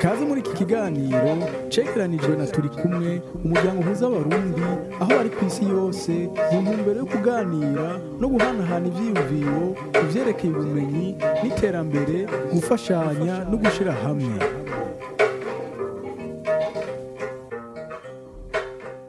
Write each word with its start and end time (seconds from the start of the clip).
kaze 0.00 0.24
muri 0.24 0.40
iki 0.40 0.52
kiganiro 0.54 1.32
cegeranijwe 1.72 2.32
na 2.36 2.46
turi 2.46 2.68
kumwe 2.68 3.10
umuryango 3.44 3.80
uhuza 3.82 4.06
abarundi 4.06 4.62
aho 5.00 5.10
bari 5.16 5.30
ku 5.36 5.40
isi 5.48 5.64
yose 5.74 6.12
mu 6.52 6.58
ntumbero 6.64 6.98
yo 7.02 7.06
kuganira 7.12 7.86
no 8.20 8.26
guhanahana 8.32 8.86
ivyiyumviro 8.90 9.62
ku 9.96 10.02
vyerekeye 10.10 10.52
ubumenyi 10.54 11.06
n'iterambere 11.42 12.18
gufashanya 12.52 13.34
no 13.50 13.56
gushira 13.62 13.92
hamwe 14.04 14.34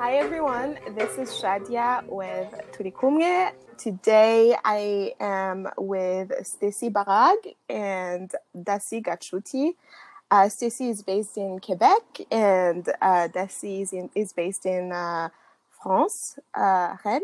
Hi 0.02 0.18
everyone, 0.18 0.72
this 0.98 1.18
is 1.18 1.30
Shadia 1.40 2.04
with 2.10 2.50
Turikumye. 2.74 3.52
Today 3.78 4.56
I 4.64 5.14
am 5.20 5.68
with 5.78 6.32
Stacy 6.46 6.90
Barag 6.90 7.38
and 7.70 8.30
Dasi 8.56 9.02
Gachuti. 9.02 9.76
Uh, 10.32 10.48
Stecy 10.48 10.90
is 10.90 11.04
based 11.04 11.36
in 11.38 11.60
Quebec 11.60 12.22
and 12.32 12.88
uh, 13.02 13.28
is, 13.36 13.92
in, 13.92 14.10
is 14.16 14.32
based 14.32 14.66
in 14.66 14.94
uh, 14.94 15.28
France, 15.84 16.40
uh, 16.56 16.96
Rennes. 17.04 17.24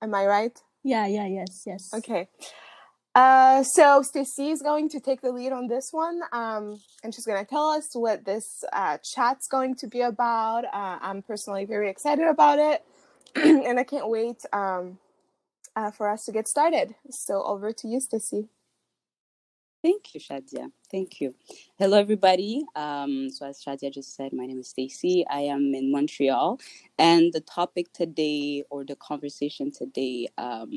Am 0.00 0.14
I 0.14 0.26
right? 0.26 0.62
Yeah, 0.84 1.06
yeah, 1.06 1.26
yes, 1.26 1.64
yes. 1.66 1.90
Okay. 1.92 2.28
Uh, 3.16 3.64
so 3.64 4.00
Stecy 4.02 4.52
is 4.52 4.62
going 4.62 4.88
to 4.90 5.00
take 5.00 5.22
the 5.22 5.32
lead 5.32 5.50
on 5.50 5.66
this 5.66 5.88
one, 5.90 6.20
um, 6.32 6.78
and 7.02 7.12
she's 7.12 7.24
going 7.26 7.42
to 7.42 7.48
tell 7.48 7.70
us 7.70 7.88
what 7.94 8.24
this 8.24 8.62
uh, 8.72 8.98
chat's 8.98 9.48
going 9.48 9.74
to 9.76 9.88
be 9.88 10.02
about. 10.02 10.66
Uh, 10.66 10.98
I'm 11.00 11.22
personally 11.22 11.64
very 11.64 11.90
excited 11.90 12.28
about 12.28 12.58
it, 12.60 12.84
and 13.34 13.80
I 13.80 13.84
can't 13.84 14.08
wait 14.08 14.44
um, 14.52 14.98
uh, 15.74 15.90
for 15.90 16.08
us 16.08 16.26
to 16.26 16.32
get 16.32 16.46
started. 16.46 16.94
So 17.10 17.42
over 17.42 17.72
to 17.72 17.88
you, 17.88 17.98
Stecy. 17.98 18.48
Thank 19.86 20.14
you, 20.16 20.20
Chadia. 20.20 20.72
Thank 20.90 21.20
you. 21.20 21.36
Hello, 21.78 21.96
everybody. 21.96 22.64
Um, 22.74 23.30
so, 23.30 23.46
as 23.46 23.62
Chadia 23.64 23.94
just 23.94 24.16
said, 24.16 24.32
my 24.32 24.44
name 24.44 24.58
is 24.58 24.74
Stecy. 24.76 25.22
I 25.30 25.42
am 25.42 25.76
in 25.76 25.92
Montreal, 25.92 26.58
and 26.98 27.32
the 27.32 27.40
topic 27.40 27.92
today, 27.92 28.64
or 28.68 28.84
the 28.84 28.96
conversation 28.96 29.70
today, 29.70 30.26
um, 30.38 30.72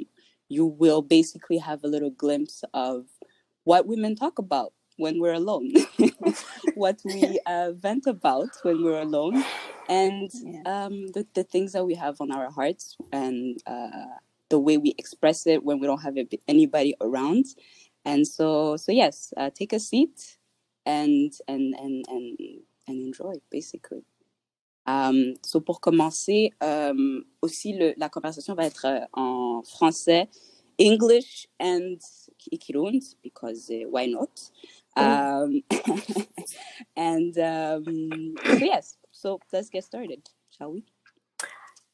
you 0.47 0.67
will 0.67 1.01
basically 1.01 1.57
have 1.57 1.83
a 1.83 1.87
little 1.87 2.11
glimpse 2.11 2.63
of 2.75 3.07
what 3.63 3.87
women 3.87 4.15
talk 4.15 4.37
about 4.37 4.73
when 4.97 5.19
we're 5.19 5.33
alone, 5.33 5.71
what 6.75 6.99
we 7.03 7.39
uh, 7.47 7.71
vent 7.71 8.05
about 8.05 8.49
when 8.61 8.83
we're 8.83 9.01
alone, 9.01 9.43
and 9.89 10.29
um, 10.67 11.07
the, 11.13 11.25
the 11.33 11.43
things 11.43 11.71
that 11.71 11.83
we 11.83 11.95
have 11.95 12.21
on 12.21 12.31
our 12.31 12.51
hearts, 12.51 12.95
and 13.11 13.57
uh, 13.65 14.19
the 14.49 14.59
way 14.59 14.77
we 14.77 14.93
express 14.99 15.47
it 15.47 15.63
when 15.63 15.79
we 15.79 15.87
don't 15.87 16.01
have 16.01 16.15
anybody 16.47 16.93
around. 17.01 17.45
And 18.05 18.27
so, 18.27 18.77
so 18.77 18.91
yes, 18.91 19.33
uh, 19.37 19.49
take 19.53 19.73
a 19.73 19.79
seat 19.79 20.37
and 20.85 21.31
and 21.47 21.75
and 21.75 22.05
and 22.07 22.37
and 22.87 23.01
enjoy, 23.01 23.35
basically. 23.51 24.03
Um, 24.85 25.35
so 25.43 25.59
pour 25.61 25.79
commencer, 25.81 26.51
um, 26.61 27.23
aussi 27.41 27.73
le, 27.73 27.93
la 27.97 28.09
conversation 28.09 28.55
va 28.55 28.65
être 28.65 28.85
euh, 28.85 29.05
en 29.13 29.61
français, 29.61 30.27
English 30.79 31.47
and 31.59 31.97
Kirundi 32.59 33.15
because 33.21 33.69
uh, 33.69 33.85
why 33.87 34.07
not? 34.07 34.49
Um, 34.95 35.61
and 36.95 37.37
um, 37.37 38.35
so 38.43 38.65
yes, 38.65 38.97
so 39.11 39.39
let's 39.53 39.69
get 39.69 39.83
started, 39.83 40.27
shall 40.49 40.71
we? 40.71 40.85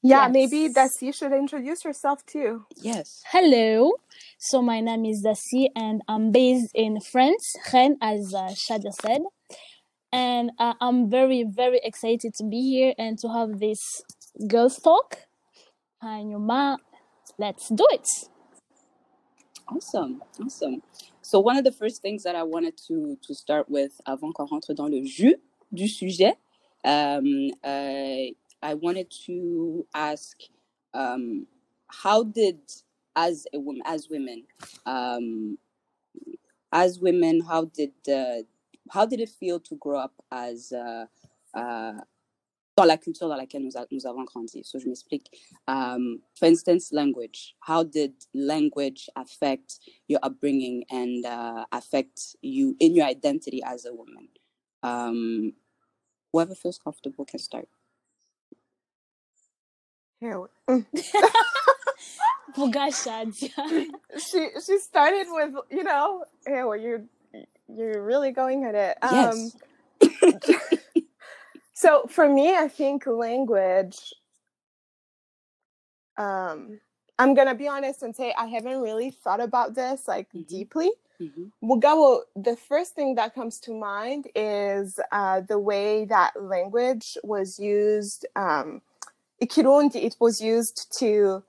Yeah, 0.07 0.27
maybe 0.27 0.57
Yes. 0.57 0.73
Dassy 0.75 1.11
should 1.15 1.33
introduce 1.33 1.81
herself 1.81 2.23
too. 2.27 2.65
Yes. 2.75 3.23
Hello. 3.31 3.93
So 4.37 4.61
my 4.61 4.79
name 4.79 5.03
is 5.03 5.25
Dassy 5.25 5.69
and 5.75 6.03
I'm 6.07 6.31
based 6.31 6.69
in 6.75 6.99
France, 7.01 7.55
Rennes, 7.73 7.97
as 8.01 8.31
uh, 8.31 8.53
Chadia 8.53 8.93
said. 8.93 9.21
And 10.11 10.51
uh, 10.59 10.75
I'm 10.79 11.09
very, 11.09 11.43
very 11.43 11.79
excited 11.83 12.35
to 12.35 12.43
be 12.43 12.61
here 12.61 12.93
and 12.99 13.17
to 13.17 13.29
have 13.29 13.59
this 13.59 14.03
girls 14.47 14.77
talk. 14.77 15.21
And 16.03 16.29
your 16.29 16.39
ma, 16.39 16.77
let's 17.39 17.67
do 17.69 17.87
it. 17.89 18.07
Awesome, 19.67 20.21
awesome. 20.39 20.83
So 21.23 21.39
one 21.39 21.57
of 21.57 21.63
the 21.63 21.71
first 21.71 22.03
things 22.03 22.21
that 22.23 22.35
I 22.35 22.43
wanted 22.43 22.77
to 22.87 23.17
to 23.25 23.33
start 23.33 23.67
with, 23.69 23.99
avant 24.05 24.31
qu'on 24.31 24.45
rentre 24.45 24.75
dans 24.75 24.87
le 24.87 25.03
jus 25.03 25.37
du 25.73 25.87
sujet, 25.87 26.37
um, 26.83 27.49
uh, 27.63 28.29
I 28.65 28.73
wanted 28.73 29.11
to 29.27 29.85
ask, 29.93 30.37
um, 30.93 31.45
how 31.87 32.23
did 32.23 32.59
as 33.15 33.45
a 33.53 33.59
woman, 33.59 33.83
as 33.85 34.09
women, 34.09 34.45
um, 34.87 35.57
as 36.71 36.99
women, 36.99 37.41
how 37.41 37.65
did 37.65 37.93
uh, 38.11 38.43
how 38.91 39.05
did 39.05 39.19
it 39.19 39.29
feel 39.29 39.59
to 39.61 39.75
grow 39.75 39.99
up 39.99 40.13
as 40.31 40.71
uh, 40.71 41.05
uh, 41.53 41.93
dans 42.77 42.85
la 42.87 42.97
culture 42.97 43.27
dans 43.29 43.37
laquelle 43.37 43.63
nous, 43.63 43.77
a- 43.77 43.87
nous 43.91 44.05
avons 44.05 44.25
grandi. 44.25 44.63
So, 44.63 44.79
je 44.79 44.87
m'explique. 44.87 45.29
Um, 45.67 46.21
for 46.35 46.45
instance, 46.47 46.91
language. 46.91 47.55
How 47.61 47.83
did 47.83 48.13
language 48.33 49.09
affect 49.15 49.79
your 50.07 50.19
upbringing 50.23 50.85
and 50.89 51.25
uh, 51.25 51.65
affect 51.71 52.35
you 52.41 52.75
in 52.79 52.95
your 52.95 53.05
identity 53.05 53.61
as 53.63 53.85
a 53.85 53.93
woman? 53.93 54.29
Um, 54.83 55.53
whoever 56.33 56.55
feels 56.55 56.79
comfortable 56.79 57.25
can 57.25 57.39
start. 57.39 57.69
Here, 60.19 60.39
we- 60.67 60.83
Forgot 62.55 62.91
Chadia. 62.93 63.85
she 64.17 64.49
she 64.65 64.79
started 64.79 65.27
with 65.29 65.53
you 65.69 65.83
know, 65.83 66.23
hey, 66.45 66.63
well, 66.63 66.77
you're 66.77 67.03
you're 67.67 68.01
really 68.01 68.31
going 68.31 68.63
at 68.65 68.75
it. 68.75 68.97
Um, 69.03 69.51
Yes. 70.01 70.41
So 71.73 72.05
for 72.07 72.27
me, 72.29 72.55
I 72.55 72.69
think 72.69 73.05
language. 73.05 74.13
Um, 76.17 76.79
I'm 77.19 77.33
gonna 77.33 77.55
be 77.55 77.67
honest 77.67 78.01
and 78.03 78.15
say 78.15 78.33
I 78.37 78.45
haven't 78.45 78.79
really 78.81 79.11
thought 79.11 79.41
about 79.41 79.75
this 79.75 80.07
like 80.07 80.31
Mhm. 80.31 80.47
deeply. 80.47 80.91
Mhm. 81.19 81.51
Mugabo, 81.63 82.21
the 82.35 82.55
first 82.55 82.93
thing 82.95 83.15
that 83.15 83.33
comes 83.35 83.59
to 83.61 83.73
mind 83.73 84.29
is 84.35 84.99
uh, 85.11 85.41
the 85.41 85.59
way 85.59 86.05
that 86.05 86.41
language 86.41 87.17
was 87.23 87.59
used. 87.59 88.25
Um, 88.35 88.81
Ikirundi, 89.41 89.95
it 90.03 90.15
was 90.19 90.39
used 90.41 90.87
to 90.99 91.43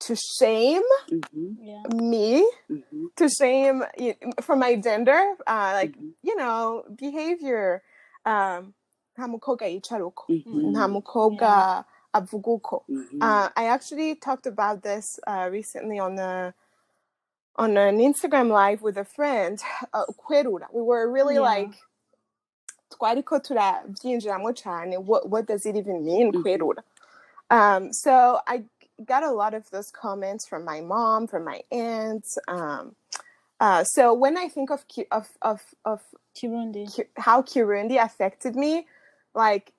to 0.00 0.14
shame 0.38 0.82
Mhm. 1.08 1.56
Yeah. 1.60 1.82
me, 1.94 2.44
Mhm. 2.68 3.14
to 3.16 3.28
shame 3.28 3.84
y- 3.98 4.16
for 4.42 4.54
my 4.56 4.76
gender, 4.76 5.18
uh, 5.46 5.70
like 5.74 5.92
Mhm. 5.96 6.12
you 6.22 6.36
know, 6.36 6.84
behavior. 6.94 7.82
Um, 8.26 8.74
nta 9.16 9.28
mukobwa 9.28 9.66
yicara 9.68 10.04
uko. 10.06 10.24
Mhm. 10.28 10.72
nta 10.72 10.88
mukobwa 10.88 11.84
avuga 12.12 12.50
uko. 12.50 12.84
Mhm. 12.88 13.22
Uh, 13.22 13.48
I 13.56 13.66
actually 13.68 14.14
talked 14.16 14.46
about 14.46 14.82
this 14.82 15.18
uh, 15.26 15.48
recently 15.50 15.98
on 15.98 16.16
the 16.16 16.52
on 17.56 17.76
an 17.76 17.98
Instagram 17.98 18.50
live 18.50 18.82
with 18.82 18.98
a 18.98 19.04
friend. 19.04 19.62
Uh. 19.92 20.04
We 20.72 20.82
were 20.82 21.08
really 21.08 21.34
Yeah. 21.36 21.40
like 21.42 21.74
twariko 22.94 23.40
turabyinjiramo 23.40 24.54
cyane. 24.54 24.96
What 25.04 25.28
what 25.28 25.46
does 25.46 25.66
it 25.66 25.76
even 25.76 26.04
mean 26.04 26.32
Mhm. 26.32 26.42
kwerura? 26.42 26.82
Um, 27.50 27.92
so 27.92 28.40
I 28.46 28.64
got 29.04 29.22
a 29.22 29.30
lot 29.32 29.54
of 29.54 29.68
those 29.70 29.90
comments 29.90 30.46
from 30.46 30.64
my 30.64 30.80
mom, 30.80 31.26
from 31.26 31.44
my 31.44 31.62
aunts. 31.70 32.38
Um, 32.48 32.94
uh, 33.60 33.84
so 33.84 34.14
when 34.14 34.36
I 34.36 34.48
think 34.48 34.70
of 34.70 34.84
of 35.10 35.28
of 35.42 35.60
of 35.84 36.00
Kirundi. 36.34 36.86
How 37.16 37.42
Kirundi 37.42 38.02
affected 38.02 38.56
me, 38.56 38.86
like 39.34 39.72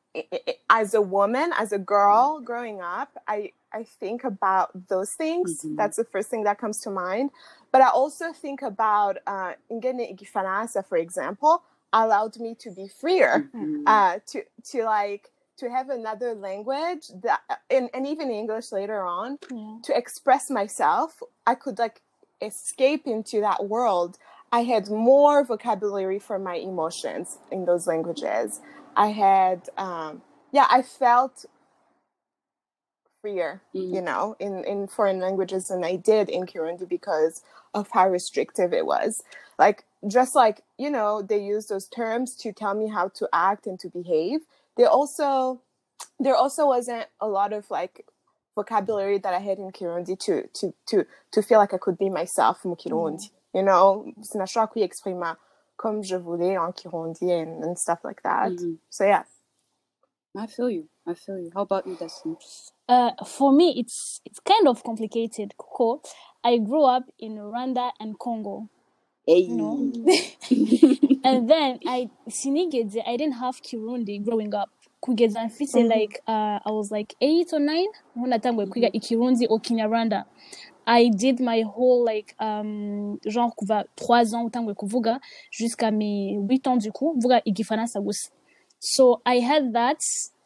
as 0.70 0.94
a 0.94 1.02
woman, 1.02 1.52
as 1.58 1.74
a 1.74 1.78
girl 1.78 2.40
growing 2.40 2.82
up, 2.82 3.12
I 3.28 3.52
I 3.74 3.84
think 3.84 4.24
about 4.24 4.88
those 4.88 5.12
things. 5.14 5.66
Mhm. 5.66 5.76
That's 5.76 5.98
the 5.98 6.06
first 6.06 6.30
thing 6.30 6.44
that 6.46 6.58
comes 6.58 6.80
to 6.82 6.90
mind. 6.90 7.32
But 7.72 7.82
I 7.82 7.90
also 7.90 8.32
think 8.32 8.62
about 8.62 9.18
uh, 9.28 9.54
Igifaransa, 9.70 10.86
for 10.88 10.98
example, 10.98 11.62
allowed 12.04 12.38
me 12.38 12.56
to 12.60 12.72
be 12.72 12.88
freer, 12.88 13.50
Mhm. 13.56 13.84
uh, 13.88 14.20
to 14.28 14.44
to 14.72 14.84
like 14.84 15.32
to 15.58 15.70
have 15.70 15.90
another 15.90 16.36
language 16.36 17.08
that, 17.24 17.42
and, 17.70 17.90
and 17.94 18.06
even 18.06 18.30
English 18.30 18.72
later 18.74 19.04
on, 19.06 19.40
Yeah. 19.50 19.78
to 19.84 19.98
express 19.98 20.50
myself. 20.50 21.22
I 21.48 21.56
could 21.56 21.80
like 21.80 22.02
escape 22.42 23.08
into 23.08 23.40
that 23.42 23.68
world. 23.70 24.18
I 24.52 24.64
had 24.64 24.90
more 24.90 25.44
vocabulary 25.46 26.20
for 26.20 26.38
my 26.40 26.56
emotions 26.56 27.38
in 27.52 27.66
those 27.66 27.88
languages. 27.88 28.60
I 28.98 29.08
had, 29.08 29.70
um, 29.78 30.22
yeah, 30.52 30.68
I 30.70 30.82
felt 30.82 31.46
freer, 33.22 33.62
you 33.74 34.02
Mhm. 34.02 34.04
know, 34.04 34.36
in, 34.40 34.64
in 34.66 34.88
foreign 34.88 35.20
languages 35.20 35.68
than 35.68 35.84
I 35.84 35.96
did 35.96 36.30
in 36.30 36.46
Kirundi 36.46 36.88
because 36.88 37.44
of 37.74 37.90
how 37.92 38.10
restrictive 38.10 38.74
it 38.74 38.86
was. 38.86 39.24
Like, 39.58 39.86
just 40.08 40.36
like, 40.36 40.62
you 40.78 40.90
know, 40.90 41.22
they 41.22 41.40
use 41.40 41.68
those 41.68 41.88
terms 41.88 42.36
to 42.38 42.52
tell 42.54 42.74
me 42.74 42.88
how 42.90 43.10
to 43.10 43.28
act 43.34 43.68
and 43.68 43.80
to 43.80 43.90
behave. 43.90 44.42
They 44.78 44.86
also, 44.86 45.62
there 46.20 46.36
also 46.36 46.68
wasn't 46.68 47.08
a 47.20 47.28
lot 47.28 47.54
of 47.54 47.70
like 47.72 48.06
vocabulary 48.56 49.18
that 49.20 49.34
I 49.34 49.40
had 49.40 49.58
in 49.58 49.72
Kirundi 49.72 50.18
to 50.20 50.48
to 50.48 50.74
to 50.88 51.06
to 51.32 51.42
feel 51.42 51.60
like 51.60 51.74
I 51.74 51.78
could 51.78 51.98
be 51.98 52.10
myself 52.10 52.64
mu 52.66 52.76
Kirundi. 52.76 53.30
You 53.54 53.64
know, 53.64 54.12
sinashobora 54.22 54.72
kwiyexprima 54.72 55.38
comme 55.78 56.04
je 56.04 56.18
voulais 56.18 56.56
en 56.56 56.72
Kirundi 56.74 57.42
and, 57.42 57.64
and 57.64 57.78
stuff 57.78 58.00
like 58.04 58.22
that. 58.24 58.52
Mhm. 58.52 58.78
So 58.90 59.06
yeah. 59.06 59.24
I 60.38 60.48
feel 60.48 60.70
you. 60.70 60.90
I 61.08 61.14
feel 61.14 61.40
you. 61.40 61.52
How 61.54 61.62
about 61.62 61.88
you, 61.88 61.96
Destiny? 61.96 62.36
Uh, 62.90 63.12
for 63.26 63.54
me, 63.54 63.76
it's 63.78 64.22
it's 64.26 64.40
kind 64.40 64.68
of 64.68 64.84
complicated. 64.84 65.54
Kuko, 65.58 66.02
I 66.44 66.58
grew 66.58 66.84
up 66.84 67.04
in 67.20 67.38
Rwanda 67.38 67.92
and 68.00 68.20
Congo, 68.20 68.70
Hey. 69.28 69.48
know, 69.48 69.92
and 71.24 71.50
then 71.50 71.80
I 71.88 72.10
sinigeze 72.30 72.98
I 73.06 73.18
didn't 73.18 73.34
have 73.40 73.56
Kirundi 73.62 74.24
growing 74.24 74.54
up. 74.54 74.70
Kugeza 75.02 75.44
mfise 75.46 75.80
Mhm. 75.84 75.90
like 75.90 76.20
uh, 76.28 76.60
I 76.66 76.72
was 76.72 76.92
like 76.92 77.16
eight 77.22 77.54
or 77.54 77.60
nine 77.60 77.88
when 78.16 78.30
natanguye 78.32 78.68
kwiga 78.68 78.90
Ikirundi 78.94 79.48
or 79.50 79.60
Kinyarwanda. 79.60 80.26
I 80.88 81.10
did 81.10 81.40
my 81.40 81.62
whole 81.64 82.04
like 82.04 82.36
um 82.40 83.18
genre 83.28 83.52
kuva 83.56 83.86
3 83.96 84.34
ans 84.36 84.46
utanguye 84.48 84.76
kuvuga 84.76 85.20
jusqu'à 85.52 85.92
mes 85.92 86.38
8 86.38 86.68
ans 86.68 86.78
du 86.78 86.92
coup 86.92 87.14
mvuga 87.16 87.42
igifaransa 87.46 88.00
gusa. 88.02 88.30
So 88.80 89.22
I 89.26 89.40
had 89.42 89.74
that 89.74 89.98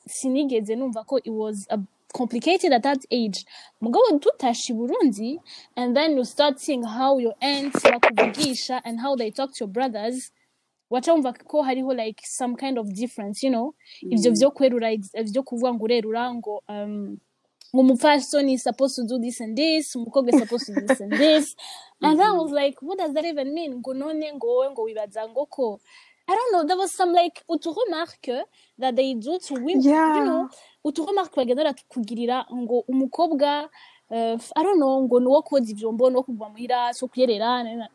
sinigeze 0.08 0.76
numva 0.76 1.04
ko 1.06 1.18
it 1.18 1.30
was 1.32 1.68
a 1.70 1.78
complicated 2.14 2.72
at 2.74 2.84
that 2.84 3.00
age. 3.12 3.46
Mugabo 3.82 4.20
tutashe 4.20 4.72
i 4.72 4.76
Burundi 4.76 5.40
and 5.76 5.96
then 5.96 6.18
you 6.18 6.26
start 6.26 6.60
seeing 6.60 6.84
how 6.84 7.18
your 7.18 7.36
aunts 7.42 7.84
bakuvugisha 7.84 8.82
and 8.84 9.00
how 9.00 9.16
they 9.16 9.32
talk 9.32 9.52
to 9.54 9.66
your 9.66 9.70
brothers. 9.72 10.32
waca 10.92 11.14
wumva 11.14 11.34
ko 11.48 11.62
hariho 11.64 11.94
like 11.94 12.22
some 12.26 12.56
kind 12.56 12.78
of 12.78 12.92
difference 12.94 13.44
you 13.44 13.52
know? 13.52 13.76
Ivyo 14.02 14.32
vyo 14.32 14.52
kwerura 14.52 14.92
ex- 14.92 15.32
vyo 15.32 15.44
kuvuga 15.44 15.74
ngo 15.74 15.84
urerura 15.84 16.34
ngo 16.34 16.64
um, 16.68 17.18
ngo 17.76 17.82
umupfasoni 17.82 18.54
is 18.54 18.64
supposed 18.64 18.96
to 18.96 19.04
do 19.04 19.20
this 19.20 19.42
and 19.42 19.56
this 19.56 19.96
umukobwa 19.96 20.34
is 20.34 20.40
supposed 20.40 20.66
to 20.66 20.74
do 20.74 20.88
this 20.88 21.02
and 21.02 21.12
this. 21.14 21.56
And 22.02 22.18
then 22.18 22.28
I 22.28 22.32
was 22.32 22.52
like 22.52 22.82
what 22.82 22.98
does 22.98 23.14
that 23.14 23.26
even 23.26 23.54
mean? 23.54 23.82
Ngo 23.82 23.94
none 23.96 24.32
ngo 24.34 24.48
wowe 24.48 24.70
ngo 24.72 24.82
wibaza 24.84 25.30
ngo 25.30 25.46
ko 25.50 25.80
I 26.30 26.36
don't 26.36 26.52
know 26.54 26.64
there 26.68 26.78
was 26.78 26.92
some 26.94 27.12
like 27.14 27.42
utu 27.50 27.74
remarque 27.74 28.46
that 28.80 28.96
they 28.96 29.14
do 29.16 29.40
to 29.40 29.54
women 29.56 29.82
Yeah. 29.82 30.18
you 30.18 30.24
know 30.26 30.50
utu 30.86 31.06
remarque 31.06 31.36
bagenda 31.36 31.64
barakugirira 31.64 32.46
ngo 32.54 32.84
umukobwa 32.88 33.70
uh, 34.12 34.38
I 34.56 34.64
don't 34.64 34.78
know 34.78 35.02
ngo 35.04 35.20
nuwo 35.20 35.42
koza 35.42 35.72
ivyombo 35.72 36.10
no 36.10 36.24
kuva 36.24 36.50
muhira 36.50 36.94
so 36.94 37.08
kuyerera 37.08 37.90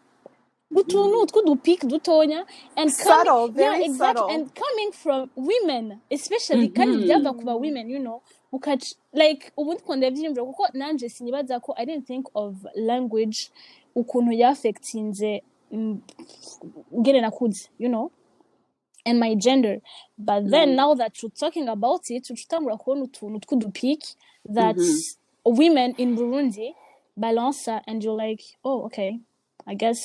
utuntu 0.74 1.26
tw'udupik 1.26 1.84
dutonya 1.86 2.44
and 2.76 2.90
Subtle, 2.90 3.52
yeah, 3.56 3.78
exactly, 3.78 4.20
subtle. 4.22 4.30
and 4.34 4.50
coming 4.54 4.90
from 4.92 5.30
women 5.36 6.00
especially 6.10 6.68
kandi 6.68 6.96
Mhm. 6.96 7.04
byava 7.06 7.32
kuba 7.32 7.54
women 7.54 7.90
you 7.90 8.00
know 8.00 8.20
ukac 8.52 8.82
like 9.12 9.52
ubundi 9.56 9.82
kunda 9.82 10.10
byiyumvira 10.10 10.44
kuko 10.46 10.66
nanje 10.74 11.08
sinibaza 11.08 11.60
ko 11.60 11.74
i 11.76 11.86
didn't 11.86 12.06
think 12.06 12.26
of 12.34 12.54
language 12.74 13.50
ukuntu 13.94 14.32
yaffectinze 14.32 15.42
mm, 15.70 16.00
ngene 16.98 17.20
nakuze 17.20 17.68
you 17.78 17.88
know 17.88 18.10
and 19.04 19.18
my 19.18 19.34
gender 19.34 19.80
but 20.18 20.44
then 20.50 20.70
Mm. 20.70 20.76
now 20.76 20.94
that 20.94 21.22
you're 21.22 21.34
talking 21.34 21.68
about 21.68 22.10
it 22.10 22.30
ucutangura 22.30 22.76
kubona 22.76 23.02
utuntu 23.04 23.40
tw'udupik 23.40 24.04
that 24.54 24.76
Mhm. 24.76 25.00
women 25.44 25.94
in 25.98 26.14
burundi 26.14 26.74
balance 27.16 27.68
and 27.86 28.02
you're 28.04 28.28
like 28.28 28.44
oh 28.64 28.84
okay 28.86 29.20
i 29.66 29.74
guess 29.76 30.00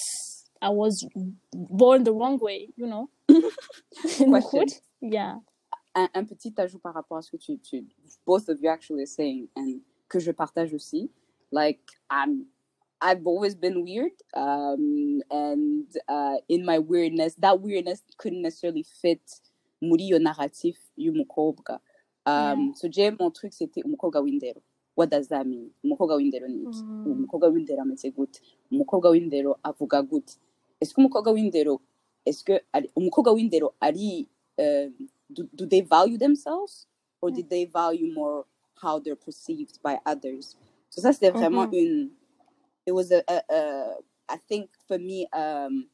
i 0.61 0.69
was 0.69 1.07
born 1.53 2.03
the 2.03 2.11
wrong 2.11 2.37
way 2.41 2.69
you 2.77 2.87
know 2.87 3.09
Question. 4.29 4.59
Good? 4.59 4.73
yeah 5.01 5.35
un, 5.95 6.07
un 6.13 6.25
petit 6.25 6.53
ajout 6.57 6.79
par 6.79 6.93
rapport 6.93 7.17
à 7.17 7.21
ce 7.21 7.31
que 7.31 7.37
tu, 7.37 7.57
tu 7.59 7.85
both 8.25 8.49
of 8.49 8.57
you 8.61 8.69
actually 8.69 9.05
saying 9.05 9.47
and 9.55 9.79
que 10.07 10.19
je 10.19 10.31
partage 10.31 10.73
aussi. 10.73 11.09
Like 11.51 11.79
I'm 12.11 12.45
I've 13.01 13.25
always 13.25 13.55
been 13.55 13.83
weird. 13.83 14.11
Um 14.35 15.21
and 15.31 15.87
uh 16.07 16.37
in 16.47 16.65
my 16.65 16.79
weirdness, 16.79 17.35
that 17.39 17.61
weirdness 17.61 18.03
couldn't 18.17 18.41
necessarily 18.41 18.83
fit 18.83 19.21
muri 19.81 20.03
yo 20.05 20.17
narratif 20.19 20.75
y'umukobwa. 20.97 21.79
Um 22.25 22.73
so 22.75 22.87
je 22.89 23.11
mon 23.19 23.31
truc 23.31 23.53
c'était 23.53 23.83
umukobwa 23.83 24.21
w'indero. 24.21 24.61
What 24.95 25.09
does 25.11 25.27
that 25.29 25.45
mean? 25.47 25.71
Umukobwa 25.83 26.15
w'indero 26.17 26.47
ni 26.47 26.63
iki? 26.63 26.83
Mm. 26.83 27.07
Umukobwa 27.07 27.47
w'indero 27.49 27.81
ameze 27.81 28.11
gute? 28.11 28.41
Umukobwa 28.71 29.09
w'indero 29.11 29.55
avuga 29.63 30.01
gute? 30.01 30.37
Est-ce 30.81 30.93
que 30.93 31.01
umukobwa 31.01 31.31
w'indero 31.31 31.79
est-ce 32.25 32.43
que 32.43 32.59
umukobwa 32.95 33.31
w'indero 33.33 33.73
ari 33.81 34.27
um, 34.57 35.07
do, 35.29 35.43
do 35.53 35.65
they 35.65 35.81
value 35.81 36.17
themselves 36.17 36.85
or 37.21 37.31
did 37.31 37.49
they 37.49 37.65
value 37.65 38.13
more 38.13 38.45
how 38.81 38.99
they're 38.99 39.15
perceived 39.15 39.79
by 39.83 39.97
others 40.05 40.55
so 40.89 41.01
ça 41.01 41.13
c'était 41.13 41.31
vraiment 41.31 41.65
Mhm. 41.67 41.73
une 41.73 42.09
it 42.89 42.93
was 42.99 43.11
a, 43.11 43.21
a, 43.35 43.37
a 43.57 43.61
I 44.29 44.37
think 44.49 44.69
for 44.87 44.97
me 44.97 45.27
um 45.33 45.87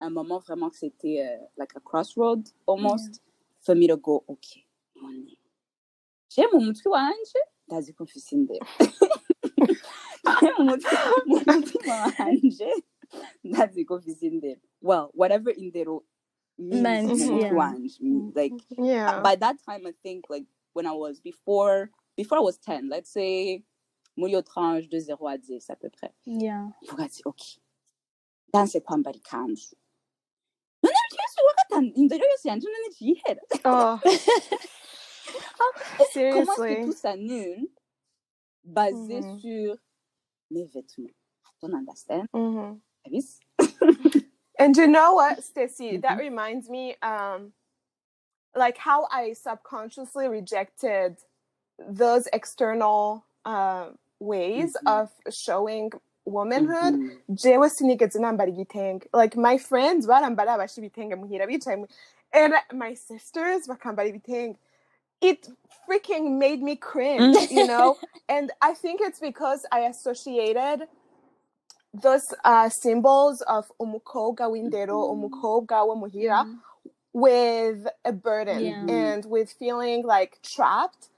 un 0.00 0.10
moment 0.10 0.40
vraiment 0.46 0.70
que 0.70 0.76
c'était 0.76 1.16
uh, 1.26 1.44
like 1.56 1.72
a 1.76 1.80
crossroad 1.80 2.42
almost 2.66 3.20
for 3.64 3.74
me 3.74 3.86
to 3.88 3.96
go 3.96 4.24
okay 4.28 4.64
none 5.02 5.26
je 6.28 6.42
mu 6.52 6.60
mutwe 6.66 6.88
wanje 6.90 7.40
ndazi 7.68 7.92
ko 7.96 8.04
mfise 8.04 8.34
indero 8.36 8.66
mu 10.58 10.64
mutima 11.50 12.12
wanje 12.18 12.70
ndazi 13.44 13.84
ko 13.84 13.98
mfise 13.98 14.26
indero 14.26 14.60
well 14.82 15.10
whatever 15.14 15.52
indero 15.58 16.04
means 16.58 17.10
mu 17.10 17.32
mutwe 17.32 17.40
yeah. 17.40 17.56
wanje 17.56 17.98
like 18.34 18.54
Yeah. 18.78 19.20
by 19.22 19.36
that 19.36 19.56
time, 19.68 19.86
I 19.86 19.92
think 20.02 20.24
like 20.30 20.46
when 20.72 20.86
I 20.86 20.92
was 20.92 21.20
before 21.20 21.90
before 22.16 22.38
I 22.38 22.40
was 22.40 22.58
ten, 22.58 22.88
let's 22.88 23.10
say 23.12 23.62
muri 24.16 24.32
iyo 24.32 24.42
tranche 24.42 24.88
de 24.88 24.98
0 24.98 25.26
à 25.28 25.36
10 25.38 25.70
à 25.70 25.76
peu 25.76 25.90
près. 25.90 26.12
yeah 26.26 26.68
ati 26.98 27.22
okay, 27.24 27.58
danse 28.52 28.80
kwambara 28.80 29.16
ikanzu. 29.16 29.76
None 30.82 30.92
byose 31.12 31.40
wa 31.46 31.54
gatanu 31.58 31.92
indero 31.96 32.24
yose 32.30 32.48
yanje 32.48 32.66
none 32.68 32.94
cihera. 32.94 33.40
Oh, 33.64 33.98
Comment 36.14 36.42
est-ce 36.42 36.62
que 36.62 36.84
tout 36.84 36.92
s'annule 36.92 37.68
basé 38.64 39.20
Mhm. 39.20 39.38
sur 39.40 39.76
mes 40.50 40.64
vêtements? 40.64 41.14
Don't 41.60 41.74
understand? 41.74 42.26
Mhm. 42.32 42.80
Yes. 43.06 43.40
And 44.58 44.76
you 44.76 44.86
know 44.86 45.14
what, 45.14 45.42
Stecy? 45.42 45.98
That 46.00 46.16
Mhm. 46.18 46.18
reminds 46.18 46.68
me, 46.68 46.96
um, 47.02 47.52
like 48.54 48.78
how 48.78 49.06
I 49.10 49.32
subconsciously 49.34 50.28
rejected 50.28 51.16
those 51.78 52.26
external 52.32 53.24
uh, 53.44 53.92
ways 54.20 54.76
Mhm. 54.82 55.00
of 55.02 55.10
showing 55.34 55.92
womanhood. 56.26 56.94
Mhm. 56.94 57.10
jewe 57.34 57.70
sinigeze 57.70 58.18
nambara 58.18 58.50
igitenge 58.50 59.06
like 59.14 59.36
my 59.36 59.58
friends 59.58 60.06
barambara 60.06 60.52
abasha 60.54 60.80
ibitenge 60.80 61.14
muhira 61.14 61.46
bicaye 61.46 61.86
and 62.32 62.54
my 62.72 62.94
sisters 62.96 63.68
bakambara 63.68 64.08
ibitenge 64.08 64.56
it 65.20 65.48
freaking 65.86 66.38
made 66.38 66.62
me 66.62 66.76
cringe 66.76 67.36
you 67.50 67.64
know 67.66 67.96
and 68.28 68.50
i 68.60 68.74
think 68.74 69.00
it's 69.00 69.20
because 69.20 69.66
i 69.70 69.80
associated 69.86 70.88
those 72.02 72.26
uh, 72.44 72.68
symbols 72.68 73.40
of 73.42 73.70
umukobwa 73.78 74.48
w'indero 74.48 74.98
Mhm. 74.98 75.10
umukobwa 75.12 75.84
wo 75.84 75.94
muhira 75.96 76.46
with 77.14 77.86
a 78.04 78.12
burden 78.12 78.60
Yeah. 78.64 78.84
and 78.88 79.24
with 79.26 79.52
feeling 79.58 80.02
like 80.04 80.38
trapped 80.42 81.08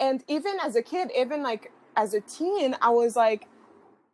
and 0.00 0.24
even 0.26 0.58
as 0.60 0.74
a 0.76 0.82
kid 0.82 1.10
even 1.14 1.42
like 1.42 1.70
as 1.96 2.14
a 2.14 2.20
teen 2.20 2.76
i 2.82 2.90
was 2.90 3.16
like 3.16 3.46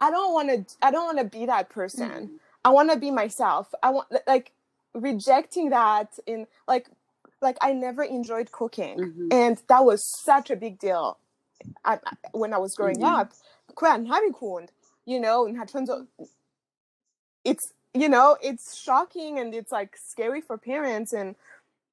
i 0.01 0.11
don't 0.11 0.33
want 0.33 0.49
to 0.49 0.77
i 0.83 0.91
don't 0.91 1.05
want 1.07 1.19
to 1.19 1.39
be 1.39 1.47
that 1.47 1.69
person 1.69 2.11
Mhm. 2.11 2.39
i 2.65 2.71
want 2.71 2.91
to 2.91 2.99
be 2.99 3.11
myself 3.11 3.73
i 3.83 3.91
want 3.91 4.09
like 4.27 4.53
rejecting 4.95 5.71
that 5.71 6.19
in 6.27 6.47
like 6.69 6.89
like 7.41 7.57
i 7.61 7.73
never 7.73 8.03
enjoyed 8.03 8.51
cooking 8.53 8.99
Mhm. 8.99 9.33
and 9.33 9.63
that 9.69 9.85
was 9.85 10.05
such 10.05 10.51
a 10.51 10.57
big 10.57 10.79
deal 10.79 11.19
at, 11.85 12.03
when 12.33 12.53
i 12.53 12.59
was 12.59 12.75
growing 12.75 13.01
Mhm. 13.01 13.21
up 13.21 13.33
kubera 13.75 13.99
ntabikunda 14.05 14.69
you 15.07 15.19
know 15.21 15.45
ntaconzo 15.47 16.07
it's 17.45 17.73
you 17.95 18.09
know 18.09 18.37
it's 18.43 18.77
shocking 18.77 19.39
and 19.39 19.55
it's 19.55 19.73
like 19.73 19.97
scary 19.97 20.41
for 20.41 20.57
parents 20.59 21.13
and 21.13 21.35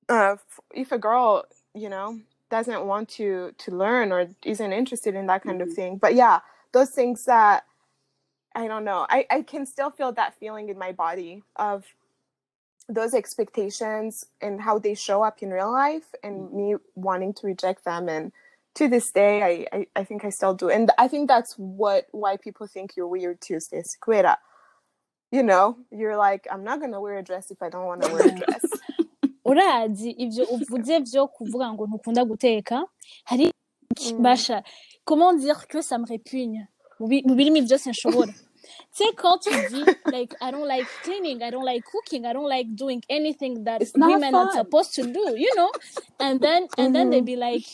uh, 0.09 0.35
if 0.73 0.91
a 0.91 0.97
girl 0.97 1.45
you 1.73 1.89
know 1.89 2.19
doesn't 2.49 2.85
want 2.85 3.09
to 3.09 3.53
to 3.57 3.71
learn 3.71 4.11
or 4.11 4.27
isn't 4.43 4.73
interested 4.73 5.15
in 5.15 5.27
that 5.27 5.43
kind 5.43 5.59
Mhm. 5.59 5.63
of 5.63 5.73
thing 5.73 5.97
but 5.97 6.15
yeah 6.15 6.39
those 6.71 6.91
things 6.91 7.25
that 7.25 7.65
i 8.55 8.67
don't 8.67 8.83
know 8.85 9.05
I, 9.09 9.25
I 9.29 9.41
can 9.41 9.65
still 9.65 9.91
feel 9.91 10.11
that 10.13 10.33
feeling 10.39 10.69
in 10.69 10.77
my 10.77 10.91
body 10.91 11.43
of 11.55 11.85
those 12.89 13.13
expectations 13.13 14.25
and 14.41 14.61
how 14.61 14.79
they 14.79 14.95
show 14.95 15.21
up 15.23 15.41
in 15.43 15.51
real 15.51 15.71
life 15.71 16.15
and 16.23 16.51
me 16.53 16.75
wanting 16.95 17.33
to 17.33 17.47
reject 17.47 17.83
them 17.83 18.07
and 18.07 18.31
to 18.75 18.87
this 18.87 19.11
day 19.11 19.43
I, 19.71 19.77
I, 19.77 19.87
I 19.97 20.03
think 20.03 20.23
I 20.23 20.29
still 20.29 20.53
do. 20.53 20.69
And 20.69 20.91
I 20.97 21.07
think 21.07 21.27
that's 21.27 21.53
what 21.55 22.05
why 22.11 22.37
people 22.37 22.67
think 22.67 22.95
you're 22.95 23.07
weird 23.07 23.41
too, 23.41 23.59
Quera. 23.99 24.37
You 25.31 25.43
know, 25.43 25.79
you're 25.91 26.15
like, 26.15 26.47
I'm 26.51 26.63
not 26.63 26.79
gonna 26.79 27.01
wear 27.01 27.17
a 27.17 27.23
dress 27.23 27.49
if 27.51 27.61
I 27.61 27.69
don't 27.69 27.85
want 27.85 28.03
to 28.03 28.13
wear 28.13 28.27
a 28.27 28.31
dress. 28.45 28.63
Urazi 29.51 30.09
ivyo 30.11 30.43
uvuze 30.53 30.99
vyo 30.99 31.27
kuvuga 31.27 31.73
ngo 31.73 31.87
ntukunda 31.87 32.25
guteka 32.25 32.83
hari 33.25 33.51
Mm. 33.97 34.21
basha? 34.21 34.63
Comment 35.05 35.33
dire 35.33 35.65
que 35.67 35.81
ça 35.81 35.97
me 35.97 36.05
répugne? 36.05 36.67
Mu 36.99 37.07
bi- 37.07 37.23
mu 37.25 37.33
birimi 37.35 37.61
byose 37.61 37.89
nshobora 37.89 38.31
Tu 38.91 39.03
sais, 39.03 39.13
quand 39.15 39.37
tu 39.39 39.49
dis, 39.71 39.85
like, 40.11 40.35
I 40.41 40.51
don't 40.51 40.67
like 40.67 40.85
cleaning, 41.03 41.41
I 41.41 41.49
don't 41.51 41.63
like 41.63 41.83
cooking, 41.85 42.25
I 42.25 42.33
don't 42.33 42.49
like 42.49 42.67
doing 42.75 43.01
anything 43.09 43.63
that 43.63 43.81
It's 43.81 43.93
women 43.95 44.35
are 44.35 44.51
supposed 44.51 44.93
to 44.95 45.03
do, 45.03 45.23
you 45.37 45.49
know? 45.55 45.71
And 46.19 46.39
then, 46.41 46.67
and 46.77 46.93
then 46.93 47.09
they 47.09 47.21
be 47.21 47.35
like, 47.37 47.65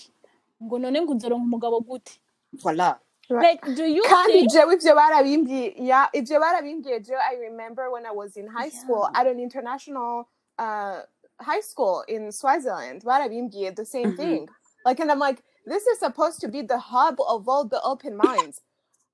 ngo 0.61 0.79
none 0.79 1.01
ngo 1.01 1.13
uzoronka 1.13 1.43
umugabo 1.43 1.81
gute? 1.81 2.19
Voilà. 2.63 2.99
Like, 3.29 3.65
do 3.75 3.83
you 3.85 4.03
kandi 4.03 4.47
think? 4.49 4.95
barabimbwiye 4.95 5.73
yeah, 5.77 6.07
barabimbwiye 6.39 6.99
jewe 6.99 7.19
i 7.31 7.35
remember 7.37 7.89
when 7.89 8.05
i 8.05 8.11
was 8.11 8.37
in 8.37 8.47
high 8.47 8.69
school 8.69 9.07
at 9.15 9.25
an 9.27 9.39
international 9.39 10.25
uh, 10.59 10.99
high 11.41 11.61
school 11.61 12.03
in 12.07 12.31
swaziland 12.31 13.03
barabimbwiye 13.03 13.71
the 13.75 13.85
same 13.85 14.11
Mhm. 14.11 14.17
thing 14.17 14.49
like 14.85 14.99
and 15.01 15.11
i'm 15.11 15.19
like 15.19 15.43
this 15.65 15.87
is 15.87 15.99
supposed 15.99 16.39
to 16.41 16.47
be 16.47 16.61
the 16.61 16.77
hub 16.79 17.19
of 17.27 17.47
all 17.47 17.65
the 17.65 17.81
open 17.83 18.15
minds 18.15 18.61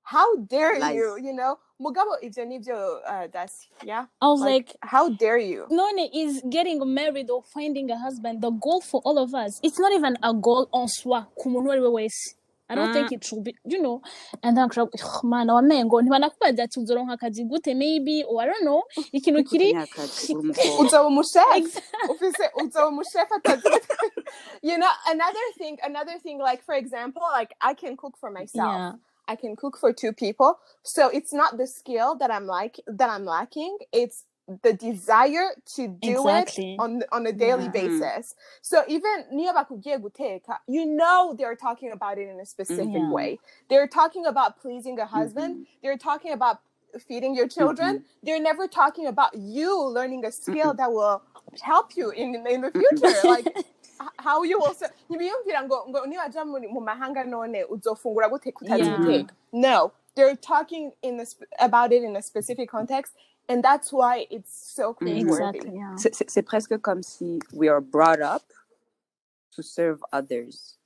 how 0.02 0.36
dare 0.36 0.78
Lies. 0.78 0.96
you 0.96 1.16
you 1.26 1.32
know 1.32 1.58
mugabo 1.80 2.18
ivyo 2.22 2.44
nivyo 2.44 3.00
uh, 3.06 3.26
that's 3.32 3.68
yeah 3.84 4.06
I 4.20 4.26
was 4.28 4.40
like, 4.40 4.50
like, 4.50 4.76
how 4.82 5.08
dare 5.08 5.38
you 5.38 5.66
None 5.70 5.98
is 6.12 6.42
getting 6.50 6.82
married 6.94 7.30
or 7.30 7.42
finding 7.42 7.90
a 7.90 7.96
husband. 7.96 8.42
The 8.42 8.50
goal 8.50 8.80
for 8.80 9.00
all 9.04 9.18
of 9.18 9.34
us, 9.34 9.60
it's 9.62 9.78
not 9.78 9.92
even 9.92 10.16
a 10.22 10.34
goal 10.34 10.68
en 10.74 10.88
soi. 10.88 11.22
Ku 12.74 12.78
muntu 12.78 12.78
uwo 12.78 12.78
ari 12.78 12.78
we 12.78 12.78
wese. 12.78 12.80
I 12.80 12.84
don't 12.86 12.92
think 12.92 13.12
it 13.12 13.24
should 13.24 13.44
be, 13.44 13.54
you 13.64 13.82
know. 13.82 14.00
And 14.42 14.56
then 14.56 14.64
I'm 14.64 14.70
like, 14.76 15.22
mana 15.22 15.54
wamengo 15.54 16.02
ntibanakubaza 16.02 16.62
ati 16.62 16.80
uzoronka 16.80 17.12
akazi 17.12 17.44
gute 17.44 17.74
maybe 17.74 18.24
or 18.24 18.42
I 18.42 18.46
don't 18.46 18.62
know. 18.64 18.82
Ikintu 19.12 19.44
kiri 19.44 19.72
Kunyaka 19.72 20.02
ati, 20.02 20.34
uri 20.34 20.48
umukobwa. 20.48 20.86
uzoba 20.86 21.06
umuchef 21.06 21.56
Exactly. 21.56 22.10
ufise 22.10 22.50
atazi 23.34 23.68
you 24.62 24.76
know 24.76 24.88
another 25.06 25.46
thing 25.58 25.78
another 25.82 26.18
thing 26.20 26.38
like 26.38 26.62
for 26.62 26.74
example 26.74 27.22
like 27.38 27.54
i 27.60 27.74
can 27.74 27.96
cook 27.96 28.16
for 28.18 28.30
myself 28.30 28.70
Yeah. 28.70 28.92
I 29.28 29.36
can 29.36 29.54
cook 29.54 29.78
for 29.78 29.92
two 29.92 30.12
people. 30.12 30.58
So 30.82 31.08
it's 31.08 31.32
not 31.32 31.56
the 31.56 31.66
skill 31.68 32.16
that 32.18 32.32
I'm 32.32 32.46
like 32.46 32.80
that 32.88 33.08
I'm 33.10 33.24
lacking. 33.24 33.78
It's 33.92 34.24
the 34.62 34.72
desire 34.72 35.50
to 35.76 35.88
do 35.88 36.10
Exactly. 36.28 36.74
it 36.74 36.80
on 36.80 37.02
on 37.12 37.26
a 37.26 37.32
daily 37.32 37.64
Yeah. 37.64 37.70
Mm-hmm. 37.70 38.00
basis. 38.00 38.34
So 38.62 38.82
even 38.88 39.24
niyo 39.32 39.52
bakubwiye 39.54 40.40
you 40.68 40.86
know 40.86 41.34
they're 41.38 41.56
talking 41.56 41.92
about 41.92 42.18
it 42.18 42.28
in 42.28 42.40
a 42.40 42.46
specific 42.46 42.88
Yeah. 42.92 43.10
way. 43.10 43.38
They're 43.68 43.88
talking 43.88 44.26
about 44.26 44.60
pleasing 44.60 44.98
a 44.98 45.06
husband. 45.06 45.54
Mm-hmm. 45.54 45.64
They're 45.82 45.98
talking 45.98 46.32
about 46.32 46.58
feeding 47.06 47.34
your 47.34 47.48
children. 47.48 48.04
They're 48.22 48.40
never 48.42 48.66
talking 48.66 49.06
about 49.06 49.34
you 49.34 49.70
learning 49.88 50.24
a 50.24 50.32
skill 50.32 50.74
that 50.74 50.90
will 50.92 51.22
help 51.62 51.96
you 51.96 52.10
in 52.10 52.34
in 52.46 52.60
the 52.62 52.70
future. 52.70 53.28
like 53.34 53.46
how 54.18 54.42
you 54.42 54.58
will 54.58 54.74
se- 54.74 54.90
ntibiyumvira 55.10 55.62
ngo 55.62 55.86
ngo 55.88 56.06
niwaja 56.06 56.44
mu 56.44 56.80
mahanga 56.80 57.24
none 57.24 57.64
uzofungura 57.64 58.28
gute 58.28 58.52
kutazi 58.52 58.82
Yeah. 58.82 58.98
guteka 58.98 59.34
no 59.52 59.92
they're 60.14 60.36
talking 60.36 60.92
in 61.02 61.20
a 61.20 61.26
sp- 61.28 61.44
about 61.58 61.92
it 61.92 62.02
in 62.02 62.16
a 62.16 62.22
specific 62.22 62.70
context 62.70 63.12
and 63.50 63.64
that's 63.64 63.92
why 63.92 64.26
it's 64.30 64.54
so 64.74 64.94
mm-hmm. 64.94 65.06
cringeworthy 65.06 65.56
Exactly. 65.56 65.76
Yeah. 65.76 65.96
C'est- 65.96 66.14
C'est 66.14 66.30
c'est 66.30 66.42
presque 66.42 66.78
comme 66.80 67.02
si 67.02 67.40
we 67.52 67.68
are 67.68 67.80
brought 67.80 68.22
up 68.22 68.44
to 69.56 69.62
serve 69.62 69.98
others 70.12 70.78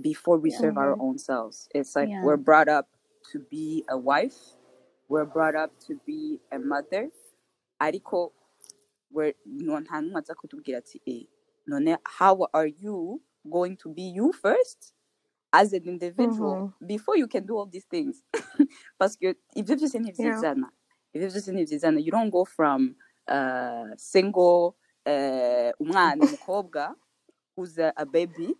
before 0.00 0.38
we 0.38 0.50
serve 0.50 0.78
our 0.78 0.92
mm-hmm. 0.92 1.02
own 1.02 1.18
selves. 1.18 1.68
It's 1.74 1.96
like 1.96 2.08
Yeah. 2.08 2.22
we're 2.22 2.36
brought 2.38 2.68
up 2.68 2.86
to 3.32 3.40
be 3.50 3.84
a 3.88 3.98
wife, 3.98 4.38
we're 5.08 5.26
brought 5.26 5.56
up 5.56 5.72
to 5.86 5.98
be 6.06 6.40
a 6.52 6.58
mother. 6.58 7.10
Ariko, 7.80 8.30
we're 9.10 9.34
no 9.44 9.80
nta 9.80 10.00
n'umwe 10.00 10.20
aza 10.22 10.34
kutubwira 10.34 10.78
ati 10.78 11.02
eh, 11.06 11.96
how 12.04 12.46
are 12.52 12.66
you 12.68 13.20
going 13.50 13.76
to 13.76 13.88
be 13.88 14.02
you 14.02 14.32
first 14.32 14.94
as 15.52 15.72
an 15.72 15.82
individual 15.84 16.54
mm-hmm. 16.56 16.86
before 16.86 17.16
you 17.16 17.26
can 17.26 17.44
do 17.44 17.56
all 17.56 17.66
these 17.66 17.86
things? 17.90 18.22
Parce 18.98 19.16
que 19.16 19.34
ibyo 19.56 19.76
byose 19.76 19.98
ni 19.98 20.12
Yeah. 20.12 20.38
ibyizana. 20.38 20.70
Ni 21.14 21.62
ibyizana. 21.62 22.00
You 22.00 22.10
don't 22.10 22.30
go 22.30 22.44
from 22.44 22.96
uh, 23.28 23.94
single 23.96 24.76
uh, 25.06 25.70
umwana 25.80 26.24
umukobwa 26.26 26.94
who's 27.56 27.78
a, 27.78 27.92
a 27.96 28.06
baby 28.06 28.54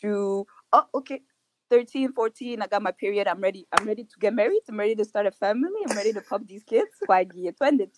to 0.00 0.46
oh 0.72 0.84
okay 0.94 1.22
13 1.70 2.12
14 2.12 2.62
i 2.62 2.66
got 2.66 2.82
my 2.82 2.92
period 2.92 3.26
i'm 3.26 3.40
ready 3.42 3.66
i'm 3.72 3.86
ready 3.86 4.04
to 4.04 4.18
get 4.18 4.32
married 4.32 4.62
i'm 4.68 4.78
ready 4.78 4.94
to 4.94 5.04
start 5.04 5.26
a 5.26 5.30
family 5.30 5.84
i'm 5.88 5.96
ready 5.96 6.12
to 6.12 6.20
pop 6.20 6.42
these 6.46 6.64
kids. 6.64 6.88
Twagiye 7.06 7.52
twende 7.52 7.88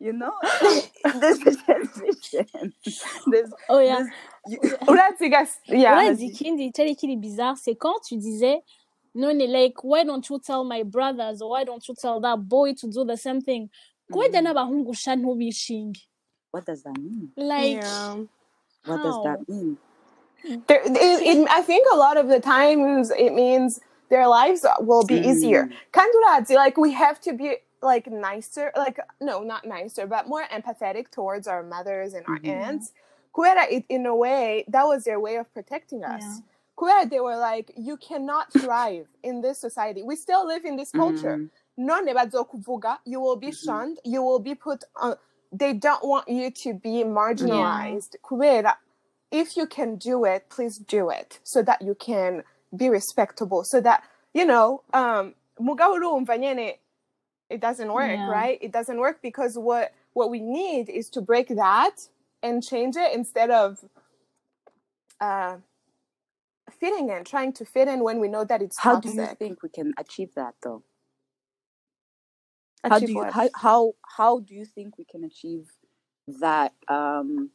you 0.00 0.12
know? 0.12 0.32
There's 1.20 1.38
a 1.40 1.56
transition. 1.64 2.72
There's, 3.30 3.50
Oh 3.68 3.80
yeah. 3.80 3.96
there's 3.96 4.08
you, 4.46 4.58
urazi 4.86 5.30
gas 5.30 5.58
yeah 5.66 6.12
cyari 6.74 6.96
kiri 6.96 7.16
bizarre 7.16 7.56
c'est 7.56 7.74
quand? 7.76 7.94
Tu 8.06 8.16
disais 8.16 8.60
none 9.14 9.46
like 9.52 9.84
why 9.84 10.04
don't 10.04 10.28
you 10.28 10.38
tell 10.38 10.64
my 10.64 10.82
brothers 10.82 11.40
or 11.42 11.50
why 11.50 11.64
don't 11.64 11.86
you 11.88 11.94
tell 11.94 12.20
that 12.20 12.36
boy 12.48 12.72
to 12.74 12.90
do 12.90 13.04
the 13.04 13.16
same 13.16 13.40
thing 13.40 13.70
kubera 14.12 14.40
mm. 14.40 14.44
n'abahungu 14.44 14.94
sha 14.94 15.16
ntubishinge 15.16 16.00
what 16.50 16.66
does 16.66 16.82
that 16.82 16.98
mean 16.98 17.30
like 17.36 17.82
yeah. 17.82 18.16
what 18.86 19.02
does 19.02 19.22
that 19.24 19.48
mean 19.48 19.76
There, 20.66 20.82
it, 20.84 20.92
it, 21.22 21.48
I 21.50 21.62
think 21.62 21.86
a 21.90 21.96
lot 21.96 22.16
of 22.16 22.28
the 22.28 22.40
times 22.40 23.10
it 23.10 23.32
means 23.32 23.80
their 24.10 24.28
lives 24.28 24.66
will 24.80 25.04
be 25.04 25.16
easier. 25.16 25.64
Mm. 25.64 25.72
Kandurazi, 25.92 26.54
like 26.54 26.76
we 26.76 26.92
have 26.92 27.20
to 27.22 27.32
be 27.32 27.56
like 27.82 28.06
nicer, 28.10 28.70
like 28.76 28.98
no, 29.20 29.42
not 29.42 29.64
nicer, 29.64 30.06
but 30.06 30.28
more 30.28 30.44
empathetic 30.52 31.10
towards 31.10 31.46
our 31.46 31.62
mothers 31.62 32.12
and 32.14 32.26
our 32.28 32.38
mm-hmm. 32.38 32.50
aunts. 32.50 32.92
Kuera, 33.34 33.64
it, 33.70 33.84
in 33.88 34.06
a 34.06 34.14
way, 34.14 34.64
that 34.68 34.84
was 34.84 35.04
their 35.04 35.18
way 35.18 35.36
of 35.36 35.52
protecting 35.52 36.04
us. 36.04 36.22
Yeah. 36.22 36.38
Kuera, 36.76 37.08
they 37.08 37.20
were 37.20 37.36
like, 37.36 37.72
you 37.76 37.96
cannot 37.96 38.52
thrive 38.52 39.06
in 39.22 39.40
this 39.40 39.60
society. 39.60 40.02
We 40.02 40.16
still 40.16 40.46
live 40.46 40.64
in 40.64 40.76
this 40.76 40.90
culture. 40.90 41.48
Bazokuvuga, 41.78 42.98
you 43.04 43.20
will 43.20 43.36
be 43.36 43.52
shunned, 43.52 43.98
you 44.04 44.22
will 44.22 44.38
be 44.40 44.54
put 44.54 44.84
on. 44.96 45.16
They 45.52 45.72
don't 45.72 46.04
want 46.04 46.28
you 46.28 46.50
to 46.50 46.74
be 46.74 47.04
marginalized. 47.04 48.16
Kuera, 48.24 48.74
if 49.30 49.56
you 49.56 49.66
can 49.66 49.96
do 49.96 50.24
it, 50.24 50.48
please 50.48 50.78
do 50.78 51.10
it 51.10 51.38
so 51.44 51.62
that 51.62 51.82
you 51.82 51.94
can 51.94 52.42
be 52.76 52.88
respectable. 52.88 53.62
So 53.64 53.80
that, 53.80 54.02
you 54.32 54.44
know, 54.44 54.82
um, 54.92 55.34
it 57.50 57.60
doesn't 57.60 57.92
work, 57.92 58.10
Yeah. 58.10 58.30
right? 58.30 58.58
It 58.60 58.72
doesn't 58.72 58.98
work 58.98 59.22
because 59.22 59.56
what 59.58 59.92
what 60.12 60.30
we 60.30 60.40
need 60.40 60.88
is 60.88 61.08
to 61.10 61.20
break 61.20 61.48
that 61.48 62.08
and 62.42 62.62
change 62.62 62.96
it 62.96 63.12
instead 63.12 63.50
of 63.50 63.84
uh, 65.20 65.56
fitting 66.70 67.10
in, 67.10 67.24
trying 67.24 67.52
to 67.52 67.64
fit 67.64 67.88
in 67.88 68.02
when 68.02 68.20
we 68.20 68.28
know 68.28 68.44
that 68.44 68.62
it's 68.62 68.78
how 68.78 68.98
do 69.00 69.10
you 69.10 69.26
think 69.38 69.62
we 69.62 69.68
can 69.68 69.92
achieve 69.98 70.34
that 70.34 70.54
though 70.62 70.82
how 72.82 72.98
do 72.98 73.06
you 73.06 73.18
what? 73.18 73.32
how, 73.32 73.48
how 73.54 73.92
how 74.16 74.40
do 74.40 74.54
you 74.54 74.64
think 74.64 74.98
we 74.98 75.04
can 75.04 75.24
achieve 75.24 75.70
that 76.26 76.72
um 76.88 77.50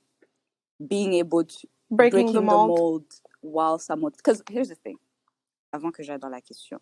being 0.87 1.13
able 1.13 1.43
to 1.43 1.67
breaking, 1.91 2.31
the 2.33 2.41
mold? 2.41 3.05
while 3.41 3.79
someone 3.79 4.11
because 4.15 4.41
here's 4.49 4.69
the 4.69 4.75
thing 4.75 4.97
avant 5.73 5.91
que 5.91 6.03
j'aille 6.03 6.19
dans 6.19 6.31
la 6.31 6.41
question 6.41 6.79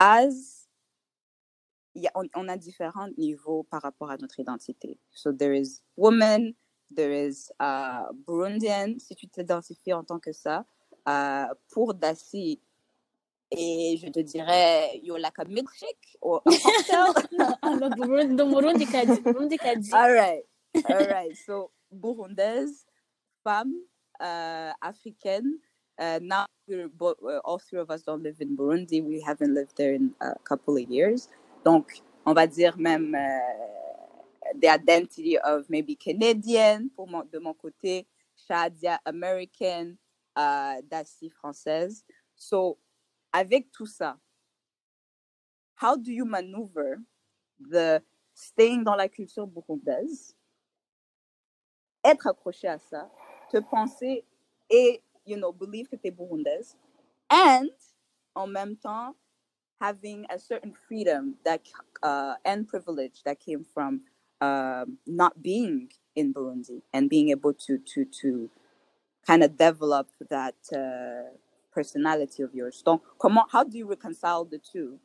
as 0.00 0.66
yeah, 1.94 2.10
on, 2.14 2.28
on 2.36 2.48
a 2.48 2.56
différents 2.56 3.08
niveaux 3.16 3.64
par 3.70 3.82
rapport 3.82 4.10
à 4.10 4.18
notre 4.18 4.40
identité 4.40 4.98
so 5.10 5.32
there 5.32 5.52
is 5.52 5.82
woman 5.96 6.54
there 6.90 7.12
is 7.12 7.52
uh, 7.60 8.04
Burundian 8.26 8.98
si 9.00 9.14
tu 9.16 9.28
t'identifies 9.28 9.94
en 9.94 10.04
tant 10.04 10.20
que 10.20 10.32
ça 10.32 10.64
uh, 11.06 11.54
pour 11.72 11.94
Dassi 11.94 12.60
et 13.52 13.98
je 14.02 14.08
te 14.08 14.20
dirais 14.20 15.00
you 15.02 15.16
like 15.18 15.38
a 15.38 15.44
milkshake 15.46 16.16
or 16.22 16.42
a 16.46 16.54
cocktail 16.54 17.14
no 17.32 17.90
Burundi 17.90 18.86
All 19.92 20.12
right. 20.12 20.42
All 20.84 21.06
right. 21.06 21.36
So, 21.36 21.70
Burundaise, 21.94 22.84
femme, 23.44 23.84
uh, 24.20 24.72
Africaine. 24.84 25.60
Uh, 25.98 26.20
now, 26.22 26.46
we're 26.68 26.88
bo- 26.88 27.16
uh, 27.24 27.38
all 27.44 27.58
three 27.58 27.80
of 27.80 27.90
us 27.90 28.02
don't 28.02 28.22
live 28.22 28.36
in 28.40 28.56
Burundi. 28.56 29.02
We 29.04 29.20
haven't 29.22 29.54
lived 29.54 29.76
there 29.78 29.94
in 29.94 30.14
a 30.20 30.34
couple 30.44 30.76
of 30.76 30.88
years. 30.90 31.28
Donc, 31.64 32.02
on 32.26 32.34
va 32.34 32.46
dire 32.46 32.76
même 32.78 33.14
uh, 33.14 33.87
the 34.54 34.68
identity 34.68 35.38
of 35.38 35.68
maybe 35.68 35.96
Canadian 35.96 36.90
pour 36.94 37.08
mon, 37.08 37.24
de 37.24 37.38
mon 37.38 37.54
côté, 37.54 38.06
Chadia 38.36 38.98
American, 39.04 39.96
uh, 40.36 40.80
Dassy 40.88 41.30
française. 41.30 42.04
So, 42.34 42.78
avec 43.32 43.70
tout 43.72 43.86
ça, 43.86 44.16
how 45.74 45.96
do 45.96 46.10
you 46.10 46.24
maneuver 46.24 46.98
the 47.60 48.02
staying 48.34 48.84
dans 48.84 48.96
la 48.96 49.08
culture 49.08 49.46
burundaise, 49.46 50.34
être 52.04 52.28
accroché 52.28 52.68
à 52.68 52.78
ça, 52.78 53.10
te 53.50 53.58
penser 53.58 54.24
et, 54.70 55.02
you 55.26 55.36
know, 55.36 55.52
believe 55.52 55.88
que 55.88 55.96
tu 55.96 56.08
es 56.08 56.10
burundaise, 56.10 56.76
and 57.30 57.70
en 58.34 58.46
même 58.46 58.76
temps 58.76 59.14
having 59.80 60.24
a 60.30 60.38
certain 60.38 60.72
freedom 60.72 61.34
that 61.44 61.60
uh, 62.02 62.34
and 62.44 62.66
privilege 62.66 63.22
that 63.24 63.38
came 63.38 63.64
from 63.64 64.00
um, 64.40 64.98
not 65.06 65.42
being 65.42 65.88
in 66.14 66.32
Burundi 66.34 66.82
and 66.92 67.08
being 67.08 67.30
able 67.30 67.54
to 67.54 67.78
to 67.94 68.04
to 68.20 68.50
kind 69.26 69.42
of 69.42 69.56
develop 69.56 70.08
that 70.30 70.56
uh, 70.74 71.30
personality 71.72 72.42
of 72.42 72.54
yours. 72.54 72.82
Don't 72.84 73.02
come 73.20 73.38
on. 73.38 73.46
how 73.50 73.64
do 73.64 73.76
you 73.76 73.86
reconcile 73.86 74.44
the 74.44 74.58
two? 74.58 74.98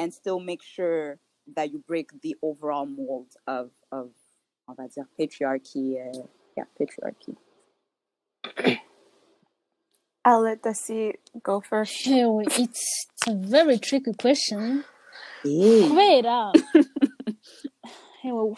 and 0.00 0.14
still 0.14 0.40
make 0.40 0.62
sure 0.62 1.18
that 1.56 1.70
you 1.72 1.78
break 1.86 2.08
the 2.22 2.34
overall 2.42 2.86
mold 2.86 3.34
of 3.46 3.70
of 3.92 4.10
on 4.68 4.74
va 4.76 4.88
dire 4.94 5.06
patriarchy 5.18 5.86
uh, 6.00 6.26
yeah 6.56 6.64
patriarchy 6.78 7.36
I'll 10.22 10.42
let 10.42 10.62
Dassy 10.62 11.14
go 11.42 11.62
first. 11.62 12.06
Ew, 12.06 12.40
it's, 12.40 12.58
it's 12.58 13.26
a 13.26 13.34
very 13.34 13.78
tricky 13.78 14.12
question. 14.12 14.84
yeah. 15.44 16.52
Kubera 18.22 18.32
Ew, 18.32 18.56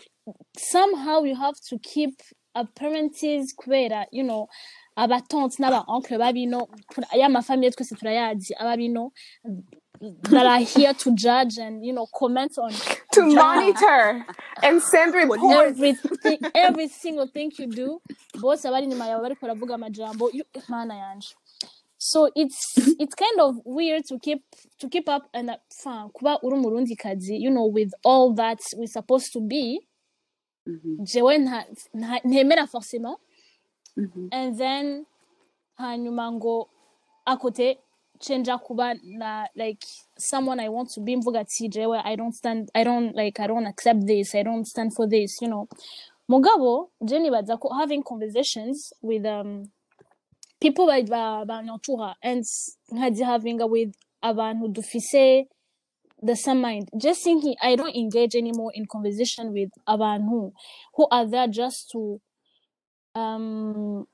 somehow 0.59 1.25
you 1.25 1.35
have 1.37 1.55
to 1.69 1.79
keep 1.79 2.15
appearances 2.55 3.55
kubera 3.57 4.07
you 4.13 4.23
know 4.25 4.47
abatonsi 4.97 5.63
n'aba 5.63 5.85
oncle 5.89 6.19
babino 6.19 6.69
ya 7.17 7.29
mafamiye 7.29 7.71
twese 7.71 7.95
turayazi 7.95 8.55
ababino 8.59 9.11
that 10.23 10.47
are 10.47 10.65
here 10.65 10.93
to 10.95 11.13
judge 11.13 11.59
and 11.59 11.85
you 11.85 11.93
know 11.93 12.07
comment 12.13 12.59
on 12.59 12.73
To 13.13 13.21
judge 13.23 13.35
monitor 13.35 14.27
and 14.63 14.83
send 14.83 15.15
reports. 15.15 15.43
everything 15.79 16.39
every 16.55 16.89
single 16.89 17.27
thing 17.29 17.53
you 17.59 17.67
do 17.67 18.01
bose 18.41 18.69
abari 18.69 18.85
inyuma 18.87 19.07
yawe 19.09 19.23
bariko 19.23 19.41
baravuga 19.47 19.75
amajambo. 19.75 20.31
You- 20.33 20.45
mana 20.69 20.95
yanje 20.97 21.35
so 22.05 22.29
it's 22.35 22.59
it's 22.99 23.15
kind 23.15 23.41
of 23.41 23.57
weird 23.65 24.05
to 24.05 24.19
keep 24.19 24.43
to 24.79 24.89
keep 24.89 25.09
up 25.09 25.23
and 25.33 25.51
uh, 25.51 25.57
fa 25.83 26.09
kuba 26.13 26.39
uri 26.43 26.57
umurundi 26.57 26.97
kazi 26.97 27.37
you 27.45 27.51
know 27.51 27.67
with 27.73 27.93
all 28.05 28.35
that 28.35 28.59
we're 28.77 28.87
supposed 28.93 29.33
to 29.33 29.41
be 29.41 29.81
Mhm, 30.67 31.05
jewe 31.05 31.39
ntemera 32.25 32.67
forcément. 32.67 33.19
Mhm. 33.97 34.29
and 34.31 34.57
then 34.59 35.07
hanyuma 35.75 36.33
ngo 36.33 36.69
akote 37.25 37.79
cenja 38.19 38.59
kuba 38.59 38.95
na 39.03 39.49
like 39.55 39.87
someone 40.19 40.63
i 40.63 40.69
want 40.69 40.89
to 40.95 41.01
be 41.01 41.17
mvuga 41.17 41.41
ati 41.41 41.69
jewe 41.69 41.99
i 42.05 42.17
don't 42.17 42.35
stand 42.35 42.71
i 42.75 42.85
don't 42.85 43.17
like 43.17 43.43
i 43.43 43.47
don't 43.49 43.67
accept 43.67 44.05
this 44.07 44.35
i 44.35 44.43
don't 44.45 44.65
stand 44.67 44.93
for 44.93 45.09
this 45.09 45.43
you 45.43 45.49
know. 45.49 45.69
Mugabo 46.29 46.91
je 47.01 47.19
nibaza 47.19 47.57
ko 47.59 47.69
having 47.69 48.03
conversations 48.03 48.93
with 49.03 49.27
um 49.27 49.65
people 50.63 50.87
ba- 50.87 51.03
ba- 51.03 51.45
banyantura 51.47 52.15
and 52.23 52.45
nkazi 52.93 53.25
having 53.25 53.59
with 53.69 53.93
abantu 54.23 54.69
dufise 54.73 55.49
the 56.23 56.37
same 56.37 56.61
mind. 56.61 56.89
Just 56.97 57.25
thinking 57.25 57.57
i 57.61 57.75
don't 57.77 57.97
engage 57.97 58.37
anymore 58.39 58.71
in 58.75 58.87
conversation 58.87 59.53
with 59.53 59.71
abantu 59.89 60.53
who 60.97 61.07
are 61.11 61.27
there 61.27 61.49
just 61.49 61.91
to 61.91 62.21
um 63.15 64.07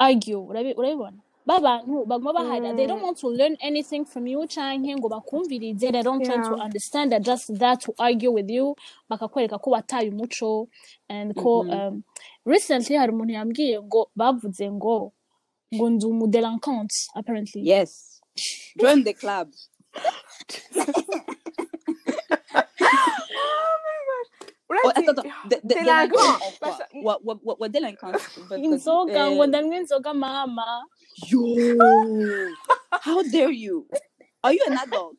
argue. 0.00 0.38
Urabi- 0.40 0.74
urabibona 0.76 1.18
babantu 1.46 2.04
baguma 2.06 2.32
bahari 2.32 2.76
they 2.76 2.86
don't 2.86 3.02
want 3.02 3.18
to 3.18 3.28
learn 3.28 3.56
anything 3.60 4.04
from 4.04 4.26
you. 4.26 4.38
Canke 4.46 4.94
ngo 4.96 5.08
bakumvirize 5.08 5.78
they 5.92 6.02
don't 6.02 6.24
try 6.24 6.36
to 6.36 6.54
understand. 6.54 7.10
They're 7.12 7.20
just 7.32 7.46
there 7.58 7.76
to 7.76 7.94
argue 7.98 8.30
with 8.32 8.50
you. 8.50 8.74
Bakakwereka 9.10 9.58
ko 9.60 9.70
wataye 9.70 10.10
umuco 10.10 10.66
and 11.08 11.34
ko 11.34 11.62
Mhm. 11.64 11.70
um, 11.72 12.04
recently 12.44 12.96
hari 12.96 13.12
umuntu 13.12 13.32
yambwiye 13.32 13.82
ngo 13.82 14.10
bavuze 14.16 14.70
ngo 14.70 15.12
ngo 15.74 15.90
ndi 15.90 16.06
umudelinquante 16.06 16.96
apparently 17.14 17.62
yes 17.68 18.20
join 18.80 19.04
the 19.04 19.12
club 19.14 19.48
oh 22.80 23.78
Right? 24.72 24.96
attends, 24.96 25.08
attends. 25.10 25.48
De- 25.50 25.60
de- 25.60 25.74
Délinquant. 25.74 25.84
délinquant 25.84 26.34
en 26.34 26.38
quoi 26.38 26.56
Parce- 26.60 26.82
what, 26.94 27.18
what, 27.24 27.38
what, 27.44 27.60
what 27.60 27.68
délinquant 27.72 28.12
Because, 28.36 28.58
inzoga 28.60 29.30
ngo 29.30 29.42
eh, 29.44 29.48
ndanywa 29.48 29.76
inzoga 29.76 30.14
mama 30.14 30.84
yo 31.28 31.40
how 33.04 33.22
dare 33.22 33.52
you 33.52 33.86
are 34.42 34.54
you 34.54 34.62
an 34.66 34.78
adult 34.78 35.16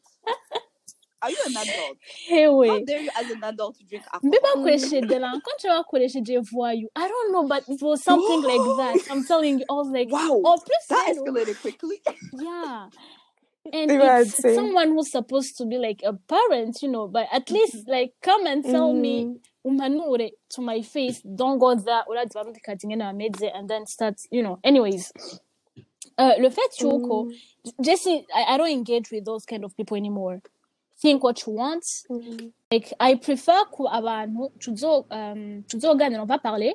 are 1.23 1.31
you 1.31 1.37
an 1.45 1.57
adult? 1.57 1.97
Hewe 2.29 2.67
how 2.67 2.79
dare 2.85 3.01
you 3.01 3.09
as 3.19 3.31
an 3.31 3.43
adult 3.43 3.77
to 3.77 3.83
drink 3.85 4.03
alcohol? 4.13 4.31
Bakoresheje 4.55 5.01
delinquant 5.07 5.59
cyangwa 5.61 5.83
bakoresheje 5.83 6.39
voyou 6.51 6.87
i 6.95 7.07
don't 7.07 7.31
know 7.31 7.47
but 7.47 7.63
it 7.69 7.81
was 7.81 8.03
something 8.03 8.41
like 8.51 8.61
that. 8.77 9.11
I'm 9.11 9.23
telling 9.25 9.59
you 9.59 9.65
i 9.69 9.73
was 9.73 9.87
like 9.87 10.11
wow. 10.11 10.41
oh 10.45 10.57
plus 10.57 10.87
that 10.89 11.13
you 11.15 11.23
escalated 11.23 11.61
quickly. 11.61 12.01
Yeah. 12.33 12.87
And 13.71 13.89
it's 13.91 14.41
someone 14.55 14.89
who's 14.89 15.09
supposed 15.11 15.57
to 15.57 15.65
be 15.65 15.77
like 15.77 16.01
a 16.03 16.13
parent 16.13 16.77
you 16.81 16.89
know 16.89 17.07
but 17.07 17.27
at 17.31 17.49
least 17.49 17.87
like 17.87 18.11
come 18.21 18.45
and 18.47 18.63
tell 18.63 18.93
me 18.93 19.25
Mm. 19.25 19.39
umpanure 19.79 20.29
to 20.49 20.61
my 20.61 20.81
face. 20.81 21.21
Don't 21.21 21.57
go 21.57 21.73
there. 21.75 22.03
Urazi 22.09 22.33
barundi 22.35 22.59
kazi 22.61 22.87
ngene 22.87 23.03
bameze 23.03 23.49
and 23.55 23.69
then 23.69 23.85
start 23.85 24.15
you 24.31 24.41
know. 24.43 24.59
Anyways 24.63 25.13
uh, 26.17 26.33
le 26.39 26.49
fait 26.51 26.71
yuko 26.81 27.23
Mm. 27.25 27.31
jesse 27.81 28.25
I, 28.35 28.43
i 28.53 28.57
don't 28.57 28.69
engage 28.71 29.09
with 29.11 29.23
those 29.23 29.45
kind 29.45 29.63
of 29.63 29.73
people 29.77 29.95
anymore 29.97 30.41
think 31.03 31.21
what 31.23 31.37
you 31.45 31.53
want. 31.53 31.83
Mm. 32.09 32.51
like 32.71 32.95
i 32.99 33.15
prefer 33.15 33.65
ku 33.71 33.83
abantu 33.87 34.49
tuzo 34.59 35.05
um, 35.11 35.61
tuzoganira 35.67 36.23
on 36.23 36.25
va 36.25 36.39
parler. 36.39 36.73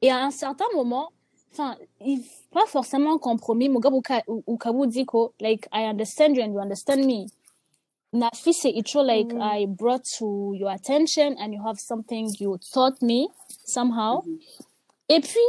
Et 0.00 0.10
à 0.10 0.18
un 0.24 0.30
certain 0.30 0.68
moment 0.74 1.08
enfin 1.52 1.76
il 2.00 2.22
pas 2.52 2.66
forcément 2.66 3.18
compromis. 3.18 3.68
Mugabo 3.68 3.98
uka- 3.98 4.22
u- 4.28 4.42
ukaba 4.46 4.78
uzi 4.78 5.04
ko 5.04 5.32
like 5.40 5.68
i 5.72 5.82
understand 5.90 6.36
you 6.36 6.42
and 6.44 6.52
you 6.54 6.60
understand 6.60 7.04
me. 7.04 7.26
Nafise 8.12 8.68
ico 8.70 9.02
like 9.02 9.32
Mm. 9.34 9.42
i 9.42 9.66
brought 9.66 10.04
to 10.18 10.54
your 10.54 10.70
attention 10.70 11.36
and 11.38 11.52
you 11.54 11.62
have 11.62 11.78
something 11.80 12.24
you 12.40 12.56
taught 12.72 13.02
me 13.02 13.28
somehow. 13.66 14.22
Et 15.08 15.20
puis 15.20 15.48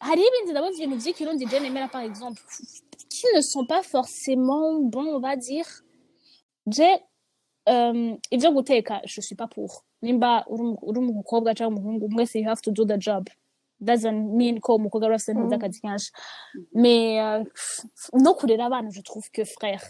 hariho 0.00 0.26
ibindi 0.28 0.50
ndabona 0.52 0.76
ibintu 0.76 1.04
vy'ikirundi 1.04 1.46
je 1.50 1.58
nemera 1.60 1.88
par 1.88 2.02
exemple. 2.02 2.40
Qui 3.10 3.26
ne 3.34 3.40
sont 3.40 3.66
pas 3.66 3.82
forcément 3.82 4.80
bons 4.92 5.14
on 5.16 5.20
va 5.20 5.36
dire. 5.36 5.66
Je 6.66 6.98
um, 7.66 8.18
ivyo 8.30 8.52
guteka 8.52 9.00
suis 9.06 9.34
pas 9.36 9.46
pour. 9.48 9.84
Nimba 10.02 10.44
uri 10.48 10.62
umu- 10.62 10.78
uri 10.82 10.98
umukobwa 10.98 11.54
cyangwa 11.54 11.78
umuhungu 11.78 12.08
mwese 12.10 12.38
you 12.38 12.48
have 12.48 12.60
to 12.62 12.70
do 12.70 12.84
the 12.84 12.96
job. 12.98 13.28
Doesn't 13.80 14.34
mean 14.36 14.60
ko 14.60 14.74
umukobwa 14.76 15.08
wese 15.08 15.32
ntuzi 15.34 15.54
akazi 15.54 15.80
kenshi. 15.80 16.10
Mais 16.74 17.20
uh, 17.20 17.44
no 18.20 18.34
kurera 18.34 18.66
abana 18.66 18.90
je 18.90 19.02
trouve 19.02 19.28
que 19.32 19.44
frère. 19.44 19.82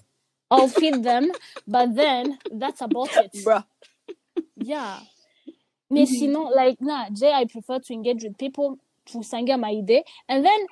I'll 0.51 0.69
feed 0.69 1.03
them 1.03 1.31
but 1.67 1.95
then 1.95 2.39
that's 2.51 2.81
about 2.83 3.11
it. 3.17 3.33
Bruh. 3.45 3.65
Yeah. 4.57 5.01
Mais 5.91 6.07
sinon 6.07 6.51
like 6.57 6.81
nah 6.81 7.09
je 7.11 7.27
i 7.27 7.45
prefer 7.47 7.79
to 7.81 7.93
engage 7.93 8.25
with 8.25 8.37
people 8.39 8.79
tusange 9.05 9.53
amaide 9.53 10.05
and 10.29 10.45
then 10.45 10.67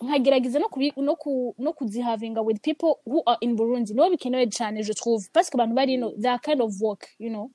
nkagerageza 0.00 0.58
no 0.58 0.68
kubi- 0.68 0.92
no 0.96 1.16
ku- 1.16 1.54
no 1.58 1.72
kuzihavinga 1.72 2.40
with 2.42 2.60
people 2.62 2.94
who 3.06 3.22
are 3.26 3.38
in 3.40 3.56
burundi 3.56 3.92
nibo 3.94 4.10
bikenewe 4.10 4.46
cyane 4.50 4.82
je 4.82 4.92
trouve 4.94 5.28
parce 5.32 5.50
que 5.50 5.56
abantu 5.56 5.74
bari 5.74 5.94
ino 5.94 6.10
they 6.20 6.30
are 6.30 6.38
kind 6.38 6.60
of 6.62 6.72
work 6.80 7.08
you 7.18 7.28
know 7.30 7.50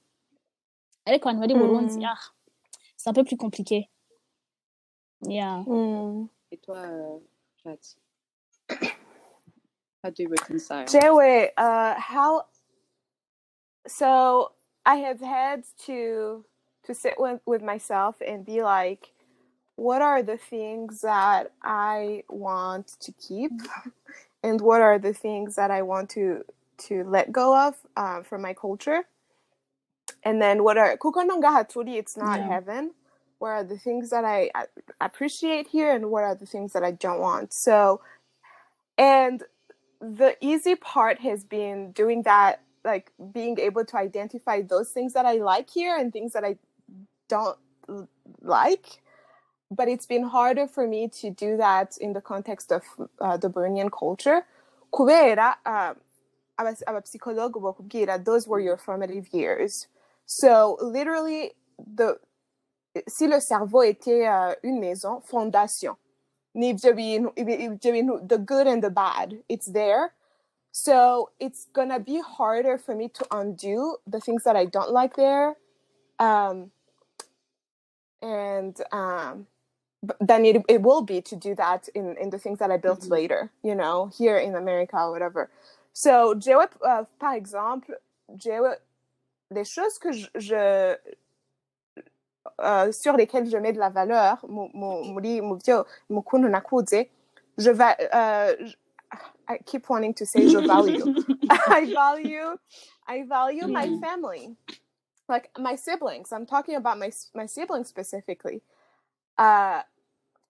ariko 1.05 1.29
abantu 1.29 1.41
bari 1.41 1.53
i 1.53 1.57
burundi 1.57 1.93
Mm. 1.97 2.05
ah, 2.05 2.19
c'est 2.97 3.09
un 3.09 3.13
peu 3.13 3.23
plus 3.23 3.37
compliqué 3.37 3.89
yeah 5.27 5.63
Mm. 5.67 6.27
et 6.51 6.57
toi 6.57 6.77
euh, 6.77 7.19
Chat 7.63 7.95
how 10.03 10.09
do 10.09 10.23
you 10.23 10.29
reconcile 10.29 10.85
Jewe, 10.87 11.51
uh, 11.57 11.93
how? 11.99 12.43
So 13.87 14.51
I 14.85 14.95
have 14.97 15.19
had 15.21 15.63
to 15.85 16.43
to 16.85 16.93
sit 16.93 17.13
with 17.19 17.39
with 17.45 17.61
myself 17.61 18.15
and 18.21 18.43
be 18.45 18.61
like, 18.63 19.11
what 19.81 20.01
are 20.03 20.23
the 20.23 20.37
things 20.37 21.01
that 21.01 21.53
I 21.63 22.23
want 22.29 22.87
to 23.01 23.13
keep, 23.13 23.51
and 24.43 24.61
what 24.61 24.81
are 24.81 24.99
the 24.99 25.13
things 25.13 25.55
that 25.55 25.71
I 25.71 25.81
want 25.83 26.09
to 26.11 26.43
to 26.87 27.03
let 27.05 27.31
go 27.31 27.67
of 27.67 27.75
uh, 27.97 28.23
from 28.23 28.41
my 28.43 28.53
culture, 28.53 29.03
and 30.23 30.41
then 30.41 30.63
what 30.63 30.77
are 30.77 30.97
no 31.25 31.39
it's 31.97 32.17
not 32.17 32.41
Yeah. 32.41 32.47
heaven. 32.47 32.93
What 33.39 33.49
are 33.49 33.63
the 33.63 33.77
things 33.79 34.11
that 34.11 34.25
I, 34.25 34.51
I 34.55 34.65
appreciate 35.01 35.67
here, 35.67 35.91
and 35.95 36.11
what 36.11 36.23
are 36.23 36.35
the 36.35 36.45
things 36.47 36.73
that 36.73 36.83
I 36.83 36.91
don't 36.91 37.19
want? 37.19 37.53
So, 37.53 38.01
and 38.97 39.43
the 40.01 40.35
easy 40.41 40.75
part 40.75 41.19
has 41.21 41.43
been 41.43 41.91
doing 41.93 42.23
that 42.23 42.61
like 42.85 43.11
being 43.33 43.59
able 43.59 43.85
to 43.85 43.97
identify 43.97 44.61
those 44.61 44.91
things 44.91 45.13
that 45.13 45.25
i 45.25 45.33
like 45.35 45.69
here 45.69 45.97
and 45.97 46.13
things 46.13 46.33
that 46.33 46.43
i 46.43 46.55
don't 47.29 47.57
like 48.41 49.01
but 49.71 49.87
it's 49.87 50.05
been 50.05 50.23
harder 50.23 50.67
for 50.67 50.85
me 50.85 51.07
to 51.07 51.29
do 51.31 51.57
that 51.57 51.97
in 51.99 52.13
the 52.13 52.21
context 52.21 52.71
of 52.71 52.83
uh, 53.21 53.37
the 53.37 53.49
burundian 53.49 53.89
culture. 53.89 54.45
Kubera 54.93 55.55
uh, 55.65 55.93
abas- 56.59 56.83
abapsychologue 56.87 57.53
bakubwira 57.53 58.23
those 58.23 58.47
were 58.47 58.59
your 58.59 58.77
formative 58.77 59.33
years. 59.33 59.87
So 60.25 60.77
literally 60.81 61.53
the 61.79 62.19
si 63.07 63.27
le 63.27 63.39
cerveau 63.39 63.83
était 63.83 64.27
euh, 64.27 64.53
une 64.63 64.79
maison 64.79 65.21
fondation. 65.21 65.95
The 66.53 66.73
good 68.45 68.67
and 68.67 68.83
the 68.83 68.89
bad 68.89 69.41
it's 69.47 69.67
there. 69.71 70.13
So 70.73 71.29
it's 71.39 71.67
gonna 71.73 71.99
be 71.99 72.19
harder 72.19 72.77
for 72.77 72.93
me 72.93 73.07
to 73.09 73.25
undo 73.31 73.97
the 74.05 74.19
things 74.19 74.43
that 74.43 74.57
i 74.57 74.65
don't 74.65 74.91
like 74.91 75.15
there. 75.15 75.55
Um 76.19 76.71
and 78.21 78.79
um 78.91 79.47
than 80.19 80.45
it, 80.45 80.63
it 80.67 80.81
will 80.81 81.01
be 81.03 81.21
to 81.21 81.35
do 81.35 81.53
that 81.55 81.87
in 81.93 82.17
in 82.17 82.29
the 82.31 82.39
things 82.39 82.59
that 82.59 82.71
i 82.71 82.77
built 82.77 83.01
Mhm. 83.01 83.09
later 83.11 83.51
you 83.63 83.75
know 83.75 84.07
here 84.17 84.37
in 84.37 84.55
america 84.55 84.97
or 84.97 85.11
whatever 85.11 85.49
so 85.93 86.33
jewe 86.35 86.65
uh, 86.83 87.03
par 87.19 87.33
exemple 87.35 87.93
jewe 88.35 88.75
des 89.53 89.65
choses 89.65 89.99
que 89.99 90.11
je, 90.11 90.27
je 90.35 90.95
euh, 92.61 92.91
sur 92.91 93.13
lesquelles 93.17 93.49
je 93.49 93.57
mets 93.57 93.73
de 93.73 93.79
la 93.79 93.89
valeur 93.89 94.43
mu- 94.47 94.69
mu- 94.73 95.03
muri 95.13 95.41
mu 95.41 95.57
byo 95.57 95.85
mu 96.09 96.21
kuntu 96.21 96.49
nakuze 96.49 97.09
je 97.57 97.71
va 97.71 97.95
uh, 98.13 98.55
j- 98.65 98.75
I 99.47 99.57
keep 99.65 99.89
wanting 99.89 100.13
to 100.15 100.25
say 100.25 100.47
je 100.47 100.59
value 100.59 101.13
I 101.49 101.85
value 101.93 102.57
I 103.07 103.23
value 103.23 103.67
my 103.67 103.87
Mhm. 103.87 103.99
family 103.99 104.55
like 105.29 105.49
my 105.59 105.75
siblings 105.75 106.31
I'm 106.31 106.45
talking 106.45 106.75
about 106.75 106.97
my 106.97 107.11
my 107.35 107.45
siblings 107.45 107.87
specifically 107.89 108.61
uh 109.37 109.81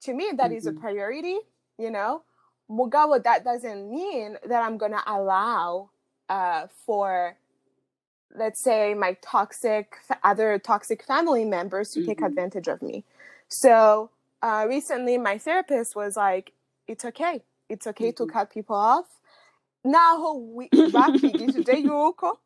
to 0.01 0.13
me 0.13 0.31
that 0.37 0.51
is 0.51 0.67
a 0.67 0.71
Mhm. 0.71 0.79
priority 0.79 1.39
you 1.77 1.91
know 1.91 2.23
mugabo 2.69 3.21
that 3.23 3.43
doesn't 3.43 3.91
mean 3.91 4.37
that 4.45 4.63
I'm 4.63 4.77
gonna 4.77 5.03
allow 5.07 5.91
uh 6.29 6.67
for 6.85 7.37
let's 8.35 8.61
say 8.63 8.93
my 8.93 9.17
toxic 9.21 9.97
other 10.23 10.59
toxic 10.59 11.03
family 11.03 11.45
members 11.45 11.91
to 11.91 12.01
take 12.01 12.21
Mhm. 12.21 12.27
advantage 12.27 12.67
of 12.67 12.81
me 12.81 13.03
so 13.49 14.11
uh, 14.41 14.65
recently 14.67 15.17
my 15.17 15.37
therapist 15.37 15.95
was 15.95 16.17
like 16.17 16.53
it's 16.87 17.05
okay 17.05 17.43
it's 17.69 17.87
okay 17.87 18.11
to 18.11 18.25
Mhm. 18.25 18.31
cut 18.31 18.49
people 18.51 18.75
off 18.75 19.19
now 19.83 20.33
we 20.35 20.71
bakigishije 20.77 21.83
yuko 21.85 22.37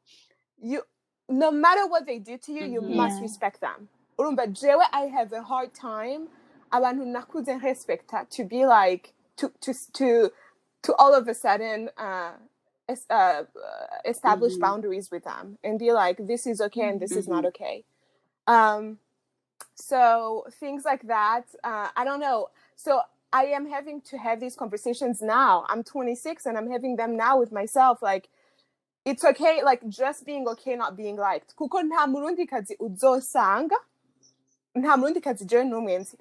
you 0.62 0.82
no 1.30 1.52
matter 1.52 1.88
what 1.88 2.06
they 2.06 2.20
do 2.20 2.38
to 2.38 2.52
you 2.54 2.66
you 2.66 2.82
Mhm. 2.82 2.96
must 2.96 3.22
respect 3.22 3.62
them 3.62 3.90
urumva 4.20 4.46
i 4.94 5.02
have 5.08 5.34
a 5.34 5.44
hard 5.44 5.74
time 5.74 6.30
abantu 6.76 7.06
nakuze 7.06 7.54
respecta 7.62 8.26
to 8.36 8.44
be 8.44 8.66
like 8.66 9.14
to 9.40 9.50
to 9.64 9.72
to 9.94 10.10
to 10.82 10.94
all 11.02 11.14
of 11.20 11.28
a 11.28 11.34
sudden 11.34 11.90
uh, 11.98 12.34
es- 12.88 13.08
uh, 13.10 13.44
uh, 13.70 14.10
establish 14.14 14.54
Mhm. 14.56 14.60
boundaries 14.66 15.12
with 15.12 15.24
them 15.24 15.58
and 15.64 15.80
be 15.80 15.92
like 15.94 16.18
this 16.28 16.46
is 16.48 16.62
okay 16.62 16.88
and 16.90 17.00
this 17.00 17.12
is 17.12 17.28
not 17.28 17.44
Mhm. 17.44 17.48
okay 17.52 17.84
um 18.48 19.00
so 19.76 20.46
things 20.60 20.86
like 20.86 21.04
that 21.08 21.44
uh, 21.64 21.90
i 21.96 22.04
don't 22.06 22.20
know 22.20 22.50
so 22.76 23.02
i 23.34 23.44
am 23.58 23.66
having 23.70 24.02
to 24.02 24.18
have 24.18 24.40
these 24.40 24.56
conversations 24.56 25.22
now 25.22 25.66
i'm 25.70 25.84
26 25.84 26.46
and 26.46 26.58
i'm 26.58 26.70
having 26.72 26.96
them 26.96 27.16
now 27.18 27.38
with 27.40 27.52
myself 27.52 28.02
like 28.02 28.30
it's 29.06 29.24
okay 29.24 29.64
like 29.64 29.82
just 29.90 30.26
being 30.26 30.48
okay 30.48 30.76
not 30.76 30.96
being 30.96 31.18
liked 31.18 31.56
kuko 31.56 31.82
nta 31.84 32.08
murundikazi 32.08 32.76
uzosanga 32.80 33.76
nta 34.76 34.98
murundikazi 34.98 35.46
jewe 35.46 35.64
n'umwe 35.64 35.98
nzi 35.98 36.18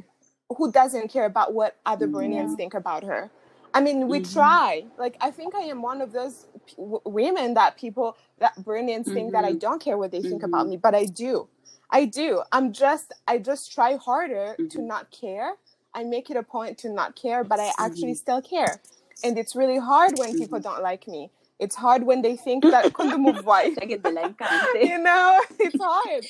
who 0.56 0.72
doesn't 0.72 1.08
care 1.12 1.26
about 1.26 1.54
what 1.54 1.76
other 1.86 2.08
Burundians 2.08 2.50
Yeah. 2.50 2.56
think 2.56 2.74
about 2.74 3.04
her 3.04 3.30
I 3.74 3.80
mean, 3.80 4.08
we 4.08 4.20
Mhm. 4.20 4.32
try. 4.32 4.86
Like, 4.98 5.16
I 5.20 5.30
think 5.30 5.54
I 5.54 5.62
am 5.62 5.82
one 5.82 6.00
of 6.00 6.12
those 6.12 6.46
p- 6.66 6.74
women 7.04 7.54
that 7.54 7.76
people, 7.76 8.16
that 8.38 8.54
Burundians 8.64 9.08
think 9.12 9.32
that 9.32 9.44
I 9.44 9.54
Mhm. 9.54 9.60
don't 9.60 9.80
care 9.82 9.98
what 9.98 10.10
they 10.12 10.22
think 10.22 10.42
about 10.42 10.66
Mhm. 10.66 10.70
me, 10.70 10.76
but 10.76 10.94
I 10.94 11.06
do. 11.06 11.48
I 11.90 12.06
do. 12.06 12.42
I'm 12.52 12.72
just, 12.72 13.12
I 13.28 13.38
just 13.38 13.72
try 13.72 13.96
harder 13.96 14.60
to 14.70 14.82
Mhm. 14.82 14.86
not 14.86 15.10
care. 15.12 15.54
I 15.94 16.04
make 16.04 16.30
it 16.30 16.36
a 16.36 16.42
point 16.42 16.78
to 16.80 16.90
not 16.90 17.16
care, 17.16 17.44
but 17.44 17.60
I 17.60 17.72
actually 17.78 18.14
still 18.14 18.42
care. 18.42 18.82
And 19.24 19.38
it's 19.38 19.56
really 19.56 19.78
hard 19.78 20.16
when 20.16 20.34
people 20.34 20.60
don't 20.60 20.82
like 20.82 21.08
me. 21.08 21.30
It's 21.60 21.76
hard 21.76 22.04
when 22.04 22.22
they 22.22 22.36
think 22.36 22.70
that 22.70 22.92
kundum 22.92 23.44
white. 23.44 23.78
The 24.02 24.10
line 24.10 24.36
you 24.82 24.98
know, 24.98 25.40
it's 25.60 25.80
hard. 25.80 26.26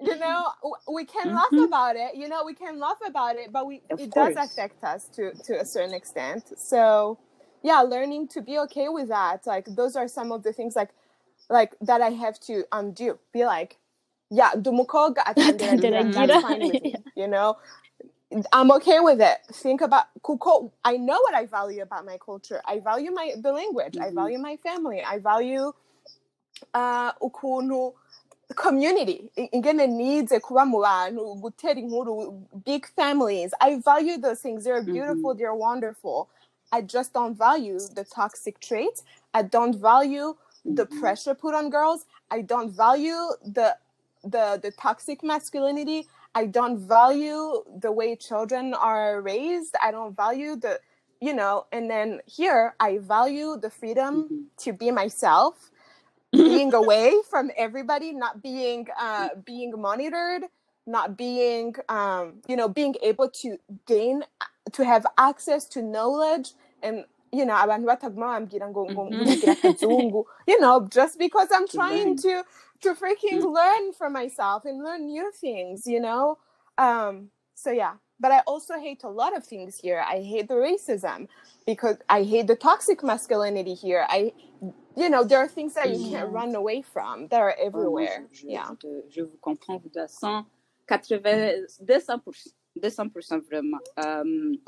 You 0.00 0.18
know, 0.18 0.48
we 0.92 1.04
can 1.06 1.32
laugh 1.34 1.52
Mhm. 1.52 1.66
about 1.66 1.96
it. 1.96 2.16
You 2.16 2.28
know, 2.28 2.44
we 2.44 2.54
can 2.54 2.78
laugh 2.80 2.98
about 3.06 3.36
it, 3.36 3.52
but 3.52 3.66
we 3.66 3.82
Of 3.90 3.98
it 3.98 4.12
does 4.12 4.36
affect 4.36 4.84
us 4.84 5.08
to 5.16 5.32
to 5.44 5.60
a 5.60 5.64
certain 5.66 5.94
extent. 5.94 6.52
So, 6.58 7.18
yeah, 7.62 7.80
learning 7.82 8.28
to 8.28 8.42
be 8.42 8.58
okay 8.60 8.88
with 8.88 9.08
that. 9.08 9.46
Like 9.46 9.66
those 9.76 9.96
are 9.96 10.08
some 10.08 10.32
of 10.32 10.42
the 10.42 10.52
things 10.52 10.76
like 10.76 10.90
like 11.50 11.76
that 11.82 12.00
I 12.02 12.10
have 12.10 12.40
to 12.40 12.64
undo. 12.72 13.18
Be 13.32 13.44
like, 13.46 13.78
yeah, 14.30 14.52
dumukoga 14.54 15.24
atandera 15.26 15.76
Atandera 15.76 15.80
gira, 15.80 16.12
gira. 16.12 16.12
that's 16.12 16.38
fine 16.38 16.66
with 16.66 16.80
me. 16.82 17.02
You 17.16 17.28
know, 17.28 17.58
I'm 18.52 18.70
okay 18.72 19.00
with 19.00 19.20
it. 19.20 19.38
Think 19.52 19.82
about 19.82 20.06
kuko. 20.22 20.72
I 20.84 20.96
know 20.98 21.20
what 21.22 21.34
I 21.34 21.46
value 21.46 21.82
about 21.82 22.06
my 22.06 22.18
culture. 22.24 22.62
I 22.66 22.80
value 22.80 23.12
my 23.12 23.34
the 23.40 23.52
language. 23.52 23.96
I 24.00 24.10
Mhm. 24.10 24.14
value 24.14 24.38
my 24.38 24.56
family. 24.58 25.02
I 25.04 25.18
value 25.18 25.72
uh, 26.74 27.12
ukuntu 27.22 27.94
community. 28.56 29.30
Ingene 29.38 29.88
needs 29.88 30.32
kuba 30.42 30.66
mu 30.66 30.80
bantu 30.82 31.36
gutera 31.42 31.78
inkuru 31.78 32.42
big 32.64 32.86
families. 32.96 33.52
I 33.60 33.80
value 33.84 34.18
those 34.18 34.40
things. 34.40 34.64
They're 34.64 34.82
beautiful. 34.84 35.34
They're 35.34 35.54
wonderful. 35.54 36.28
I 36.72 36.82
just 36.82 37.14
don't 37.14 37.36
value 37.38 37.88
the 37.94 38.04
toxic 38.04 38.60
traits. 38.60 39.02
I 39.34 39.42
don't 39.42 39.76
value 39.76 40.36
the 40.66 40.86
Mhm. 40.86 40.86
pressure 40.86 41.34
put 41.34 41.54
on 41.54 41.70
girls. 41.70 42.06
I 42.30 42.42
don't 42.42 42.70
value 42.72 43.20
the 43.44 43.76
the 44.24 44.60
the 44.62 44.72
toxic 44.72 45.22
masculinity. 45.24 46.08
I 46.34 46.46
don't 46.46 46.78
value 46.78 47.64
the 47.80 47.92
way 47.92 48.16
children 48.16 48.74
are 48.74 49.20
raised. 49.22 49.74
I 49.82 49.90
don't 49.92 50.16
value 50.16 50.56
the 50.56 50.80
you 51.20 51.34
know 51.34 51.66
and 51.72 51.90
then 51.90 52.20
here 52.26 52.74
i 52.80 52.98
value 52.98 53.56
the 53.60 53.70
freedom 53.70 54.30
Mhm. 54.30 54.46
to 54.58 54.72
be 54.72 54.90
myself 54.90 55.70
being 56.36 56.72
away 56.82 57.14
from 57.28 57.50
everybody 57.56 58.12
not 58.12 58.42
being 58.42 58.86
uh 58.98 59.28
being 59.44 59.72
monitored 59.80 60.44
not 60.86 61.16
being 61.16 61.74
um 61.88 62.40
you 62.48 62.56
know 62.56 62.68
being 62.68 62.94
able 63.02 63.28
to 63.30 63.58
gain 63.86 64.22
to 64.72 64.84
have 64.84 65.06
access 65.18 65.64
to 65.66 65.82
knowledge 65.82 66.52
and 66.82 67.04
you 67.32 67.44
know 67.44 67.54
abantu 67.54 67.86
bataguma 67.86 68.26
bambwira 68.34 68.66
ngo 68.70 68.82
ngo 68.90 69.02
Mhm. 69.04 69.12
ngurigira 69.14 69.54
you 70.46 70.58
know 70.60 70.86
just 70.90 71.18
because 71.18 71.48
i'm 71.52 71.66
trying 71.78 72.16
to 72.16 72.42
to 72.80 72.94
freaking 72.94 73.42
Mm. 73.42 73.54
learn 73.54 73.92
for 73.92 74.08
myself 74.10 74.64
and 74.64 74.82
learn 74.82 75.06
new 75.06 75.30
things 75.32 75.86
you 75.86 76.00
know 76.00 76.38
um 76.78 77.30
so 77.54 77.70
yeah 77.70 77.94
but 78.20 78.30
i 78.30 78.40
also 78.46 78.74
hate 78.78 79.02
a 79.04 79.08
lot 79.08 79.36
of 79.36 79.44
things 79.44 79.78
here 79.78 80.04
i 80.06 80.20
hate 80.20 80.46
the 80.48 80.54
racism 80.54 81.26
because 81.66 81.96
i 82.08 82.22
hate 82.22 82.46
the 82.46 82.56
toxic 82.56 83.02
masculinity 83.02 83.74
here 83.74 84.06
i 84.08 84.32
you 84.96 85.08
know 85.08 85.24
there 85.24 85.38
are 85.38 85.48
things 85.48 85.74
that 85.74 85.90
you 85.90 86.10
can't 86.10 86.30
run 86.30 86.54
away 86.54 86.82
from 86.82 87.26
that 87.28 87.40
are 87.40 87.54
moi, 87.58 87.66
everywhere 87.66 88.26
je, 88.32 88.42
je, 88.42 88.46
yeah 88.46 88.70
je 88.82 88.88
je 89.10 89.22
vous 89.22 89.38
comprends 89.40 89.78
vous 89.78 89.98
à 89.98 90.06
180, 90.90 91.78
200%, 91.82 92.52
200% 92.78 93.40
vraiment. 93.46 93.78
Um, 93.96 94.58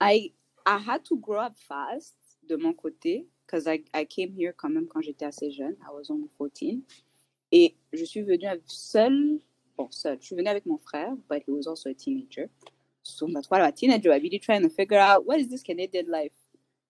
I, 0.00 0.32
I 0.66 0.78
had 0.78 1.04
to 1.06 1.16
grow 1.16 1.40
up 1.40 1.56
fast 1.56 2.14
de 2.48 2.56
mon 2.56 2.74
côté 2.74 3.26
because 3.46 3.68
I, 3.68 3.84
I 3.94 4.04
came 4.04 4.32
here 4.32 4.52
quand 4.52 4.70
même 4.70 4.88
quand 4.88 5.02
j'étais 5.02 5.24
assez 5.24 5.52
jeune. 5.52 5.76
I 5.82 5.92
was 5.92 6.10
only 6.10 6.28
14. 6.36 6.82
Et 7.52 7.76
je 7.92 8.04
suis 8.04 8.22
venue 8.22 8.46
seule, 8.66 9.38
bon, 9.76 9.88
seule, 9.90 10.18
je 10.20 10.26
suis 10.26 10.36
venue 10.36 10.48
avec 10.48 10.66
mon 10.66 10.78
frère, 10.78 11.14
but 11.28 11.42
he 11.46 11.50
was 11.50 11.68
also 11.68 11.90
a 11.90 11.94
teenager. 11.94 12.48
So, 13.02 13.28
that's 13.32 13.50
why 13.50 13.60
a 13.66 13.72
teenager, 13.72 14.12
I 14.12 14.16
really 14.16 14.38
trying 14.38 14.62
to 14.62 14.68
figure 14.70 14.98
out 14.98 15.26
what 15.26 15.40
is 15.40 15.48
this 15.48 15.62
Canadian 15.62 16.10
life? 16.10 16.32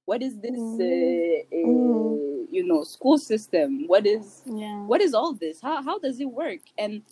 What 0.04 0.22
is 0.22 0.38
this, 0.40 0.58
uh, 0.58 1.56
uh, 1.56 1.68
Mm. 1.68 2.46
you 2.50 2.64
know, 2.66 2.84
school 2.84 3.18
system? 3.18 3.86
What 3.86 4.06
is 4.06 4.42
Yeah. 4.46 4.86
what 4.86 5.00
is 5.00 5.14
all 5.14 5.32
this? 5.34 5.60
How 5.60 5.82
how 5.82 5.98
does 5.98 6.20
it 6.20 6.26
work? 6.30 6.60
And 6.78 7.02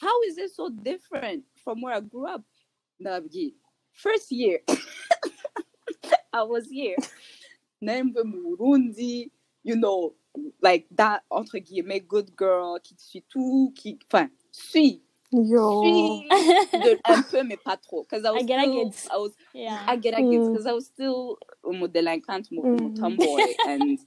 how 0.00 0.22
is 0.22 0.38
it 0.38 0.50
so 0.50 0.68
different 0.68 1.44
from 1.64 1.80
where 1.82 1.94
I 1.94 2.00
grew 2.00 2.26
up? 2.26 2.44
Nabgi. 3.02 3.54
First 3.92 4.30
year, 4.32 4.60
I 6.32 6.42
was 6.42 6.68
here. 6.68 6.96
Nembe 7.82 8.22
Murundi, 8.24 9.30
you 9.62 9.76
know, 9.76 10.14
like 10.60 10.86
that 10.92 11.22
entre 11.30 11.60
guillemets 11.60 12.00
good 12.06 12.34
girl 12.36 12.78
qui 12.80 12.94
te 12.96 13.02
suit 13.02 13.24
tout, 13.28 13.72
qui, 13.76 13.98
enfin, 14.12 14.30
suis, 14.52 15.02
yo 15.32 16.24
de, 16.74 17.00
un 17.04 17.22
peu 17.22 17.42
mais 17.44 17.58
pas 17.58 17.76
trop, 17.78 18.04
because 18.04 18.24
I 18.26 18.32
was 18.32 18.40
I 18.40 18.44
get, 18.44 18.58
still, 18.60 18.68
get. 18.68 19.08
I 19.10 19.18
was 19.18 19.32
Yeah. 19.54 19.80
I 19.88 19.96
get, 19.96 20.14
I 20.14 20.22
get, 20.22 20.44
Mm. 20.44 20.52
because 20.52 20.66
I 20.66 20.72
was 20.72 20.86
still 20.86 21.38
um, 21.64 21.86
délinquante, 21.88 22.50
mon, 22.52 22.66
mon 22.72 22.90
Mhm. 22.90 22.92
tomboy, 22.92 23.56
and 23.64 23.98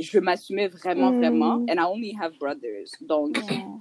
je 0.00 0.18
m'assumais 0.20 0.68
vraiment, 0.68 1.12
Mm. 1.12 1.18
vraiment, 1.18 1.62
and 1.68 1.80
I 1.80 1.84
only 1.84 2.12
have 2.12 2.38
brothers, 2.38 2.92
donc, 3.06 3.38
Yeah. 3.38 3.78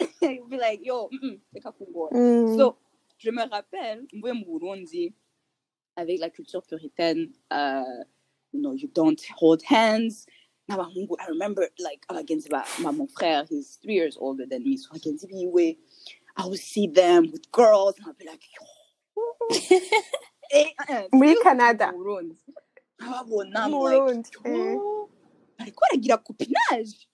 be 0.50 0.58
like, 0.58 0.80
yo, 0.84 1.08
mm, 1.12 1.18
mm, 1.30 1.40
c'est 1.52 1.60
kakungora. 1.62 2.12
Mm. 2.12 2.46
So, 2.46 2.78
je 3.18 3.30
me 3.30 3.42
rappelle, 3.48 4.06
moi, 4.14 4.32
au 4.32 4.44
Burundi, 4.60 5.14
avec 5.96 6.20
la 6.20 6.30
culture 6.30 6.62
puritaine, 6.62 7.30
uh, 7.52 8.04
you 8.52 8.60
know, 8.62 8.74
you 8.74 8.88
don't 8.94 9.20
hold 9.36 9.62
hands. 9.64 10.26
Now, 10.68 10.80
I 10.80 11.26
remember, 11.28 11.68
like, 11.78 12.04
against 12.08 12.50
my, 12.50 12.64
my 12.80 12.90
mon 12.90 13.06
frère, 13.06 13.48
he's 13.48 13.78
three 13.82 13.94
years 13.94 14.16
older 14.20 14.46
than 14.46 14.64
me, 14.64 14.76
so 14.76 14.90
we, 15.52 15.78
I 16.36 16.46
would 16.46 16.58
see 16.58 16.88
them 16.88 17.30
with 17.30 17.50
girls, 17.52 17.94
and 17.98 18.08
I'd 18.08 18.18
be 18.18 18.26
like. 18.26 18.42
Eh, 20.52 20.70
uh, 20.88 21.08
Muri 21.12 21.34
Canada. 21.42 21.90
Burundi. 21.92 22.36
Nkababona, 23.00 23.56
I'm 23.56 23.72
like, 23.72 23.98
Murundi, 23.98 24.30
yo, 24.44 25.10
bariko 25.58 25.80
baragira 25.82 26.18
copinage. 26.22 27.06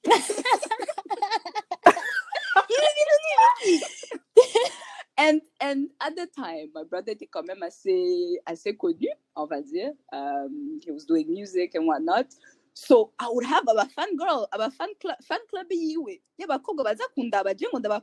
and 5.17 5.41
and 5.61 5.89
at 6.01 6.15
the 6.15 6.27
time, 6.27 6.71
my 6.75 6.85
brother 6.85 7.13
était 7.13 7.27
quand 7.27 7.47
même 7.47 7.63
assez 7.63 8.39
assez 8.47 8.77
connu, 8.77 9.09
on 9.35 9.47
va 9.47 9.63
dire. 9.63 9.93
Um, 10.13 10.79
he 10.85 10.91
was 10.91 11.07
doing 11.07 11.33
music 11.33 11.75
and 11.75 11.87
whatnot. 11.87 12.27
So 12.75 13.13
i 13.19 13.27
would 13.29 13.47
have 13.47 13.65
aba 13.69 13.89
fan 13.95 14.17
girl 14.17 14.47
aba 14.53 14.71
fan 14.71 14.89
club, 15.01 15.17
fan 15.23 15.41
club 15.51 15.67
yiwe 15.71 16.21
y'abakobwa 16.39 16.85
baza 16.85 17.05
kundaba 17.15 17.55
je 17.55 17.67
ngo 17.69 17.79
ndaba 17.79 18.03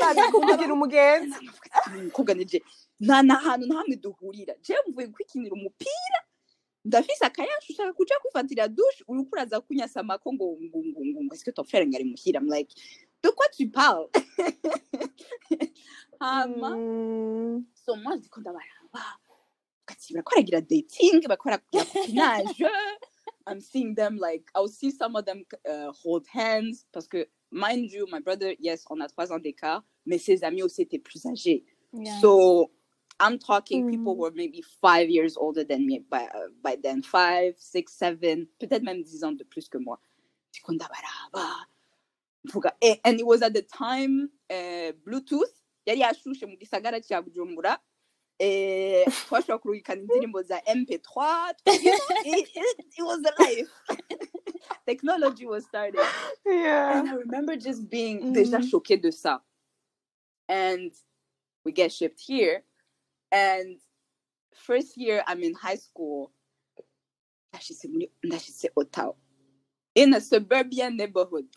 baza 0.00 0.22
kukugira 0.32 0.72
umugenzi. 0.72 1.50
Umukobwa 1.98 2.34
nije 2.34 2.62
nta 3.00 3.22
na 3.22 3.34
hantu 3.34 3.66
na 3.66 3.74
hamwe 3.74 3.96
duhurira. 3.96 4.54
Je 4.62 4.74
mvuye 4.88 5.06
kwikinira 5.08 5.54
umupira? 5.54 6.18
Ndafise 6.84 7.24
akayashu 7.24 7.72
ushaka 7.72 7.92
kuja 7.92 8.18
kwifatira 8.22 8.68
douche 8.68 9.04
uriko 9.08 9.28
uraza 9.32 9.60
kunyasamako 9.60 10.32
ngo 10.32 10.46
ngo 10.62 10.78
ngo 10.78 11.00
ngo 11.06 11.20
ngo 11.24 11.36
que 11.44 11.52
ton 11.52 11.64
frère 11.64 11.86
ngari 11.86 12.04
muhira 12.04 12.40
i'm 12.40 12.48
like 12.48 12.74
de 13.22 13.30
quoi 13.30 13.46
tu 13.56 13.70
parles? 13.70 14.10
Hama. 16.20 16.70
Mm. 16.76 17.64
so 17.74 17.96
moi 17.96 18.16
ndiko 18.16 18.40
ndabaraba. 18.40 19.18
Ati 19.86 20.14
barako 20.14 20.30
baragira 20.30 20.60
dating 20.60 21.22
barako 21.22 21.44
baragira 21.44 21.84
cousinage 21.84 22.66
i'm 23.46 23.60
seeing 23.60 23.94
them 23.94 24.16
like 24.18 24.44
i'll 24.54 24.68
see 24.68 24.90
some 24.90 25.16
of 25.16 25.24
them 25.24 25.44
uh, 25.68 25.90
hold 25.92 26.26
hands 26.26 26.86
parce 26.92 27.06
que 27.08 27.26
mind 27.50 27.90
you 27.90 28.06
my 28.10 28.20
brother 28.20 28.54
yes 28.58 28.84
on 28.90 29.00
a 29.00 29.08
trois 29.08 29.30
ans 29.32 29.38
d'écart 29.38 29.82
mais 30.06 30.18
ses 30.18 30.42
amis 30.44 30.62
aussi 30.62 30.82
étaient 30.82 30.98
plus 31.02 31.24
âgés. 31.26 31.64
Yeah. 31.92 32.18
so 32.20 32.70
i'm 33.20 33.38
talking 33.38 33.90
people 33.90 34.14
Mm. 34.14 34.16
who 34.16 34.22
were 34.22 34.32
maybe 34.34 34.62
five 34.80 35.08
years 35.10 35.36
older 35.36 35.64
than 35.64 35.86
me 35.86 36.00
by, 36.10 36.24
uh, 36.34 36.48
by 36.62 36.76
then 36.82 37.02
five 37.02 37.54
six 37.58 37.92
seven 37.92 38.46
peut-être 38.58 38.82
même 38.82 39.02
dix 39.02 39.22
ans 39.24 39.32
de 39.36 39.44
plus 39.44 39.68
que 39.68 39.78
moi. 39.78 39.98
Ndiko 40.52 40.72
ndabaraba 40.72 41.66
mvuga 42.44 42.72
and 43.04 43.20
it 43.20 43.26
was 43.26 43.42
at 43.42 43.52
the 43.54 43.62
time 43.62 44.28
uh, 44.50 44.92
bluetooth 45.04 45.52
eh, 48.42 49.04
twashobora 49.28 49.58
kurungikana 49.58 50.00
indirimbo 50.02 50.42
za 50.42 50.58
mp3 50.58 51.54
it, 51.66 52.48
it, 52.54 52.78
it 52.98 53.02
was 53.04 53.22
the 53.22 53.32
life 53.38 53.70
technology 54.86 55.46
was 55.46 55.64
starting 55.64 56.00
Yeah. 56.46 56.98
and 56.98 57.08
I 57.08 57.14
remember 57.14 57.56
just 57.56 57.88
being 57.88 58.32
déjà 58.34 58.58
Mhm. 58.58 58.70
choquée 58.70 58.96
de 59.00 59.10
ça. 59.10 59.40
And 60.48 60.90
we 61.64 61.72
get 61.72 61.92
shipped 61.92 62.20
here. 62.20 62.64
And 63.30 63.80
first 64.54 64.96
year 64.96 65.22
I'm 65.26 65.42
in 65.42 65.54
high 65.54 65.76
school. 65.78 66.32
ndashitse 67.54 67.88
muri- 67.88 68.12
ndashitse 68.24 68.68
In 69.94 70.14
a 70.14 70.20
suburban 70.20 70.96
neighborhood. 70.96 71.48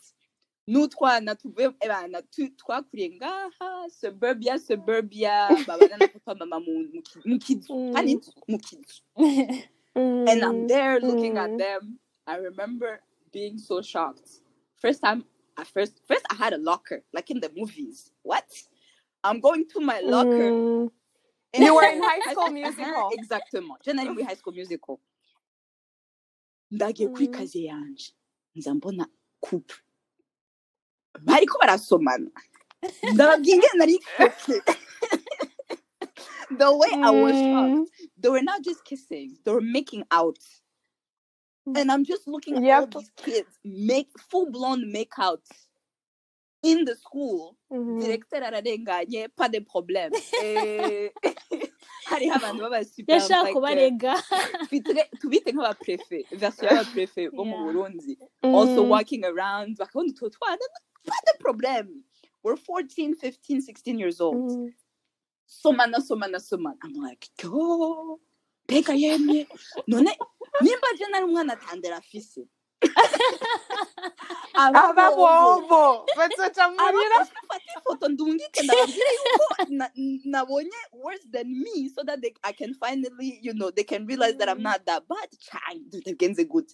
Nous 0.68 0.88
twana 0.88 1.34
tuvuye 1.34 1.70
ebana 1.80 2.22
twakuriye 2.56 3.10
ngaha 3.16 3.88
suburbia 3.90 4.58
suburbia 4.58 5.48
babana 5.66 5.96
na 5.96 6.08
papa 6.08 6.34
mama 6.34 6.58
mu 6.60 6.72
mu 6.92 7.02
ki- 7.02 7.22
mu 7.24 7.38
kizu 7.38 7.72
Mm. 7.74 7.94
kandi 7.94 8.12
mu 8.48 8.58
kizu 8.58 9.02
and 9.94 10.42
I'm 10.42 10.62
Mm. 10.64 10.68
there 10.68 11.00
looking 11.00 11.38
at 11.38 11.50
Mm. 11.50 11.58
them. 11.58 11.98
I 12.26 12.36
remember 12.36 13.00
being 13.32 13.58
so 13.58 13.80
shocked. 13.80 14.40
First 14.82 15.00
time, 15.02 15.24
at 15.56 15.66
first, 15.68 16.02
first 16.08 16.24
I 16.30 16.34
had 16.34 16.52
a 16.52 16.58
locker, 16.58 17.04
like 17.12 17.30
in 17.30 17.40
the 17.40 17.50
movies. 17.54 18.10
What? 18.22 18.44
I'm 19.22 19.40
going 19.40 19.64
to 19.68 19.80
my 19.80 20.00
locker. 20.00 20.50
Mm. 20.50 20.90
and- 21.54 21.64
You 21.64 21.74
were 21.76 21.86
in 21.94 22.02
High 22.02 22.20
School 22.32 22.50
Musical. 22.50 23.10
Exactement. 23.12 23.82
Generally, 23.84 24.16
we 24.16 24.22
high 24.24 24.34
school 24.36 24.52
musical. 24.52 24.98
ndagiye 26.72 27.08
kuri 27.08 27.26
Mm. 27.28 27.34
kazi 27.34 27.64
yanje 27.64 28.12
nza 28.56 28.74
mbona 28.74 29.06
couple 29.40 29.76
bariko 31.24 31.58
barasomana. 31.58 32.30
Ndababwiye 33.12 33.54
ingene 33.56 33.76
nari 33.78 33.98
the 36.58 36.72
way 36.76 36.90
i 37.02 37.10
was 37.10 37.32
shocked 37.34 37.90
they 38.18 38.28
were 38.28 38.42
not 38.42 38.62
just 38.62 38.84
kissing 38.84 39.36
they 39.44 39.52
were 39.52 39.60
making 39.60 40.04
out. 40.10 40.38
And 41.74 41.90
i'm 41.90 42.04
just 42.04 42.28
looking 42.28 42.64
at 42.68 42.80
all 42.80 42.86
these 42.86 43.10
kids 43.16 43.48
make 43.64 44.08
full-blown 44.30 44.92
make 44.92 45.12
out 45.18 45.42
in 46.62 46.84
the 46.84 46.94
school. 46.94 47.56
Mhm. 47.72 48.00
directeur 48.00 48.42
ararenganye 48.42 49.28
pas 49.36 49.48
de 49.48 49.60
problème. 49.60 50.12
Eh, 50.42 51.10
hariho 52.10 52.34
abantu 52.38 52.60
baba 52.62 52.84
super 52.84 53.14
yashaka 53.14 53.42
like, 53.44 53.54
kubarega 53.54 54.14
twitire- 54.70 55.10
tubite 55.20 55.50
nk'abaprefe 55.52 56.24
version 56.38 56.68
y'abaprefe 56.70 57.30
bo 57.34 57.44
mu 57.44 57.56
burundi. 57.66 58.16
Also 58.42 58.84
Mm. 58.84 58.88
walking 58.90 59.24
around 59.24 59.76
bakabona 59.76 60.10
utwo 60.12 60.30
twana 60.30 60.62
pas 61.06 61.20
de 61.26 61.38
problème 61.38 62.02
we're 62.44 62.56
14 62.56 63.14
15 63.14 63.60
16 63.62 63.98
years 63.98 64.20
old. 64.20 64.36
Mm. 64.50 64.72
somana 65.46 66.00
somana 66.00 66.38
somana 66.40 66.76
i'm 66.84 66.94
like 67.02 67.28
yo 67.42 68.20
mbega 68.68 68.94
yemwe 68.94 69.46
none 69.86 70.10
nimba 70.60 70.88
je 70.98 71.04
nari 71.10 71.24
umwana 71.24 71.52
atandera 71.52 71.96
afise 72.02 72.48
aba 74.54 75.10
bombo. 75.16 76.06
bazoca 76.16 76.68
muhira 76.68 77.16
abafata 77.16 77.60
ifoto 77.78 78.08
ndungike 78.08 78.62
ndababwire 78.62 79.12
yuko. 79.16 79.90
Nabonye 80.24 80.70
worse 80.92 81.26
than 81.32 81.46
me 81.48 81.88
so 81.88 82.02
that 82.04 82.20
they, 82.20 82.32
i 82.42 82.52
can 82.52 82.74
finally 82.74 83.38
you 83.42 83.52
know 83.52 83.70
they 83.70 83.84
can 83.84 84.06
realize 84.06 84.36
that 84.38 84.48
i'm 84.48 84.62
not 84.62 84.84
that 84.86 85.02
bad. 85.08 85.28
Chai, 85.40 85.78
bitagenze 85.90 86.48
good. 86.48 86.66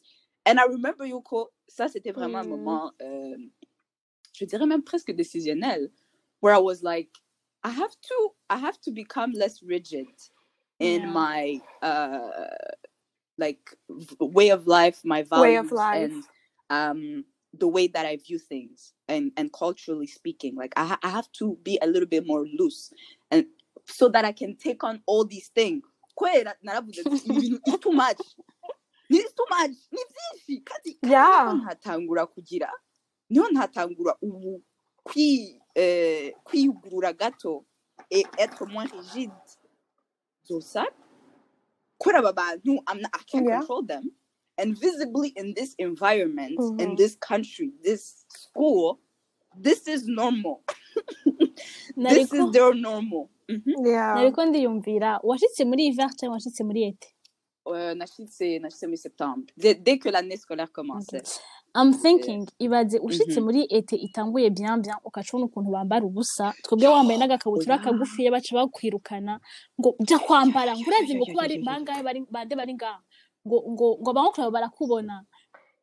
And 0.47 0.59
i 0.61 0.65
remember 0.67 1.05
yuko 1.07 1.49
ça 1.69 1.89
c'était 1.89 2.13
vraiment 2.13 2.39
un 2.41 2.45
Mm. 2.45 2.51
moment 2.51 2.93
euh, 3.03 3.37
je 4.33 4.45
dirais 4.45 4.67
même 4.67 4.83
presque 4.83 5.11
décisionnel 5.13 5.91
where 6.41 6.55
i 6.55 6.59
was 6.59 6.83
like 6.83 7.11
i 7.65 7.71
have 7.71 7.95
to 8.01 8.35
i 8.51 8.57
have 8.57 8.79
to 8.81 8.91
become 8.91 9.33
less 9.33 9.63
rigid 9.63 10.09
in 10.79 11.03
Yeah. 11.03 11.13
my 11.13 11.61
uh 11.83 12.49
like 13.39 13.77
way 14.21 14.51
of 14.51 14.67
life 14.67 15.05
my 15.05 15.23
values 15.23 15.43
Way 15.43 15.57
of 15.57 15.73
life. 15.73 16.13
and 16.13 16.25
um 16.71 17.25
the 17.59 17.69
way 17.69 17.87
that 17.89 18.07
i 18.07 18.17
view 18.17 18.39
things 18.39 18.95
and 19.09 19.31
and 19.37 19.53
culturally 19.53 20.07
speaking 20.07 20.55
like 20.57 20.73
I, 20.77 20.85
ha- 20.87 20.99
I 21.03 21.11
have 21.11 21.31
to 21.33 21.57
be 21.63 21.79
a 21.83 21.87
little 21.87 22.09
bit 22.09 22.27
more 22.27 22.45
loose 22.59 22.93
and 23.31 23.47
so 23.87 24.09
that 24.09 24.25
i 24.25 24.33
can 24.33 24.57
take 24.57 24.83
on 24.85 25.03
all 25.07 25.25
these 25.25 25.49
things 25.49 25.83
Kwera, 26.19 26.55
naravuze 26.65 27.01
ati, 27.07 27.29
"Ibi 27.29 27.41
bintu 27.41 27.61
is 27.67 27.79
too 27.81 27.93
much 27.93 28.21
it's 29.11 29.33
too 29.35 29.47
much 29.51 29.77
ni 29.93 30.03
byinshi 30.13 30.63
kandi 30.65 30.99
kandi 31.01 31.11
Yeah. 31.13 31.53
Niho 33.33 33.47
ntatangura 33.51 34.13
ubu 34.23 34.63
kwi 35.05 35.57
eh, 35.75 36.33
kwiyugurura 36.45 37.13
gato 37.13 37.65
et 38.11 38.25
être 38.39 38.67
moins 38.67 38.91
rigide. 38.93 39.33
Zosa 40.45 40.85
kuri 41.99 42.17
aba 42.17 42.33
bantu 42.33 42.73
I'm 42.89 43.01
not, 43.01 43.11
I 43.15 43.23
can't 43.31 43.47
control 43.49 43.83
them. 43.87 44.05
And 44.59 44.77
visibly 44.79 45.29
in 45.37 45.55
this 45.55 45.75
environment 45.79 46.59
in 46.79 46.91
Mhm. 46.91 46.97
this 46.97 47.17
country 47.17 47.73
this 47.83 48.27
school 48.29 48.99
this 49.63 49.89
is 49.89 50.07
normal. 50.07 50.63
This 51.97 52.33
is 52.33 52.51
their 52.53 52.75
normal. 52.75 53.29
Mhm. 53.49 53.87
Yeah. 53.87 54.15
nariko 54.15 54.45
ndiyumvira 54.45 55.21
washitse 55.23 55.65
muri 55.65 55.83
hiver 55.85 56.11
cyangwa 56.17 56.35
washitse 56.37 56.65
muri 56.65 56.83
ete? 56.85 57.09
Euh, 57.67 57.95
nashitse 57.97 58.59
nashitse 58.59 58.87
muri 58.87 58.97
septembre. 58.99 59.55
Dès, 59.57 59.75
dès 59.75 59.99
que 59.99 60.09
l'année 60.11 60.37
scolaire 60.37 60.73
commençait 60.73 61.23
I'm 61.75 61.93
thinking 61.95 62.45
ibaze 62.59 62.99
ushitse 63.01 63.41
Mhm. 63.41 63.45
muri 63.45 63.61
ete 63.71 63.97
itanguye 63.97 64.51
bien 64.51 64.83
bien 64.83 64.97
ukacubona 65.05 65.45
ukuntu 65.49 65.71
bambara 65.73 66.05
ubusa 66.07 66.53
twebwe 66.63 66.89
wambaye 66.89 67.19
n'agakabutura 67.19 67.75
Oya. 67.77 67.85
kagufiya 67.85 68.31
baca 68.31 68.53
bakwirukana 68.55 69.41
ngo 69.81 69.97
jya 70.07 70.19
kwambara 70.19 70.77
ngo 70.77 70.85
urazi 70.89 71.15
ngo 71.17 71.25
ko 71.27 71.35
bari 71.41 71.57
bangahe 71.65 72.03
bari 72.05 72.21
bande 72.31 72.55
bari 72.57 72.75
ngaha 72.77 73.01
ngo 73.47 73.57
ngo 73.73 73.87
ngo 74.01 74.11
abanyokuru 74.11 74.43
bawe 74.43 74.53
barakubona 74.57 75.25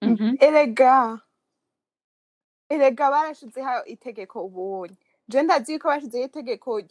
Mhm. 0.02 0.38
erega 0.40 1.20
erega 2.70 3.06
barashizeho 3.12 3.86
itegeko 3.86 4.46
ubunye 4.46 4.96
je 5.28 5.42
ndazi 5.42 5.74
yuko 5.74 5.88
bashizeho 5.90 6.26
itegeko 6.30 6.82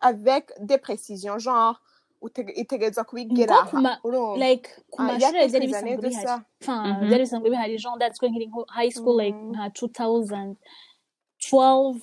avec 0.00 0.44
des 0.58 0.78
précisions 0.78 1.38
genre 1.42 1.74
itegerezwa 2.62 3.04
urumva 4.04 4.46
like 4.46 4.70
ku 4.90 5.02
mashuri 5.02 5.48
byari 5.48 5.66
bisanzwe 5.66 5.96
bihari 5.96 6.28
enfin 6.60 6.94
byari 7.08 7.22
bisanzwe 7.24 7.50
bihari 7.50 7.76
genre 7.82 7.96
ndatswe 7.96 8.28
nkiri 8.28 8.46
nko 8.46 8.64
high 8.68 8.90
school 8.90 9.16
like 9.22 9.38
Mhm. 9.38 9.50
nka 9.50 9.68
2012 9.68 12.00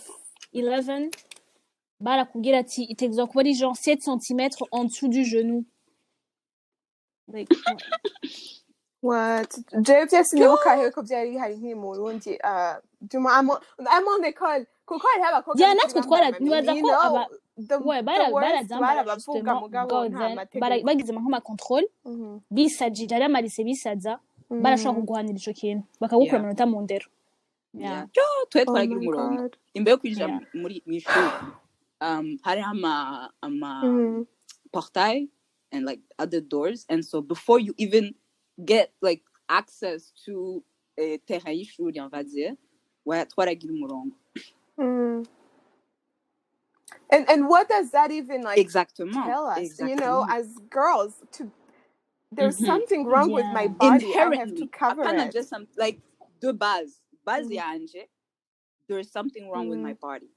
11 0.53 1.11
barakubwira 1.99 2.57
ati 2.59 2.83
itegerezwa 2.83 3.27
kuba 3.27 3.39
ari 3.41 3.53
genre 3.53 3.75
7 3.75 4.19
cm 4.19 4.39
en 4.71 4.83
dessous 4.85 5.09
du 5.09 5.23
genou. 5.23 5.63
Like 7.33 7.55
What? 9.03 9.57
jewe 9.81 10.05
vyose 10.05 10.35
nibuka 10.39 10.75
yuko 10.83 11.01
vyari 11.01 11.31
bihari 11.31 11.55
nkiri 11.57 11.75
mu 11.75 11.87
burundi 11.91 12.37
amo 12.41 14.17
l'école 14.21 14.65
kuko 14.85 15.07
hariho 15.07 15.27
abakobwa 15.29 15.73
natwe 15.73 16.01
twara- 16.01 16.39
nibaza 16.39 16.73
ko 16.73 17.25
you 17.57 17.65
know, 17.67 17.77
aba- 17.77 17.83
the- 17.83 17.87
ouais 17.89 17.99
the 17.99 18.03
bara 18.05 18.23
worst 18.31 18.47
barazambara 18.47 18.95
barabavuga 18.95 19.39
justement 19.41 19.61
mugabo 19.61 19.89
go 19.89 20.09
nta 20.09 20.19
then. 20.19 20.35
bara- 20.59 20.75
mategeko 20.75 20.85
bagize 20.85 21.11
nk'ama 21.13 21.41
control 21.41 21.83
bisajije 22.51 23.15
ari 23.15 23.25
amarise 23.25 23.63
bisaza 23.63 24.19
barashobora 24.49 24.99
kuguhanira 25.01 25.37
ico 25.39 25.53
kintu 25.53 25.83
bakagukura 25.99 26.31
Yeah. 26.37 26.43
amanota 26.43 26.65
mu 26.65 26.81
ndero 26.81 27.07
Yeah. 27.73 27.91
yeah. 27.91 28.07
Yo, 28.17 28.23
twe 28.49 28.65
twaragira 28.65 28.99
my 28.99 29.07
umurongo 29.07 29.41
God. 29.41 29.57
imbere 29.73 29.91
yo 29.93 29.97
kwinjira 29.97 30.27
Yeah. 30.27 30.41
muri 30.53 30.83
mu 30.85 30.93
ishuri 30.93 31.29
um, 32.01 32.37
hariho 32.43 32.69
ama 32.69 32.93
ama 33.41 33.69
Mhm. 33.85 34.25
portail 34.71 35.27
and 35.71 35.85
like 35.87 36.01
other 36.19 36.41
doors. 36.41 36.85
And 36.89 37.03
so 37.03 37.21
before 37.21 37.59
you 37.63 37.73
even 37.77 38.13
get 38.59 38.91
like 39.01 39.23
access 39.47 40.11
to 40.25 40.63
eh, 40.97 41.19
terrain 41.25 41.55
y'ishuri 41.59 41.99
on 41.99 42.09
va 42.09 42.23
dire 42.23 42.55
ouais 43.05 43.25
twaragira 43.25 43.73
umurongo. 43.73 44.15
And 47.11 47.29
and 47.29 47.47
what 47.49 47.67
does 47.69 47.91
that 47.91 48.11
even 48.11 48.41
like 48.41 48.57
exactement 48.59 49.25
tell 49.25 49.47
us? 49.47 49.79
You 49.79 49.95
know, 49.95 50.25
as 50.29 50.47
girls, 50.69 51.15
to 51.33 51.51
there's 52.31 52.57
Mhm. 52.59 52.65
something 52.65 53.05
wrong 53.05 53.31
with 53.31 53.45
my 53.51 53.63
Yeah. 53.63 53.67
body. 53.67 54.15
I 54.15 54.19
have 54.19 54.31
to 54.31 54.37
inherently 54.45 54.67
cover 54.67 55.03
apana 55.03 55.27
it. 55.27 55.33
just 55.33 55.49
some 55.49 55.67
like 55.77 56.01
de 56.39 56.53
base 56.53 57.01
base 57.25 57.47
Mm. 57.47 57.57
yanje 57.57 58.07
there's 58.87 59.11
something 59.11 59.49
wrong 59.49 59.67
with 59.69 59.79
my 59.79 59.93
body 59.93 60.31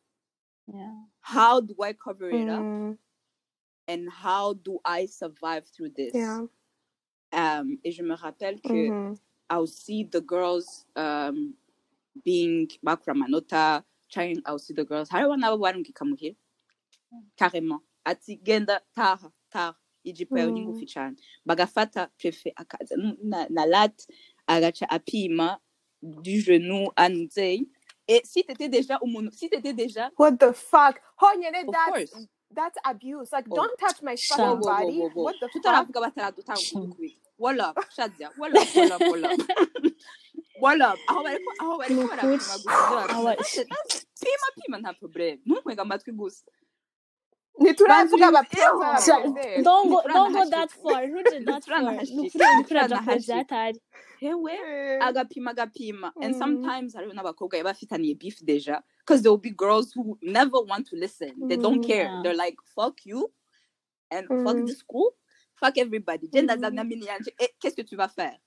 Yeah. 0.69 0.95
how 1.21 1.61
do 1.61 1.75
I 1.83 1.93
cover 1.95 2.31
it 2.31 2.49
up 2.49 2.61
Mm. 2.63 2.99
and 3.89 4.11
how 4.11 4.55
do 4.55 4.81
I 4.85 5.07
survive 5.07 5.67
through 5.69 5.91
this 5.91 6.15
Yeah. 6.15 6.47
um 7.33 7.79
et 7.85 7.93
je 7.93 8.03
me 8.03 8.15
rappelle 8.17 8.61
que 8.63 8.91
Mhm. 8.91 9.19
I'll 9.51 9.67
see 9.67 10.05
the 10.05 10.21
girls 10.21 10.87
um 10.97 11.55
being 12.25 12.69
bakura 12.85 13.15
amanota 13.15 13.85
trying 14.11 14.43
I'll 14.47 14.59
see 14.59 14.75
the 14.75 14.85
girls 14.85 15.09
hariho 15.11 15.37
n'abo 15.37 15.59
barungika 15.59 16.05
muhira 16.05 16.37
carrément. 17.37 17.81
Ati 18.05 18.37
genda 18.43 18.81
taha 18.95 19.31
taha 19.51 19.75
ijipo 20.05 20.39
yawe 20.39 20.53
ni 20.53 20.61
Mm. 20.61 20.67
ngufi 20.69 20.87
cyane 20.87 21.17
bagafata 21.47 22.09
prefe 22.19 22.53
akaza 22.57 22.97
nu- 22.97 23.17
na, 23.23 23.47
na 23.51 23.65
lat 23.67 23.95
agaca 24.47 24.87
apima 24.91 25.59
du 26.03 26.41
genou 26.41 26.91
à 26.97 27.09
nzei 27.09 27.67
et 28.07 28.21
si 28.25 28.43
t'étais 28.45 28.69
déjà 28.69 28.99
umuntu 29.03 29.33
si 29.33 29.49
t'étais 29.49 29.73
déjà 29.73 30.11
What 30.19 30.37
the 30.39 30.53
fuck? 30.53 31.01
Honyene, 31.17 31.65
of 31.67 31.73
that's 31.73 31.89
course. 32.11 32.27
that's 32.55 32.77
abuse. 32.85 33.33
Like, 33.33 33.47
oh 33.51 33.57
don't 33.57 33.79
touch 33.79 34.03
my 34.03 34.13
whoa 34.13 34.17
Sha. 34.17 34.37
fucking 34.37 34.61
whoa 34.61 34.61
whoa 34.61 34.85
body. 34.85 34.99
whoa 34.99 35.09
whoa 35.15 35.25
What 35.25 35.37
the 35.41 35.49
fuck? 35.49 35.53
tutaravuga 35.63 36.01
bataradutanga 36.01 36.61
kudukubita 36.73 37.17
wallop 37.39 37.77
Chadia 37.97 38.31
wallop 38.39 38.69
wallop 38.77 39.01
wallop 39.01 39.41
wallop 40.61 40.99
aho 41.09 41.23
bariko 41.25 41.51
aho 41.61 41.79
bariko 41.79 41.95
Ni 41.95 42.05
ukuri. 42.05 42.17
barapima 42.17 42.37
gusa 42.37 42.59
ibyo 42.59 42.97
bapima 42.97 43.19
Aba- 43.21 43.35
That's- 43.37 43.65
that's- 43.65 44.05
pima 44.21 44.49
pima 44.57 44.79
nta 44.79 44.93
problème. 44.93 45.41
Ntunkwega 45.47 45.83
amatwi 45.83 46.13
gusa 46.13 46.45
Ntituravuga 47.61 47.97
banzuriza 47.97 48.29
abapeva 48.29 48.99
Sha- 49.05 49.19
eho 49.21 49.31
abapeveri. 49.31 49.63
Don't 49.63 49.89
go, 49.89 49.99
ntiturana 50.01 50.15
don't 50.15 50.33
go 50.35 50.51
that 50.51 50.71
hashika 50.71 50.83
far. 50.83 51.07
Ntujye 51.09 51.45
that 51.45 51.57
ntiturana 51.57 51.91
far. 51.91 51.99
hashika 51.99 52.17
Nukuri 52.17 52.29
uriko 52.29 52.39
uraja 52.39 52.59
ntiturana 52.61 52.99
kure 52.99 53.15
hashika 53.15 53.35
vyatari. 53.35 53.81
hewe 54.21 54.53
Eh. 54.53 54.99
agapima 55.03 55.51
agapima 55.51 56.13
and 56.23 56.35
Mm. 56.35 56.39
sometimes 56.39 56.95
hariho 56.95 57.13
n'abakobwa 57.13 57.59
baba 57.59 57.71
bafitaniye 57.71 58.15
beef 58.15 58.43
deja 58.45 58.83
because 59.01 59.23
there 59.23 59.31
will 59.31 59.41
be 59.41 59.51
girls 59.51 59.95
who 59.97 60.19
never 60.23 60.61
want 60.69 60.87
to 60.89 60.97
listen 60.97 61.35
they 61.49 61.57
don't 61.57 61.79
Mm. 61.83 61.87
care 61.87 62.05
Yeah. 62.05 62.23
they're 62.23 62.45
like 62.45 62.57
fuck 62.75 63.07
you 63.07 63.31
and 64.11 64.27
fuck 64.29 64.57
Mm. 64.57 64.67
the 64.67 64.75
school 64.75 65.13
fuck 65.55 65.77
everybody 65.79 66.29
genda 66.29 66.55
Mm. 66.57 66.61
zana 66.61 66.85
mini 66.85 67.07
yanje 67.07 67.35
eh, 67.39 67.49
qu'est-ce 67.61 67.77
que 67.77 67.83
tu 67.85 67.97
vas 67.97 68.09
faire 68.09 68.39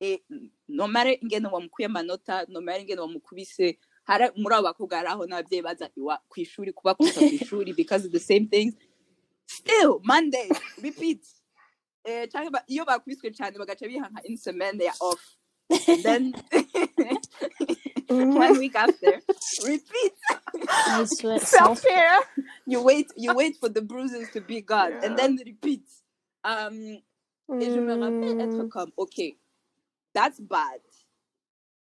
et 0.00 0.22
no 0.68 0.86
matter 0.86 1.16
ingene 1.22 1.48
wamukuye 1.48 1.86
amanota 1.86 2.44
no 2.48 2.60
matter 2.60 2.82
ingene 2.82 3.00
wamukubise 3.00 3.78
hari 4.04 4.30
muri 4.36 4.54
abo 4.54 4.64
bakobwa 4.68 4.96
hari 4.96 5.08
aho 5.08 5.26
n'ababyeyi 5.26 5.62
baza 5.62 5.90
iwa 5.96 6.18
ku 6.28 6.40
ishuri 6.40 6.72
kubakubita 6.72 7.20
ku 7.20 7.34
ishuri 7.40 7.72
because 7.72 8.04
of 8.06 8.12
the 8.12 8.20
same 8.20 8.46
things 8.46 8.74
still 9.46 10.00
monday 10.04 10.48
repeat 10.82 11.20
eh, 12.04 12.28
canke 12.28 12.50
ba- 12.52 12.64
iyo 12.68 12.84
bakubiswe 12.84 13.30
cyane 13.32 13.58
bagaca 13.58 13.86
bihanka 13.88 14.20
in 14.24 14.36
semaine 14.36 14.78
they 14.78 14.88
are 14.88 15.00
off 15.00 15.22
and 15.88 16.02
then 16.02 16.22
Mhm. 18.04 18.36
one 18.44 18.58
week 18.60 18.76
after 18.76 19.20
repeat 19.64 20.12
Self 21.40 21.82
care. 21.82 22.20
you 22.66 22.82
wait 22.82 23.08
you 23.16 23.32
wait 23.34 23.56
for 23.56 23.68
the 23.70 23.80
bruises 23.80 24.28
to 24.32 24.40
be 24.40 24.60
gone 24.60 24.92
Yeah. 24.92 25.04
and 25.08 25.18
then 25.18 25.36
repeat 25.44 25.82
um 26.44 26.76
et 27.60 27.68
je 27.72 27.80
me 27.80 27.94
rappelle 27.96 28.40
être 28.40 28.60
Mm. 28.64 28.68
comme 28.70 28.92
okay 28.98 29.36
that's 30.12 30.38
bad 30.40 30.80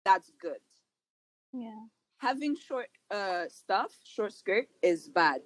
that's 0.04 0.32
good 0.42 0.62
Yeah. 1.54 1.86
Having 2.18 2.56
short 2.56 2.88
uh 3.12 3.46
stuff 3.50 3.92
short 4.04 4.34
skirt 4.34 4.68
is 4.82 5.08
bad 5.10 5.42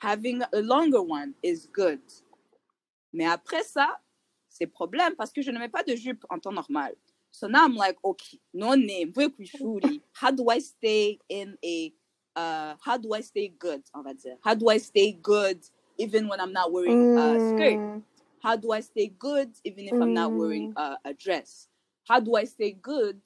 having 0.00 0.42
a 0.52 0.60
longer 0.60 1.02
one 1.02 1.34
is 1.42 1.68
good 1.72 2.00
mais 3.12 3.26
après 3.26 3.62
ça 3.62 3.98
c'est 4.48 4.66
problème 4.66 5.14
parce 5.16 5.32
que 5.32 5.42
je 5.42 5.50
ne 5.50 5.58
mets 5.58 5.68
pas 5.68 5.82
de 5.82 5.94
jupe 5.94 6.24
en 6.30 6.38
temps 6.38 6.52
normal 6.52 6.92
so 7.30 7.46
now 7.46 7.64
i'm 7.64 7.76
like 7.76 7.96
okay 8.04 8.38
no 8.52 8.74
name 8.74 9.12
how 10.12 10.30
do 10.30 10.48
i 10.50 10.58
stay 10.58 11.18
in 11.28 11.56
a 11.64 11.92
uh 12.36 12.74
how 12.84 12.96
do 12.96 13.12
i 13.14 13.20
stay 13.20 13.48
good 13.58 13.82
on 13.94 14.02
va 14.02 14.14
dire 14.14 14.36
how 14.44 14.54
do 14.54 14.68
i 14.68 14.78
stay 14.78 15.12
good 15.12 15.58
even 15.98 16.28
when 16.28 16.40
i'm 16.40 16.52
not 16.52 16.72
wearing 16.72 17.06
a 17.16 17.38
skirt 17.38 17.78
Mm. 17.78 18.02
how 18.42 18.56
do 18.56 18.72
I 18.72 18.80
stay 18.80 19.08
good 19.08 19.50
even 19.64 19.86
if 19.88 20.00
I'm 20.00 20.14
not 20.14 20.34
wearing 20.34 20.70
Mm. 20.70 20.96
a, 21.04 21.10
a 21.10 21.14
dress? 21.14 21.68
How 22.08 22.20
do 22.20 22.34
I 22.36 22.44
stay 22.44 22.72
good 22.72 23.20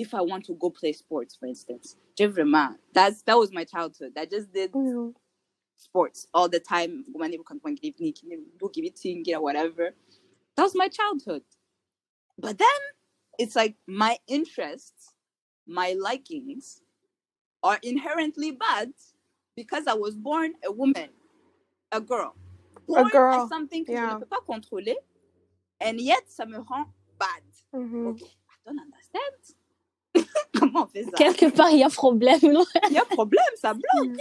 if 0.00 0.14
I 0.14 0.22
want 0.22 0.46
to 0.46 0.54
go 0.54 0.70
play 0.70 0.92
sports, 0.92 1.36
for 1.36 1.46
instance? 1.46 1.96
Vraiment, 2.18 2.76
that's 2.94 3.22
that 3.22 3.36
was 3.38 3.52
my 3.52 3.64
childhood. 3.64 4.12
I 4.16 4.26
just 4.26 4.52
did 4.52 4.72
Mm. 4.72 5.14
sports 5.76 6.26
all 6.34 6.48
the 6.48 6.60
time. 6.60 7.04
When 7.12 7.32
you 7.32 7.44
can 7.44 7.60
give 7.76 7.98
me 8.00 8.14
give 8.72 8.84
it 8.84 8.96
to 8.96 9.08
whatever. 9.40 9.94
That 10.56 10.62
was 10.64 10.74
my 10.74 10.88
childhood. 10.88 11.42
But 12.38 12.58
then 12.58 12.80
it's 13.38 13.56
like 13.56 13.76
my 13.86 14.18
interests, 14.28 15.14
my 15.66 15.94
likings 16.00 16.82
are 17.62 17.78
inherently 17.82 18.52
bad 18.52 18.92
because 19.56 19.86
I 19.86 19.94
was 19.94 20.16
born 20.16 20.54
a 20.64 20.72
woman, 20.72 21.10
a 21.92 22.00
girl. 22.00 22.34
Born 22.88 23.10
girl, 23.10 23.34
as 23.42 23.48
something 23.48 23.84
que 23.84 23.96
je 23.96 24.02
ne 24.06 24.14
peux 24.14 24.26
pas 24.26 24.40
contrôler, 24.48 24.96
and 25.80 26.00
yet 26.00 26.24
ça 26.28 26.46
me 26.48 26.58
rend 26.58 26.86
bad. 27.18 27.42
Mhm. 27.74 28.06
Okay, 28.08 28.26
I 28.50 28.56
don't 28.66 28.80
understand. 28.80 29.56
Comment 30.58 30.84
on 30.84 30.86
fait 30.88 31.04
ça? 31.04 31.10
Quelque 31.16 31.50
part, 31.50 31.70
il 31.70 31.78
y 31.78 31.84
a 31.84 31.88
problème, 31.88 32.40
non? 32.42 32.64
Il 32.88 32.94
y 32.94 32.98
a 32.98 33.04
problème, 33.04 33.44
ça 33.56 33.74
bloque. 33.74 34.18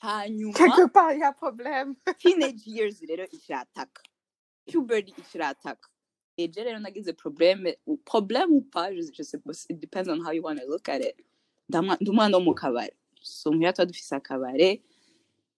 hanyuma 0.00 0.52
Quelque 0.54 0.86
part, 0.92 1.12
il 1.12 1.20
y 1.20 1.22
a 1.24 1.32
problème. 1.32 1.94
teenage 2.18 2.66
years 2.66 3.00
rero 3.08 3.24
ikirataka 3.32 4.02
puberty 4.70 5.12
ikirataka 5.18 5.88
ejo 6.36 6.62
rero 6.62 6.78
nagize 6.78 7.12
problème 7.12 7.74
ou 7.86 7.96
problème 7.96 8.50
ou 8.52 8.60
pas 8.60 8.92
je, 8.94 9.02
je 9.12 9.22
sais 9.24 9.38
pas 9.38 9.52
it 9.68 9.78
depends 9.80 10.08
on 10.08 10.20
how 10.24 10.30
you 10.30 10.42
want 10.42 10.56
to 10.56 10.66
look 10.68 10.88
at 10.88 11.00
it 11.00 11.16
ndi 11.68 12.10
umwana 12.10 12.36
wo 12.36 12.44
mu 12.44 12.54
kabari 12.54 12.92
so 13.20 13.50
muhira 13.50 13.72
tuba 13.72 13.86
dufise 13.86 14.14
akabare 14.14 14.80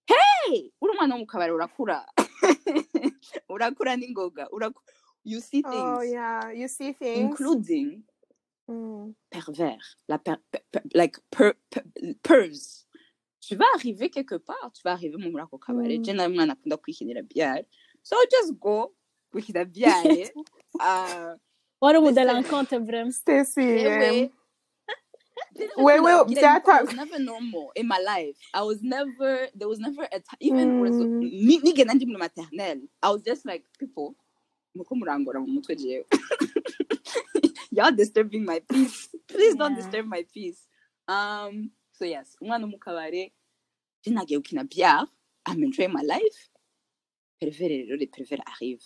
hey 0.07 0.71
uri 0.81 0.91
umwana 0.93 1.13
wo 1.15 1.19
mu 1.19 1.25
kabari 1.27 1.51
urakura 1.53 2.05
urakura 3.49 3.95
n'ingoga 3.95 4.47
uraku- 4.51 4.81
you 5.23 5.39
see 5.39 5.61
things 5.61 5.99
Oh 5.99 6.01
yeah, 6.01 6.51
you 6.51 6.67
see 6.67 6.93
things. 6.93 7.21
including 7.29 8.01
Mm. 8.71 9.13
pervers, 9.29 9.95
la 10.07 10.17
per, 10.17 10.37
per- 10.51 10.63
per- 10.71 10.83
like 10.93 11.19
per, 11.29 11.53
per, 11.69 11.83
pers. 12.23 12.85
Tu 13.41 13.55
vas 13.55 13.65
arriver 13.75 14.09
quelque 14.09 14.37
part, 14.37 14.71
tu 14.73 14.81
vas 14.85 14.93
arriver 14.95 15.17
mu 15.19 15.29
muri 15.31 15.43
ako 15.43 15.57
kabari. 15.57 15.99
Je 15.99 16.13
nawe 16.13 16.27
mwana 16.29 16.53
akunda 16.55 16.77
kwikinira 16.77 17.21
bière. 17.23 17.65
So 18.03 18.15
just 18.31 18.53
go 18.59 18.93
kwikina 19.33 19.65
uh, 20.79 21.35
Wari 21.81 21.97
umudelinquante, 21.97 22.77
vraiment. 22.79 23.11
Stacy. 23.13 23.61
ewe. 23.61 24.31
Wait, 25.77 25.99
wait, 25.99 26.31
It 26.31 26.41
data- 26.41 26.83
was 26.85 26.93
never 26.95 27.19
normal 27.19 27.71
in 27.75 27.87
my 27.87 27.97
life. 27.97 28.37
I 28.53 28.61
was 28.61 28.81
never, 28.83 29.47
there 29.55 29.67
was 29.67 29.79
never 29.79 30.03
a 30.03 30.19
time, 30.19 30.37
even 30.39 30.79
Mm. 30.79 30.81
maternelle. 32.17 32.81
I 33.03 33.09
was 33.09 33.21
just 33.23 33.45
like, 33.45 33.63
people, 33.79 34.15
muko 34.77 34.95
murangora 34.95 35.39
mu 35.41 35.47
mutwe 35.59 35.75
jewe. 35.75 36.05
Y'all 37.81 37.91
disturbing 37.91 38.45
my 38.45 38.59
peace. 38.69 39.09
Please 39.27 39.55
don't 39.55 39.71
Yeah. 39.71 39.81
disturb 39.81 40.05
my 40.05 40.23
peace. 40.31 40.67
Um, 41.07 41.71
so 41.91 42.05
yes, 42.05 42.35
umwana 42.41 42.61
wo 42.65 42.67
mu 42.71 42.77
kabare, 42.77 43.31
je 44.05 44.11
nagiye 44.11 44.37
gukina 44.37 44.63
bière, 44.63 45.07
I'm 45.47 45.63
enjoying 45.63 45.91
my 45.93 46.03
life. 46.03 46.49
Pervers 47.41 47.69
rero, 47.69 47.97
les 47.97 48.05
pervers 48.07 48.41
arrivent. 48.45 48.85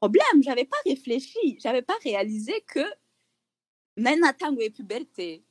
Problème, 0.00 0.42
j'avais 0.42 0.64
pas 0.64 0.78
réfléchi, 0.86 1.58
j'avais 1.62 1.82
pas 1.82 1.98
réalisé 2.02 2.62
que 2.66 2.80
nari 3.98 4.18
natanguye 4.18 4.70
puberté. 4.70 5.44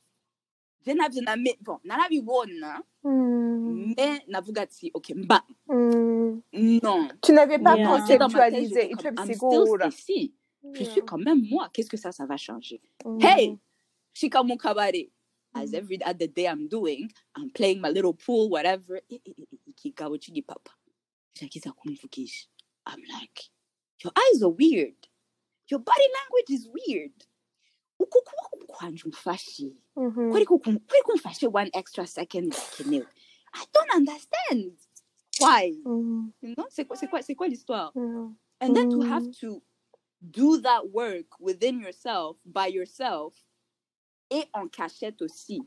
Je 0.84 0.92
navyo 0.92 1.22
name, 1.22 1.54
bon, 1.60 1.78
narabibona, 1.84 2.82
Mm. 3.04 3.94
mais 3.96 4.22
navuga 4.28 4.62
ati, 4.62 4.90
ok, 4.92 5.14
mba, 5.14 5.40
Mm. 5.68 6.40
non. 6.82 7.08
Tu 7.22 7.32
n'avais 7.32 7.58
pas 7.60 7.76
Yeah. 7.76 7.86
Conceptualisé. 7.86 8.90
te 8.96 9.06
I'm 9.06 9.34
still. 9.34 9.66
Stacy. 9.78 10.34
Je 10.72 10.84
suis 10.84 11.02
quand 11.02 11.18
même 11.18 11.42
moi. 11.48 11.68
Qu'est-ce 11.72 11.88
que 11.90 11.96
ça, 11.96 12.12
ça 12.12 12.24
va 12.26 12.36
changer? 12.36 12.80
Hey, 13.20 13.58
shika 14.14 14.42
mu 14.42 14.56
kabare. 14.56 15.10
As 15.54 15.66
Mm. 15.72 15.74
every 15.74 15.98
other 16.02 16.26
day 16.28 16.46
I'm 16.48 16.66
doing, 16.66 17.10
I'm 17.36 17.50
playing 17.50 17.80
my 17.80 17.90
little 17.90 18.14
pool, 18.14 18.48
whatever. 18.48 19.00
Ikigabo 19.10 20.16
chigipapa. 20.18 20.72
Jakiza 21.34 21.72
kumvugisha. 21.72 22.46
I'm 22.86 23.00
like, 23.20 23.50
your 24.02 24.12
eyes 24.16 24.42
are 24.42 24.48
weird. 24.48 24.96
Your 25.68 25.80
body 25.80 26.08
language 26.18 26.50
is 26.58 26.68
weird. 26.68 27.12
Mhm. 29.96 30.32
Kumfashe 31.04 31.48
one 31.52 31.70
extra 31.74 32.06
second. 32.06 32.54
I 33.54 33.64
don't 33.72 33.90
understand. 33.94 34.72
Why? 35.38 35.72
Mm. 35.84 36.32
You 36.42 36.54
know, 36.56 36.66
c'est 36.70 36.86
quoi, 36.86 36.96
c'est 36.96 37.08
quoi, 37.08 37.20
c'est 37.22 37.34
quoi 37.34 37.48
l'histoire? 37.48 37.92
And 38.60 38.74
then 38.74 38.88
to 38.90 39.00
have 39.02 39.22
Mm. 39.24 39.32
to 39.40 39.62
do 40.30 40.60
that 40.60 40.90
work 40.92 41.26
within 41.40 41.80
yourself 41.80 42.36
by 42.46 42.66
yourself 42.68 43.34
et 44.30 44.44
en 44.54 44.68
cachette 44.68 45.20
aussi. 45.22 45.60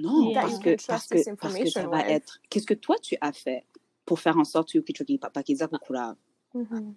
Non, 0.00 0.32
parce 0.34 0.58
que, 0.58 0.70
parce 0.86 1.06
que, 1.08 1.18
parce 1.36 1.54
que 1.54 1.70
ça 1.70 1.86
va 1.88 2.00
être. 2.08 2.38
Qu'est-ce 2.50 2.66
que 2.66 2.74
toi 2.74 2.96
tu 3.00 3.16
as 3.20 3.32
fait 3.32 3.64
pour 4.04 4.18
faire 4.18 4.36
en 4.38 4.44
sorte 4.44 4.74
yuko 4.74 4.86
ico 4.92 5.18
papa 5.18 5.42
kiza 5.42 5.68
kukura? 5.68 6.16
Mhm. 6.54 6.94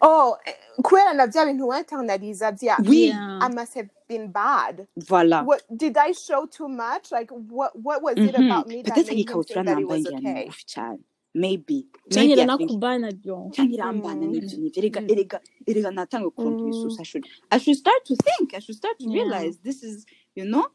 oh 0.00 0.36
eh, 0.46 0.54
kubera 0.82 1.14
na 1.14 1.26
bya 1.26 1.44
bintu 1.46 1.68
winternaliza 1.68 2.52
bya 2.52 2.76
Oui. 2.86 3.10
I 3.10 3.48
must 3.48 3.74
have 3.74 3.88
been 4.08 4.30
bad 4.32 4.86
voilà. 4.96 5.44
what 5.44 5.62
did 5.74 5.96
I 5.98 6.12
show 6.12 6.46
too 6.46 6.68
much? 6.68 7.10
Like 7.10 7.30
what 7.32 7.72
what 7.76 8.00
was 8.02 8.16
it 8.16 8.34
Mhm. 8.34 8.46
about 8.46 8.68
me 8.68 8.82
that 8.82 8.96
made 9.06 9.18
him 9.28 9.42
think 9.44 9.64
that 9.64 9.78
it 9.78 9.86
was 9.88 10.06
okay? 10.06 10.48
Maybe. 11.36 11.86
Maybe 12.10 12.32
I 12.32 12.46
think 12.56 12.70
iranakubana 12.70 13.08
byo 13.12 13.36
cyangwa 13.54 13.74
irambana 13.76 14.24
n'ibyo 14.26 14.56
n'ibyo 14.58 14.78
erega 14.80 15.00
erega 15.12 15.38
erega 15.70 15.90
natanga 15.98 16.26
ukuntu. 16.32 16.64
I 17.00 17.04
should 17.04 17.24
I 17.50 17.58
should 17.58 17.76
start 17.84 18.02
to 18.08 18.14
think 18.16 18.54
I 18.54 18.60
should 18.64 18.76
start 18.82 18.96
to 19.00 19.04
Yeah. 19.06 19.16
realize 19.18 19.58
this 19.68 19.82
is 19.82 20.06
you 20.34 20.44
know 20.52 20.66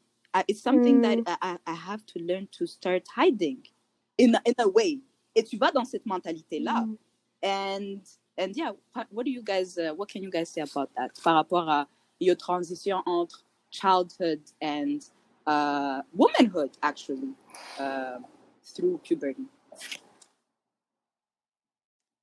it's 0.47 0.62
something 0.62 1.01
that 1.01 1.18
Mm. 1.18 1.24
I, 1.34 1.36
I 1.49 1.74
I 1.74 1.76
have 1.89 2.01
to 2.14 2.20
learn 2.30 2.45
to 2.57 2.64
start 2.68 3.03
hiding 3.18 3.59
in 4.24 4.36
a, 4.36 4.41
in 4.45 4.53
a 4.59 4.68
way 4.78 4.91
et 5.36 5.43
tu 5.49 5.57
vas 5.57 5.72
dans 5.72 5.86
cette 5.91 6.05
mentalité 6.05 6.59
là 6.70 6.78
Mm. 6.86 6.97
and 7.41 7.99
and 8.38 8.51
yeah 8.55 8.72
what, 8.93 9.07
what 9.16 9.24
do 9.26 9.32
you 9.32 9.41
guys 9.51 9.78
uh, 9.80 9.93
what 9.97 10.07
can 10.14 10.22
you 10.22 10.30
guys 10.30 10.47
say 10.53 10.62
about 10.62 10.89
that 10.95 11.09
par 11.24 11.34
rapport 11.39 11.68
à 11.78 11.88
your 12.20 12.36
transition 12.36 13.01
entre 13.07 13.38
childhood 13.72 14.41
and 14.62 14.99
uh, 15.47 16.01
womanhood 16.14 16.72
actually 16.84 17.34
uh, 17.80 18.20
through 18.76 18.99
puberty 19.07 19.45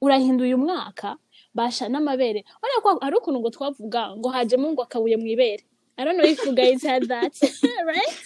urahinduye 0.00 0.54
umwaka 0.54 1.16
basha 1.54 1.88
n'amabere. 1.88 2.44
Urabona 2.62 2.82
ko 2.82 2.88
hari 3.04 3.16
ukuntu 3.16 3.38
ngo 3.40 3.50
twavuga 3.50 4.02
ngo 4.16 4.28
hajemo 4.28 4.66
ngo 4.72 4.82
akabuye 4.82 5.16
mu 5.16 5.26
ibere. 5.26 5.64
I 5.98 6.04
don't 6.04 6.16
know 6.16 6.24
if 6.24 6.38
you 6.46 6.52
guys 6.54 6.82
had 6.82 7.08
that 7.08 7.34
right? 7.90 8.18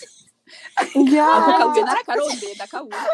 Ako 0.77 1.01
yeah 1.09 1.57
kabuye 1.59 1.83
narakarondeye 1.85 2.55
ndakabura. 2.55 3.01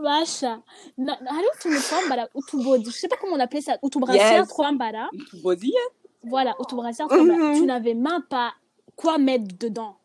Basha 0.00 0.62
na, 0.96 1.16
na- 1.20 1.32
hari 1.32 1.46
utuntu 1.54 1.80
twambara 1.88 2.28
utubodi 2.34 2.84
je 2.84 2.90
sais 2.90 3.08
pas 3.08 3.16
comment 3.20 3.36
on 3.36 3.40
appelait 3.40 3.60
ça 3.60 3.76
utubrassières 3.82 4.40
yes. 4.40 4.48
twambara. 4.48 5.10
Tuboziye 5.30 5.76
voilà 6.24 6.54
utubrassières 6.58 7.08
twambara. 7.08 7.54
Tu 7.54 7.66
n'avais 7.66 7.94
même 7.94 8.22
pas 8.28 8.54
quoi 8.96 9.18
mettre 9.18 9.56
dedans. 9.58 9.96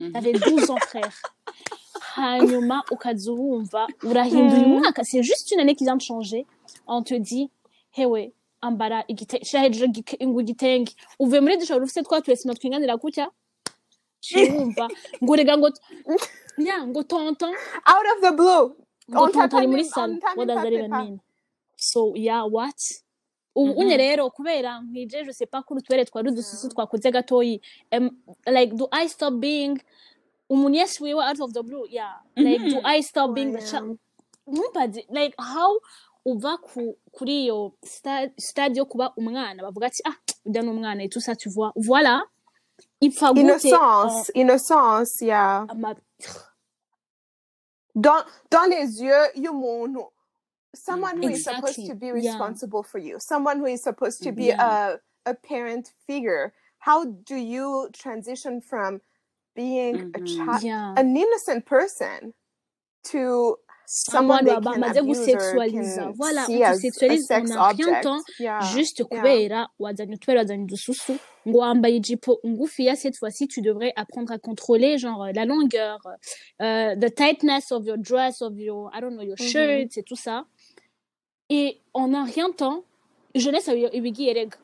Mhm. 0.00 0.12
t'avais 0.12 0.32
12 0.32 0.70
ans 0.70 0.78
frère 0.78 1.10
hanyuma 2.16 2.82
ukaza 2.90 3.32
urumva 3.32 3.86
urahinduye 4.02 4.64
Mm. 4.66 4.72
umwaka 4.76 5.02
c'est 5.04 5.22
juste 5.22 5.50
une 5.52 5.60
année 5.60 5.74
qui 5.74 5.84
vient 5.84 5.96
de 5.96 6.02
changer. 6.02 6.46
On 6.86 7.02
te 7.02 7.14
dit 7.14 7.50
hewe 7.98 8.32
ambara 8.60 9.04
igite 9.08 9.44
shira 9.44 9.62
hejuru 9.64 9.88
ngo 10.28 10.40
igitenge 10.40 10.92
uvuye 11.18 11.40
muri 11.40 11.56
dusha 11.58 11.76
ufite 11.76 12.02
twa 12.04 12.20
turesima 12.22 12.54
twinganira 12.54 12.96
gutya 12.96 13.26
wumva 14.54 14.88
ngo 15.22 15.36
rega 15.36 15.56
ngo 15.58 15.68
ya 16.58 16.86
ngo 16.86 17.02
tonton 17.02 17.54
out 17.92 18.06
of 18.14 18.20
the 18.22 18.32
blue. 18.32 18.76
Ngo 19.10 19.22
on 19.22 19.32
tonton 19.32 19.58
ari 19.58 19.66
muri 19.66 19.84
salo 19.84 20.12
even 20.14 20.46
paper 20.46 20.88
mean 20.88 21.20
so 21.76 22.12
yeah 22.14 22.44
what? 22.44 22.78
Unye 23.56 23.96
rero 23.96 24.30
kubera 24.30 24.80
nkwije 24.80 25.24
je 25.26 25.32
sais 25.32 25.46
pas 25.50 25.62
kuri 25.62 25.78
utubere 25.80 26.04
twari 26.04 26.28
udususu 26.28 26.68
twakoze 26.68 27.10
gatoyi 27.10 27.60
like 28.46 28.74
do 28.76 28.88
i 28.92 29.08
stop 29.08 29.34
being 29.34 29.78
umunyesi 30.52 31.02
wiwe 31.02 31.22
out 31.24 31.40
of 31.40 31.52
the 31.52 31.62
blue. 31.62 31.86
Yeah. 31.88 32.14
Like 32.36 32.58
do 32.70 32.76
Mhm. 32.80 32.86
i 32.86 33.02
stop 33.02 33.34
being 33.34 33.52
the 33.52 33.62
child? 33.70 33.98
Ntumbaze 34.46 35.06
like 35.10 35.34
how 35.38 35.78
uva 36.24 36.58
ku, 36.58 36.96
kuri 37.12 37.44
iyo 37.44 37.72
sta- 37.84 38.30
stade 38.38 38.76
yo 38.78 38.84
kuba 38.86 39.12
umwana 39.16 39.62
bavuga 39.62 39.86
ati 39.86 40.02
ah 40.04 40.16
ujya 40.46 40.62
n'umwana 40.62 41.02
et 41.04 41.08
tout 41.08 41.20
ça 41.24 41.34
tu 41.36 41.48
vois 41.50 41.72
voilà 41.76 42.22
ipfa 43.00 43.32
gute 43.32 43.40
innocence 43.40 44.30
innocence 44.34 45.22
yeah. 45.22 45.66
ama 45.68 45.94
dans 47.94 48.24
dans 48.50 48.66
les 48.70 49.02
yeux 49.02 49.26
y'umuntu 49.34 50.04
someone 50.74 51.16
who 51.22 51.28
is 51.28 51.44
supposed 51.44 51.86
to 51.86 51.94
be 51.94 52.06
yeah. 52.06 52.14
responsible 52.14 52.82
for 52.82 52.98
you. 52.98 53.18
Someone 53.18 53.58
who 53.58 53.66
is 53.66 53.82
supposed 53.82 54.22
to 54.22 54.32
be 54.32 54.46
yeah. 54.46 54.96
a 55.26 55.30
a 55.30 55.34
parent 55.34 55.92
figure. 56.06 56.52
How 56.78 57.04
do 57.04 57.36
you 57.36 57.88
transition 57.92 58.60
from 58.60 59.00
being 59.54 59.94
a 60.14 60.18
Mhm. 60.18 60.26
child 60.26 60.62
yeah. 60.62 60.94
an 60.98 61.16
innocent 61.16 61.64
person 61.64 62.32
to 63.10 63.56
someone 63.86 64.44
they 64.44 64.54
can 64.60 64.82
abuse 64.84 64.98
or 64.98 65.04
gusexualiza 65.04 66.02
can 66.02 66.12
voilà 66.12 66.46
see 66.46 66.62
as 66.64 66.84
a 66.84 66.90
sex 67.18 67.50
a 67.50 67.68
object. 67.68 68.02
temps 68.02 68.24
yeah. 68.38 68.62
juste 68.74 69.00
yeah. 69.00 69.08
kubera 69.22 69.68
wazanye 69.78 70.14
utubere 70.14 70.38
wazanye 70.38 70.62
udususu 70.64 71.16
ngo 71.48 71.58
wambaye 71.58 71.96
ijipo 71.96 72.38
ngufiya 72.46 72.96
cette 72.96 73.18
fois-ci 73.18 73.48
tu 73.48 73.60
devrais 73.60 73.92
apprendre 73.96 74.32
à 74.32 74.38
contrôler 74.38 74.98
genre 74.98 75.32
la 75.34 75.44
longueur 75.44 75.98
euh, 76.62 76.94
the 76.96 77.10
tightness 77.14 77.72
of 77.72 77.84
your 77.86 77.98
dress 77.98 78.40
of 78.42 78.52
your 78.58 78.90
I 78.94 79.00
don't 79.00 79.14
know 79.14 79.24
your 79.24 79.36
Mhm. 79.40 79.46
shirt 79.48 79.96
et 79.98 80.02
tout 80.02 80.16
ça. 80.16 80.44
Et 81.50 81.80
en 81.92 82.14
un 82.14 82.24
rien 82.24 82.50
temps 82.52 82.84
jeunesse 83.34 83.68
ibigiye 83.92 84.32
rega 84.32 84.56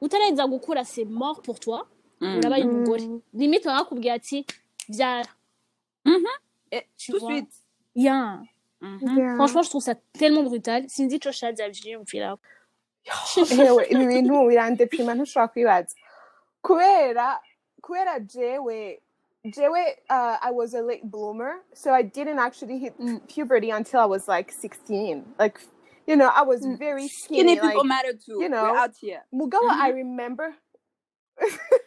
utaraheza 0.00 0.46
gukura 0.46 0.84
c'est 0.84 1.04
mort 1.06 1.42
pour 1.42 1.58
toi? 1.58 1.88
Urabaye 2.20 2.64
umugore 2.64 3.02
Mm. 3.06 3.20
limite 3.34 3.64
baba 3.68 3.80
bakubwiye 3.80 4.12
ati 4.12 4.46
byara 4.88 5.30
Mhm. 6.04 6.26
Et 6.70 6.84
tu 6.98 7.12
tout 7.12 7.18
de 7.18 7.18
vois 7.20 7.30
suite. 7.36 7.52
yeah 7.94 8.40
Mhm. 8.80 9.18
yeah 9.18 9.34
franchement 9.36 9.62
je 9.62 9.70
trouve 9.70 9.82
ça 9.84 9.94
tellement 10.18 10.44
brutal 10.44 10.82
sinzi 10.88 11.16
ico 11.16 11.30
shaza 11.32 11.68
vyiyumvira 11.68 12.36
ewe 13.68 13.82
ibi 13.92 14.06
bintu 14.06 14.34
birandepima 14.48 15.14
ntushobora 15.14 15.48
kwibaza 15.52 15.94
kubera 16.62 17.40
kubera 17.82 18.20
jewe 18.20 19.00
jewe 19.44 19.82
uh, 20.10 20.36
i 20.48 20.50
was 20.52 20.74
a 20.74 20.82
late 20.82 21.04
bloomer 21.04 21.52
so 21.74 21.94
i 21.94 22.02
didn't 22.02 22.38
actually 22.38 22.78
hit 22.78 22.94
Mm. 22.98 23.20
puberty 23.34 23.70
until 23.72 24.00
i 24.00 24.06
was 24.08 24.28
like 24.28 24.50
16 24.52 25.22
like 25.38 25.58
you 26.06 26.16
know 26.16 26.30
i 26.34 26.42
was 26.46 26.60
Mm. 26.62 26.76
very 26.78 27.08
Skinny 27.08 27.40
skinny 27.42 27.54
people 27.56 27.68
like 27.82 27.88
matter 27.88 28.12
too. 28.18 28.32
you 28.32 28.38
We're 28.38 28.48
know 28.48 28.74
out 28.82 28.94
here. 29.00 29.22
mugabo 29.32 29.68
i 29.70 29.90
Mhm. 29.90 29.96
remember 29.96 30.54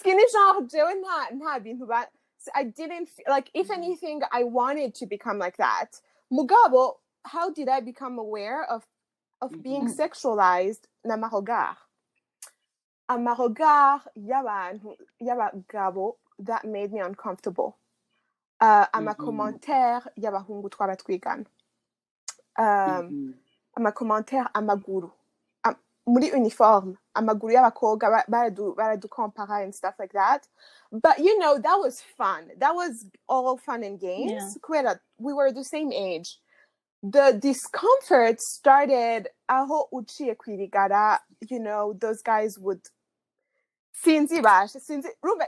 skinny 0.00 0.24
genre 0.34 0.94
nta 0.94 1.16
nta 1.36 1.60
bintu 1.60 1.86
ba 1.86 2.06
so 2.38 2.50
i 2.54 2.64
didn't 2.64 3.08
like 3.28 3.50
if 3.54 3.70
anything 3.70 4.22
i 4.32 4.42
wanted 4.44 4.94
to 4.94 5.06
become 5.06 5.38
like 5.38 5.56
that. 5.58 6.00
Mugabo 6.32 6.96
how 7.24 7.50
did 7.50 7.68
i 7.68 7.80
become 7.80 8.18
aware 8.18 8.64
of 8.64 8.82
of 9.42 9.50
being 9.62 9.84
Mhm. 9.88 9.96
sexualized 10.00 10.84
n'amaregard 11.04 11.76
amaregard 13.08 14.02
y'abantu 14.16 14.96
y'abagabo 15.20 16.16
that 16.38 16.64
made 16.64 16.92
me 16.92 17.00
uncomfortable. 17.00 17.76
Uh, 18.60 18.84
Mhm. 18.86 18.88
amakommentaire 18.92 20.02
y'abahungu 20.16 20.68
twaba 20.70 20.96
twigana 20.96 21.46
um, 22.58 22.64
Mhm. 23.08 23.34
amakommentaire 23.76 24.48
amaguru 24.54 25.06
Am- 25.06 25.19
muri 26.12 26.30
uniforme. 26.30 26.96
Amaguru 27.16 27.52
y'abakobwa 27.52 28.10
ba- 28.10 28.24
baradu 28.28 28.74
baradukompara 28.76 29.62
and 29.62 29.74
stuff 29.74 29.94
like 29.98 30.12
that. 30.12 30.46
But 30.92 31.18
you 31.18 31.38
know 31.38 31.58
that 31.58 31.78
was 31.78 32.02
fun. 32.16 32.50
That 32.58 32.74
was 32.74 33.06
all 33.28 33.56
fun 33.58 33.82
and 33.84 33.98
games. 34.00 34.58
Yeah. 34.72 34.94
we 35.18 35.32
were 35.32 35.52
the 35.52 35.64
same 35.64 35.92
age. 35.92 36.38
The 37.02 37.38
discomfort 37.40 38.40
started 38.40 39.28
aho 39.48 39.88
uciye 39.92 40.36
kwirigara 40.36 41.18
you 41.48 41.58
know 41.58 41.94
those 41.98 42.22
guys 42.22 42.58
would 42.58 42.82
sinzi 44.04 44.42
bashe 44.42 44.78
sinzi 44.80 45.08
rumbe 45.24 45.46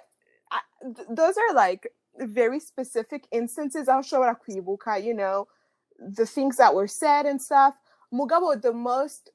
those 1.10 1.36
are 1.36 1.54
like 1.54 1.86
very 2.18 2.60
specific 2.60 3.26
instances 3.30 3.88
aho 3.88 4.00
ushobora 4.00 4.34
kwibuka 4.34 4.96
you 5.04 5.14
know 5.14 5.46
the 6.16 6.26
things 6.26 6.56
that 6.56 6.74
were 6.74 6.88
said 6.88 7.26
and 7.26 7.40
stuff. 7.40 7.74
Mugabo 8.12 8.60
the 8.60 8.72
most 8.72 9.30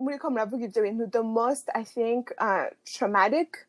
muriko 0.00 0.30
muravuga 0.30 0.64
ibyo 0.64 0.82
bintu 0.82 1.06
the 1.10 1.22
most 1.22 1.68
i 1.74 1.84
think 1.84 2.32
uh, 2.38 2.66
traumatic 2.84 3.66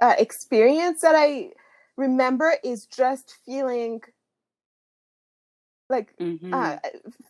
uh, 0.00 0.14
experience 0.18 1.00
that 1.00 1.14
i 1.16 1.52
remember 1.96 2.54
is 2.62 2.86
just 2.86 3.36
feeling 3.44 4.00
like 5.88 6.14
Mhm. 6.18 6.52
uh, 6.52 6.78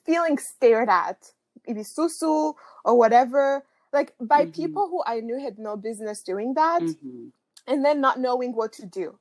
feeling 0.04 0.38
stared 0.38 0.88
at 0.88 1.32
ibisusu 1.68 2.54
or 2.84 2.94
whatever 2.98 3.62
like 3.92 4.14
by 4.20 4.46
Mhm. 4.46 4.52
people 4.52 4.88
who 4.88 5.02
i 5.07 5.20
knew 5.20 5.38
had 5.38 5.59
no 5.59 5.76
business 5.76 6.22
doing 6.22 6.54
that 6.54 6.82
Mhm. 6.82 7.32
and 7.66 7.84
then 7.84 8.00
not 8.00 8.18
knowing 8.18 8.52
what 8.54 8.72
to 8.72 8.86
do 8.86 9.18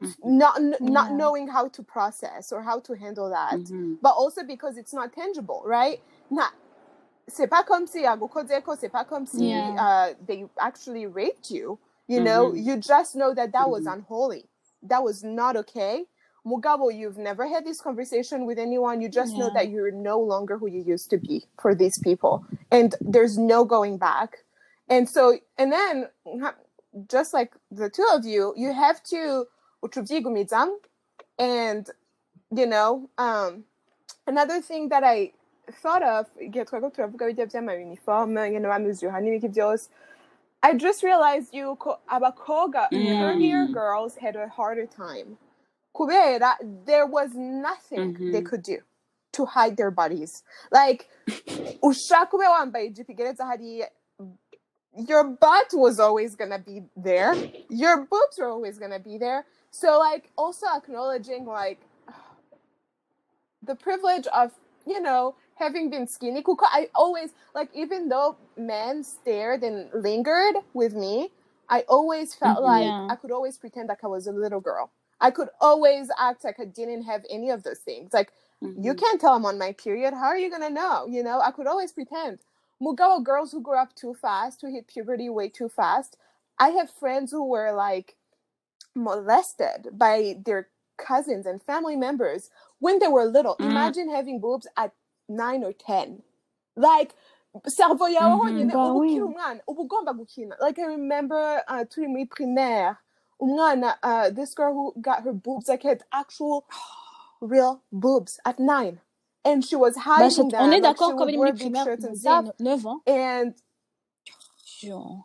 Mhm. 0.00 0.16
not 0.24 0.56
n- 0.58 0.76
not 0.80 1.12
knowing 1.12 1.46
how 1.48 1.68
to 1.68 1.82
process 1.82 2.52
or 2.52 2.62
how 2.62 2.80
to 2.80 2.94
handle 2.94 3.28
that 3.30 3.60
Mhm. 3.60 3.98
but 4.02 4.12
also 4.12 4.42
because 4.42 4.76
it's 4.76 4.92
not 4.92 5.12
tangible 5.12 5.62
right 5.64 6.00
not 6.30 6.52
c'est 7.28 7.46
pas 7.48 7.62
comme 7.64 7.86
si 7.86 8.04
agukozeko 8.04 8.76
c'est 8.78 8.88
pas 8.90 9.04
comme 9.04 9.26
si 9.26 9.50
Yeah. 9.50 9.74
uh, 9.78 10.14
they 10.26 10.46
actually 10.58 11.06
raped 11.06 11.50
you 11.50 11.78
you 12.06 12.20
know? 12.20 12.50
Mhm. 12.52 12.64
you 12.66 12.76
just 12.76 13.14
know 13.16 13.32
that 13.34 13.52
that 13.52 13.70
was 13.70 13.86
Mhm. 13.86 13.94
unholy. 13.94 14.44
That 14.82 15.02
was 15.02 15.24
not 15.24 15.56
okay. 15.56 16.06
Mugabo 16.44 16.90
you've 16.94 17.16
never 17.16 17.46
had 17.46 17.64
this 17.64 17.80
conversation 17.80 18.44
with 18.44 18.58
anyone. 18.58 19.00
You 19.00 19.08
just 19.08 19.38
know 19.38 19.48
that 19.54 19.70
you're 19.70 19.90
no 19.90 20.20
longer 20.20 20.58
who 20.58 20.66
you 20.66 20.82
used 20.82 21.08
to 21.10 21.16
be 21.16 21.46
for 21.58 21.74
these 21.74 21.98
people. 22.04 22.44
And 22.70 22.94
there's 23.00 23.38
no 23.38 23.64
going 23.64 23.96
back. 23.96 24.44
And 24.90 25.08
so 25.08 25.38
and 25.56 25.72
then 25.72 26.10
just 27.08 27.32
like 27.32 27.54
the 27.70 27.88
two 27.88 28.06
of 28.12 28.26
you 28.26 28.52
you 28.56 28.74
have 28.74 29.02
to 29.04 29.46
uchubyigumizam 29.82 30.68
and 31.38 31.88
you 32.54 32.66
know 32.66 33.08
um 33.18 33.64
another 34.26 34.60
thing 34.60 34.90
that 34.90 35.02
i 35.02 35.32
thought 35.72 36.02
of 36.02 36.26
igihe 36.40 36.64
twari 36.64 36.90
turavuga 36.90 37.26
bijya 37.26 37.46
by'amauniforme 37.46 38.52
you 38.52 38.60
know 38.60 38.72
amuzura 38.72 39.20
n'ibiki 39.20 39.48
byose 39.48 39.90
i 40.62 40.74
just 40.74 41.02
realized 41.02 41.54
yuko 41.54 41.98
abakobwa 42.06 42.88
Mm. 42.90 43.18
curvier 43.20 43.66
girls 43.72 44.16
had 44.16 44.36
a 44.36 44.48
harder 44.48 44.86
time. 44.86 45.36
Kubera 45.94 46.56
there 46.86 47.06
was 47.06 47.34
nothing 47.34 48.14
they 48.32 48.40
Mhm. 48.40 48.46
could 48.48 48.62
do 48.62 48.78
to 49.32 49.44
hide 49.44 49.76
their 49.76 49.90
bodies. 49.90 50.42
Like 50.72 51.06
ushaka 51.82 52.36
ube 52.36 52.46
wambaye 52.48 52.86
ijipo 52.86 53.12
igeretse 53.12 53.42
hariya 53.44 53.90
your 55.08 55.24
butt 55.24 55.72
was 55.72 56.00
always 56.00 56.36
gonna 56.36 56.58
be 56.58 56.82
there. 56.96 57.34
Your 57.68 57.96
boobs 58.06 58.38
were 58.38 58.48
always 58.48 58.78
gonna 58.78 58.98
be 58.98 59.18
there. 59.18 59.44
So 59.70 59.98
like 59.98 60.30
also 60.36 60.66
acknowledging 60.76 61.46
like 61.46 61.78
the 63.62 63.74
privilege 63.74 64.26
of 64.28 64.52
you 64.86 65.00
know 65.00 65.34
having 65.56 65.90
been 65.90 66.06
skinny 66.06 66.42
kuko 66.42 66.66
i 66.72 66.88
always 66.94 67.30
like 67.54 67.70
even 67.74 68.08
though 68.08 68.36
men 68.56 69.02
stared 69.04 69.62
and 69.62 69.88
lingered 69.94 70.56
with 70.74 70.94
me 70.94 71.30
i 71.68 71.80
always 71.88 72.34
felt 72.34 72.58
Mhm. 72.58 72.64
like 72.64 72.86
Yeah. 72.86 73.06
i 73.10 73.16
could 73.16 73.30
always 73.30 73.56
pretend 73.58 73.88
like 73.88 74.02
i 74.04 74.06
was 74.06 74.26
a 74.26 74.32
little 74.32 74.60
girl 74.60 74.90
i 75.20 75.30
could 75.30 75.48
always 75.60 76.10
act 76.18 76.44
like 76.44 76.58
i 76.60 76.64
didn't 76.64 77.02
have 77.02 77.24
any 77.30 77.50
of 77.50 77.62
those 77.62 77.78
things 77.80 78.12
like 78.12 78.32
you 78.76 78.94
Mhm. 78.94 78.98
can't 78.98 79.20
tell 79.20 79.34
I'm 79.34 79.44
on 79.46 79.58
my 79.58 79.72
period. 79.72 80.14
How 80.14 80.26
are 80.26 80.38
you 80.38 80.50
gonna 80.50 80.70
know? 80.70 81.06
You 81.06 81.22
know, 81.22 81.40
I 81.40 81.50
could 81.50 81.66
always 81.66 81.92
pretend. 81.92 82.38
Mugao 82.80 83.22
girls 83.22 83.52
who 83.52 83.60
grew 83.60 83.76
up 83.76 83.94
too 83.94 84.14
fast, 84.14 84.62
who 84.62 84.68
hit 84.72 84.86
puberty 84.86 85.28
way 85.28 85.48
too 85.50 85.68
fast. 85.68 86.16
I 86.58 86.70
have 86.70 86.90
friends 86.90 87.30
who 87.30 87.44
were 87.44 87.72
like 87.72 88.16
molested 88.94 89.88
by 89.92 90.36
their 90.44 90.68
cousins 90.96 91.46
and 91.46 91.62
family 91.62 91.96
members 91.96 92.50
when 92.78 92.98
they 92.98 93.08
were 93.08 93.24
little. 93.24 93.56
Mm. 93.60 93.70
Imagine 93.70 94.08
having 94.10 94.40
boobs 94.40 94.66
at 94.76 94.92
nine 95.28 95.64
or 95.64 95.72
ten. 95.72 96.22
Like 96.76 97.14
cerveau 97.68 98.08
yawe 98.08 98.30
Mhm. 98.34 98.38
honyine 98.40 98.72
uba 98.74 98.92
ukiri 98.94 99.22
umwana 99.22 99.60
uba 99.66 99.82
ugomba 99.82 100.12
gukina 100.12 100.56
like 100.60 100.78
i 100.82 100.86
remember 100.86 101.62
uh, 101.68 101.84
turi 101.88 102.08
muri 102.08 102.26
primaire 102.26 102.96
umwana 103.40 103.96
uh, 104.02 104.28
this 104.34 104.54
girl 104.54 104.72
who 104.74 104.92
got 105.00 105.22
her 105.22 105.32
boobs 105.32 105.68
like 105.68 105.82
had 105.88 106.02
actual 106.12 106.64
real 107.40 107.80
boobs 107.92 108.40
at 108.44 108.58
nine 108.58 108.98
and 109.44 109.64
she 109.64 109.76
was 109.76 109.94
hiding 109.96 110.48
them 110.50 110.62
on 110.62 110.72
est 110.72 110.80
like 110.80 110.82
d'accord 110.82 111.12
qu'au 111.14 111.26
would 111.26 111.28
début 111.28 111.38
wear 111.38 111.52
du 111.52 111.84
shirts 111.84 112.04
and 112.04 112.16
stuff 112.18 112.46
9 112.58 112.86
ans. 112.86 113.00
and 113.06 113.54
Chiant. 114.66 115.24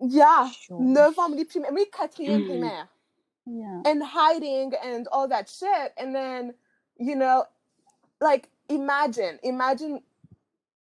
yeah 0.00 0.48
Chiant. 0.50 0.80
9 0.80 1.18
ans 1.18 1.28
muri 1.28 1.44
primaire 1.44 1.72
muri 1.72 1.86
quatrième 1.90 2.40
Mm. 2.42 2.46
primaire 2.48 2.88
Yeah. 3.46 3.82
and 3.86 4.02
hiding 4.02 4.72
and 4.82 5.06
all 5.12 5.28
that 5.28 5.48
shit 5.48 5.92
and 5.96 6.14
then 6.14 6.54
you 6.98 7.14
know 7.16 7.44
like 8.20 8.48
imagine 8.68 9.38
imagine 9.42 10.02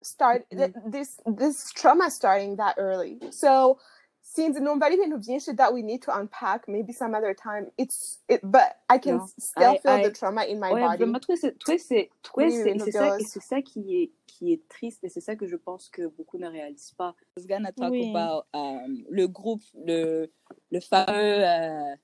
start 0.01 0.45
Mhm. 0.51 0.57
th- 0.57 0.73
this 0.91 1.19
this 1.26 1.71
trauma 1.73 2.09
starting 2.11 2.55
that 2.57 2.76
early 2.78 3.19
so 3.32 3.78
since 4.21 4.57
ibintu 4.59 5.17
byinshi 5.19 5.55
that 5.55 5.73
we 5.73 5.82
need 5.82 6.01
to 6.01 6.11
unpack 6.11 6.67
maybe 6.67 6.91
some 6.93 7.15
other 7.15 7.34
time 7.34 7.71
it's 7.78 8.19
it, 8.28 8.41
but 8.43 8.76
i 8.89 8.97
can 8.99 9.15
No. 9.17 9.23
s- 9.23 9.34
still 9.38 9.71
I- 9.76 9.78
feel 9.80 9.91
I- 9.99 10.03
the 10.03 10.11
trauma 10.11 10.43
in 10.43 10.59
my 10.59 10.71
Ouais, 10.73 10.82
body 10.82 10.97
vraiment, 10.97 11.19
toi, 11.19 11.36
c'est, 11.38 11.57
toi, 11.59 11.78
c'est, 11.78 12.09
toi, 12.21 12.43
Oui, 12.43 12.51
c'est, 12.51 12.91
ça, 12.91 13.19
et 13.19 13.23
c'est 13.23 13.39
ça 13.41 13.61
qui 13.61 14.01
est, 14.01 14.11
qui 14.28 14.51
est 14.53 14.67
triste, 14.67 15.03
et 15.03 15.09
c'est 15.09 15.21
ça 15.21 15.36
que 15.36 15.47
je 15.47 15.55
pense 15.55 15.89
que 15.89 16.07
beaucoup 16.07 16.38
ne 16.38 16.47
réalisent 16.47 16.91
pas. 16.97 17.15
Was 17.38 17.45
gonna 17.47 17.71
talk 17.71 17.91
Oui. 17.91 18.09
about 18.13 18.45
um, 18.53 19.05
le 19.09 19.28
groupe, 19.28 19.61
le, 19.86 20.30
le 20.71 20.80
fameux, 20.82 21.45
euh, 21.45 21.95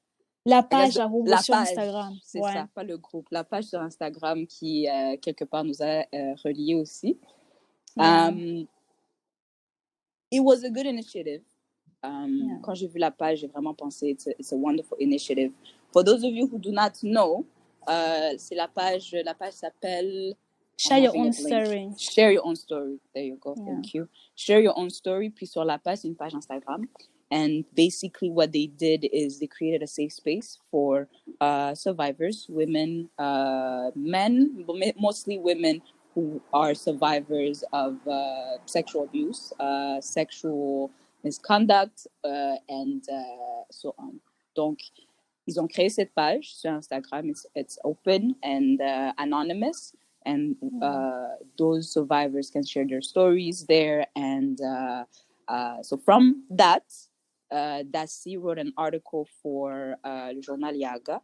La 0.46 0.64
page 0.64 0.98
à 0.98 1.02
la 1.02 1.06
Roubaix 1.08 1.38
sur 1.38 1.54
page, 1.54 1.70
Instagram. 1.70 2.14
c'est 2.24 2.40
Ouais. 2.40 2.54
ça, 2.54 2.68
pas 2.74 2.84
le 2.84 2.98
groupe, 2.98 3.28
la 3.32 3.44
page 3.44 3.66
sur 3.66 3.80
Instagram 3.80 4.48
qui, 4.48 4.90
euh, 4.90 5.16
quelque 5.18 5.44
part, 5.46 5.64
nous 5.64 5.82
a 5.82 6.04
euh, 6.14 6.34
reliés 6.44 6.74
aussi. 6.76 7.18
Um, 7.98 8.66
it 10.32 10.40
was 10.42 10.64
a 10.64 10.70
good 10.70 10.86
initiative. 10.86 11.44
Um, 12.04 12.30
Yeah. 12.48 12.60
Quand 12.64 12.74
j'ai 12.74 12.88
vu 12.88 12.98
la 12.98 13.12
page, 13.12 13.40
j'ai 13.40 13.48
vraiment 13.48 13.76
pensé 13.76 14.10
it's 14.10 14.26
a, 14.28 14.32
it's 14.40 14.52
a 14.52 14.56
wonderful 14.56 14.98
initiative. 15.00 15.52
For 15.94 16.04
those 16.04 16.24
of 16.24 16.32
you 16.34 16.48
who 16.48 16.58
do 16.58 16.72
not 16.72 16.94
know, 17.04 17.46
euh, 17.88 18.34
c'est 18.38 18.56
la 18.56 18.68
page, 18.68 19.16
la 19.24 19.36
page 19.36 19.54
s'appelle 19.54 20.36
Share 20.78 20.98
your 20.98 21.16
own 21.16 21.32
story. 21.32 21.90
Share 22.00 22.32
your 22.32 22.44
own 22.48 22.56
story. 22.56 23.00
There 23.14 23.24
you 23.24 23.38
go. 23.40 23.54
Yeah. 23.56 23.66
Thank 23.66 23.94
you. 23.94 24.08
Share 24.36 24.60
your 24.62 24.74
own 24.80 24.90
story. 24.90 25.30
Puis 25.30 25.46
sur 25.46 25.64
la 25.64 25.78
page, 25.78 26.00
c'est 26.00 26.08
une 26.08 26.16
page 26.16 26.34
Instagram. 26.34 26.88
And 27.32 27.64
basically, 27.74 28.30
what 28.30 28.52
they 28.52 28.68
did 28.68 29.08
is 29.14 29.40
they 29.40 29.48
created 29.48 29.82
a 29.82 29.88
safe 29.88 30.12
space 30.12 30.60
for 30.70 31.08
uh, 31.40 31.74
survivors, 31.74 32.46
women, 32.50 33.10
uh, 33.18 33.92
men, 33.96 34.66
mostly 35.00 35.38
women 35.38 35.82
who 36.14 36.42
are 36.54 36.74
survivors 36.74 37.64
of 37.72 38.06
uh, 38.06 38.58
sexual 38.66 39.06
abuse, 39.06 39.54
uh, 39.62 40.02
sexual 40.02 40.92
misconduct, 41.24 42.06
uh, 42.26 42.56
and 42.68 43.04
uh, 43.10 43.64
so 43.70 43.96
on. 43.98 44.20
Donc, 44.54 44.80
ils 45.48 45.58
ont 45.58 45.70
créé 45.70 45.90
cette 45.90 46.14
page 46.14 46.54
sur 46.54 46.72
Instagram. 46.72 47.30
It's, 47.30 47.46
it's 47.56 47.80
open 47.86 48.36
and 48.44 48.82
anonymous. 49.18 49.94
And 50.26 50.58
those 51.58 51.94
survivors 51.94 52.50
can 52.50 52.66
share 52.66 52.86
their 52.86 53.02
stories 53.02 53.66
there. 53.68 54.06
And 54.16 54.60
so 55.82 55.98
from 55.98 56.44
that, 56.50 56.84
uh, 57.52 57.84
Dassy 57.84 58.38
wrote 58.38 58.58
an 58.60 58.74
article 58.78 59.28
for 59.42 59.96
uh, 60.04 60.32
Le 60.34 60.42
Journal 60.42 60.74
Yaga, 60.74 61.22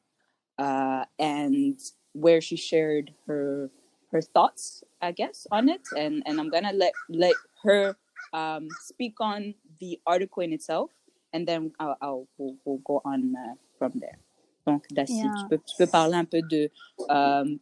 uh, 0.60 1.06
and 1.20 1.80
where 2.14 2.42
she 2.42 2.56
shared 2.58 3.14
her 3.28 3.70
her 4.12 4.22
thoughts, 4.22 4.84
I 5.02 5.12
guess, 5.12 5.48
on 5.52 5.70
it. 5.70 5.82
And 5.96 6.24
and 6.26 6.40
I'm 6.40 6.50
gonna 6.50 6.74
let 6.74 6.94
let 7.10 7.36
her 7.64 7.96
um, 8.34 8.68
speak 8.86 9.16
on 9.20 9.56
the 9.80 10.00
article 10.06 10.44
in 10.44 10.54
itself, 10.54 10.92
and 11.34 11.48
then 11.48 11.72
I'll, 11.80 11.98
I'll 12.02 12.28
we'll, 12.38 12.56
we'll 12.66 12.82
go 12.84 13.02
on 13.06 13.34
uh, 13.36 13.56
from 13.78 13.94
there. 13.96 14.20
Donc, 14.66 14.84
Dassy, 14.94 15.14
Yeah. 15.24 15.32
tu, 15.32 15.48
peux, 15.50 15.58
tu 15.66 15.76
peux 15.78 15.88
parler 15.88 16.16
un 16.16 16.26
peu 16.26 16.42
de 16.42 16.70
euh, 17.10 17.56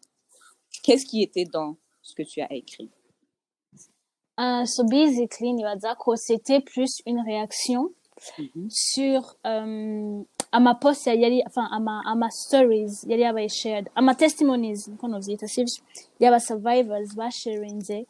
qu'est-ce 0.81 1.05
qui 1.05 1.21
était 1.21 1.45
dans 1.45 1.77
ce 2.01 2.15
que 2.15 2.23
tu 2.23 2.41
as 2.41 2.51
écrit. 2.51 2.89
Uh, 4.37 4.65
so 4.65 4.83
basically, 4.83 5.53
nibaza 5.53 5.95
ko 5.95 6.15
c'était 6.15 6.61
plus 6.61 7.01
une 7.05 7.21
réaction 7.21 7.93
Mhm. 8.39 8.69
sur 8.69 9.35
um, 9.43 10.25
ama 10.51 10.75
post 10.75 11.05
yari 11.07 11.41
enfin 11.45 11.67
ama 11.71 12.01
ama 12.05 12.29
stories 12.31 13.03
yari 13.07 13.21
yabaye 13.21 13.49
shared 13.49 13.89
ama 13.95 14.15
testimonies 14.15 14.87
niko 14.87 15.07
novyita 15.07 15.47
sivyo 15.47 15.83
y'aba 16.19 16.39
survivors 16.39 17.15
basharinze 17.15 18.05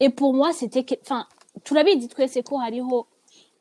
et 0.00 0.08
pour 0.10 0.32
moi 0.34 0.52
c'était 0.52 0.84
que- 0.84 0.98
enfin 1.02 1.26
turabizi 1.64 2.08
twese 2.08 2.42
ko 2.42 2.56
hariho 2.58 3.06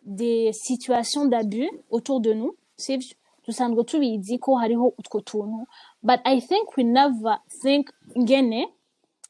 des 0.05 0.53
situations 0.53 1.25
d'abus 1.25 1.69
autour 1.89 2.21
de 2.21 2.33
nous 2.33 2.55
sivyo 2.77 3.15
dusanzwe 3.45 3.83
tubizi 3.83 4.39
ko 4.39 4.55
hariho 4.55 4.93
utwo 4.97 5.19
tuntu 5.21 5.67
but 6.03 6.19
i 6.23 6.39
think 6.41 6.77
we 6.77 6.83
never 6.85 7.37
think 7.61 7.89
ngene 8.17 8.65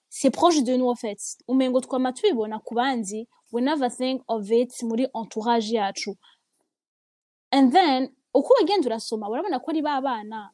c'est 0.09 0.29
proche 0.29 0.61
de 0.63 0.75
nous 0.75 0.89
en 0.89 0.95
fait. 0.95 1.17
Umengo 1.47 1.79
twama 1.81 2.11
tubibona 2.13 2.59
ku 2.59 2.75
bandi 2.75 3.27
we 3.51 3.61
never 3.61 3.89
think 3.89 4.21
of 4.27 4.51
it 4.51 4.83
muri 4.83 5.07
entourage 5.13 5.71
yacu 5.73 6.15
and 7.51 7.71
then 7.71 8.09
uko 8.33 8.53
wagenda 8.59 8.87
urasoma 8.87 9.29
urabona 9.29 9.59
ko 9.59 9.71
ari 9.71 9.81
ba 9.81 10.01
bana. 10.01 10.51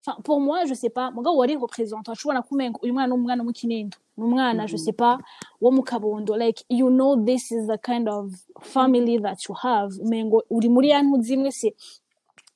Enfin, 0.00 0.20
pour 0.22 0.40
moi 0.40 0.64
je 0.64 0.74
sais 0.74 0.90
pas. 0.90 1.10
Mugabo 1.10 1.36
wari 1.36 1.56
representant 1.56 2.12
ushobora 2.12 2.42
kumenga 2.42 2.78
uyu 2.82 2.94
mwana 2.94 3.08
n'umwana 3.08 3.42
mu 3.44 3.52
kinindo 3.52 3.98
ni 4.16 4.24
umwana 4.24 4.66
je 4.66 4.76
sais 4.76 4.92
pas 4.92 5.18
wo 5.60 5.70
mu 5.70 5.82
kabondo. 5.82 6.36
Like 6.36 6.64
you 6.70 6.88
know 6.88 7.16
this 7.16 7.50
is 7.50 7.66
the 7.66 7.78
kind 7.78 8.08
of 8.08 8.32
family 8.60 9.18
that 9.18 9.48
you 9.48 9.54
have. 9.54 9.90
Umengo 10.00 10.42
uri 10.50 10.68
muri 10.68 10.88
ya 10.88 11.02
ntu 11.02 11.22
zimwe 11.22 11.50
se 11.50 11.74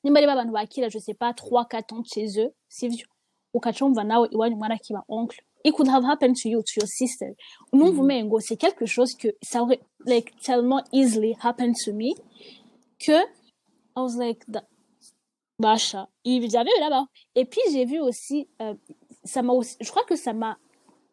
nimba 0.04 0.18
ari 0.18 0.26
ba 0.26 0.36
bantu 0.36 0.52
bakira 0.52 0.88
je 0.88 0.98
sais 0.98 1.14
pas 1.14 1.32
3 1.32 1.66
4 1.68 1.94
ans 1.94 2.04
chez 2.04 2.38
eux 2.38 2.52
sivyo 2.68 3.06
ukaca 3.54 3.84
wumva 3.84 4.04
nawe 4.04 4.28
iwanyu 4.30 4.56
mwana 4.56 4.78
kiba 4.78 5.02
oncle. 5.08 5.42
It 5.64 5.74
could 5.74 5.88
have 5.88 6.04
happened 6.04 6.36
to 6.42 6.48
you 6.48 6.62
to 6.62 6.72
your 6.76 6.88
sister. 6.88 7.34
Numva 7.72 8.02
umengo 8.02 8.40
c'est 8.40 8.56
quelque 8.56 8.86
chose 8.86 9.14
que 9.14 9.28
ça 9.42 9.62
aurait 9.62 9.80
like 10.06 10.32
tellement 10.40 10.82
easily 10.92 11.36
happened 11.42 11.74
to 11.84 11.92
me 11.92 12.14
que 12.98 13.18
I 13.96 14.00
was 14.00 14.16
like 14.16 14.44
da- 14.48 14.64
Basha, 15.58 16.08
il 16.24 16.50
jamais 16.50 16.70
là-bas. 16.80 17.06
Et 17.34 17.44
puis 17.44 17.60
j'ai 17.70 17.84
vu 17.84 18.00
aussi, 18.00 18.48
euh, 18.60 18.74
ça 19.24 19.42
m'a 19.42 19.52
je 19.80 19.90
crois 19.90 20.04
que 20.04 20.16
ça 20.16 20.32
m'a, 20.32 20.58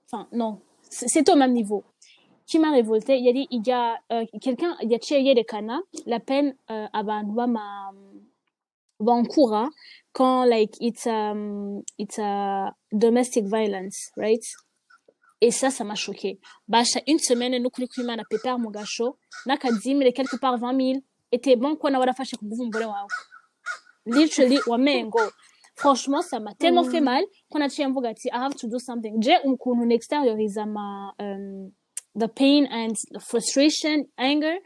enfin 0.06 0.28
non, 0.32 0.62
c'est 0.90 1.28
au 1.30 1.36
même 1.36 1.54
niveau. 1.54 1.84
Qui 2.48 2.58
m'a 2.58 2.72
révolté, 2.72 3.16
il 3.18 3.26
y 3.26 3.30
a 3.30 3.34
dit, 3.34 3.48
il 3.52 3.68
y 3.68 3.72
a 3.72 4.00
euh, 4.12 4.26
quelqu'un, 4.42 4.76
il 4.82 4.90
y 4.90 4.96
a 4.96 5.00
Thierry 5.00 5.36
Lekana, 5.36 5.82
la 6.08 6.20
peine 6.20 6.56
euh, 6.72 6.88
abantu 6.94 7.32
bama 7.34 7.92
bankura 9.00 9.70
quand 10.14 10.46
like 10.46 10.76
it's 10.82 11.06
um, 11.06 11.84
it's 12.00 12.18
a 12.18 12.74
domestic 12.92 13.46
violence, 13.46 14.10
right? 14.18 14.44
Et 15.42 15.52
ça, 15.52 15.70
ça 15.70 15.84
m'a 15.84 15.96
choqué. 15.96 16.40
Basha, 16.68 17.00
une 17.08 17.20
semaine, 17.20 17.62
nous 17.62 17.70
kuri 17.70 17.88
kwimana 17.88 18.24
pepper 18.30 18.58
mu 18.58 18.72
gasho, 18.72 19.18
n'akadimire 19.46 20.12
quelque 20.14 20.38
part 20.38 20.58
20 20.58 20.76
000, 20.76 21.00
était 21.32 21.56
bon 21.56 21.76
ko 21.76 21.90
nawe 21.90 22.00
warafashe 22.00 22.38
ku 22.38 22.46
nguvu 22.46 22.64
umugore 22.64 22.86
wawe. 22.86 23.10
Literally, 24.06 24.60
wamengo. 24.68 25.22
Franchement, 25.76 26.22
ça 26.22 26.40
m'a 26.40 26.54
tellement 26.56 26.84
fait 26.84 27.00
mal 27.00 27.24
qu'on 27.50 27.62
a 27.62 27.66
ati, 27.66 28.30
I 28.34 28.38
have 28.38 28.56
to 28.56 28.68
do 28.68 28.80
something. 28.80 29.22
Je 29.22 29.32
ukuntu 29.46 29.86
n'exterioriza 29.86 30.66
ma, 30.66 31.14
um, 31.20 31.72
the 32.16 32.28
pain 32.28 32.68
and 32.70 32.96
the 33.12 33.20
frustration, 33.20 34.06
anger, 34.18 34.58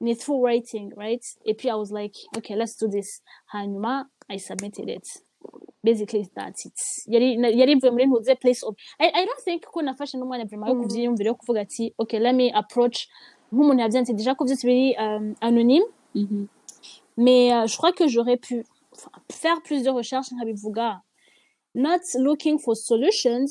ni 0.00 0.14
through 0.14 0.42
writing, 0.42 0.92
right? 0.96 1.22
Et 1.44 1.54
puis 1.54 1.70
I 1.70 1.74
was 1.74 1.92
like, 1.92 2.14
okay, 2.36 2.56
let's 2.56 2.76
do 2.76 2.88
this. 2.88 3.22
Hanyuma, 3.54 4.06
I 4.28 4.38
submitted 4.38 4.88
it. 4.88 5.06
Basically, 5.84 6.28
that's 6.34 6.66
it. 6.66 6.74
Yari, 7.08 7.36
yari 7.38 7.76
muri 7.92 8.06
ntuze 8.06 8.34
place 8.40 8.64
of, 8.64 8.74
I, 8.98 9.12
I 9.14 9.24
don't 9.24 9.40
think 9.44 9.64
ko 9.66 9.82
nafashe 9.82 10.18
n'umwanya 10.18 10.48
vraiment 10.48 10.68
yo 10.68 10.74
kuvyiyumvira 10.74 11.28
yo 11.28 11.34
kuvuga 11.34 11.60
ati, 11.60 11.94
okay, 11.96 12.18
let 12.18 12.34
me 12.34 12.50
approach, 12.50 13.06
nk'umuntu 13.52 13.80
yavyanditse 13.80 14.14
déjà 14.14 14.34
ko 14.34 14.44
vyose 14.44 14.66
biri 14.66 14.96
um, 14.98 15.34
anonyme, 15.40 15.86
Mhm. 16.16 16.46
mais 17.16 17.52
euh, 17.54 17.66
je 17.66 17.76
crois 17.76 17.92
que 17.92 18.06
j'aurais 18.08 18.36
pu 18.46 18.64
enfin, 18.94 19.10
faire 19.30 19.58
plus 19.62 19.82
de 19.84 19.90
recherches 19.90 20.30
nkabivuga 20.32 21.02
not 21.74 22.02
looking 22.26 22.58
for 22.58 22.74
solutions 22.76 23.50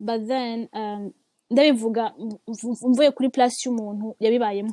but 0.00 0.20
then 0.26 0.68
um, 0.74 1.12
ndabivuga 1.50 2.04
m- 2.18 2.38
m- 2.48 2.90
mvuye 2.90 3.10
kuri 3.16 3.28
place 3.36 3.56
y'umuntu 3.64 4.06
yabibayemo 4.20 4.72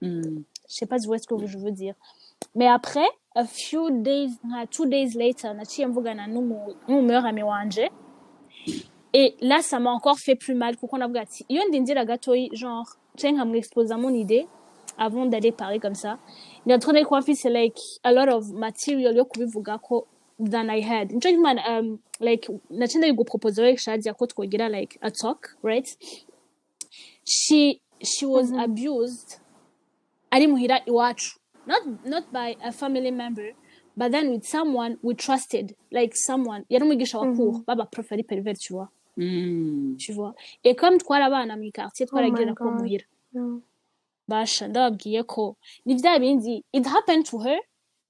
Mm. 0.00 0.42
je 0.68 0.74
sais 0.76 0.86
pas 0.86 0.98
si 0.98 1.04
vous 1.04 1.10
voyez 1.10 1.22
ce 1.22 1.26
que 1.28 1.46
je 1.46 1.58
veux 1.58 1.70
dire. 1.70 1.94
Mais 2.54 2.66
après 2.66 3.06
a 3.34 3.44
few 3.44 3.90
days 4.02 4.30
nka 4.44 4.66
two 4.68 4.86
days 4.86 5.10
later 5.14 5.52
naciye 5.54 5.86
mvugana 5.86 6.26
n'umu- 6.26 6.74
n'umumeilleur 6.88 7.26
ami 7.26 7.42
wanje 7.42 7.84
et 9.12 9.34
là 9.40 9.60
ça 9.62 9.78
m'a 9.78 9.90
encore 9.90 10.18
fait 10.18 10.34
plus 10.34 10.54
mal. 10.54 10.76
Kuko 10.76 10.96
navuga 10.98 11.20
ati 11.22 11.44
iyo 11.48 11.62
ndindira 11.68 12.04
gatoyi 12.04 12.50
genre 12.54 12.86
canke 13.18 13.32
nkamwexposa 13.36 13.96
mon 13.98 14.14
idée 14.14 14.46
avant 14.98 15.26
d'aller 15.26 15.52
parler 15.52 15.78
comme 15.78 15.94
ça. 15.94 16.18
Ndatonde 16.66 17.04
ko 17.04 17.18
mfise 17.18 17.48
like 17.50 17.78
a 18.04 18.12
lot 18.12 18.28
of 18.28 18.52
material 18.52 19.16
yo 19.16 19.24
kubivugako 19.24 20.06
than 20.38 20.70
I 20.70 20.80
had. 20.80 21.12
Nico 21.12 21.28
gituma 21.28 21.54
um, 21.68 21.98
like 22.20 22.48
naciye 22.70 22.98
ndabigupropose 22.98 23.62
rero 23.62 23.76
Chadia 23.76 24.14
ko 24.14 24.26
twogira 24.26 24.68
like 24.70 24.98
a 25.02 25.10
talk 25.10 25.56
right? 25.62 25.88
She 27.24 27.80
she 28.02 28.26
was 28.26 28.52
abused 28.52 29.38
ari 30.30 30.46
muhira 30.46 30.80
iwacu. 30.86 31.38
Not 31.66 31.82
not 32.04 32.32
by 32.32 32.56
a 32.62 32.72
family 32.72 33.10
member 33.10 33.52
but 33.96 34.12
then 34.12 34.30
with 34.30 34.44
someone 34.44 34.98
we 35.02 35.14
trusted 35.14 35.74
like 35.90 36.12
someone. 36.14 36.64
Yari 36.70 36.82
umwigisha 36.82 37.18
wa 37.18 37.34
cours 37.34 37.64
baba 37.66 37.86
prof 37.86 38.12
ari 38.12 38.22
pervers 38.22 38.58
tu 38.58 38.74
vois. 38.74 38.88
Mm. 39.16 39.96
tu 39.98 40.12
vois. 40.12 40.34
Et 40.62 40.74
comme 40.74 40.98
twari 40.98 41.24
abana 41.24 41.56
mu 41.56 41.70
quartier 41.72 42.06
my 42.12 42.44
na 42.44 42.54
ko 42.54 42.70
muhira. 42.70 43.04
Basha 44.28 44.68
ndababwiye 44.68 45.22
ko 45.22 45.56
ni 45.84 45.94
bya 45.94 46.18
bindi 46.18 46.64
it 46.72 46.86
happened 46.86 47.24
to 47.26 47.38
her 47.38 47.58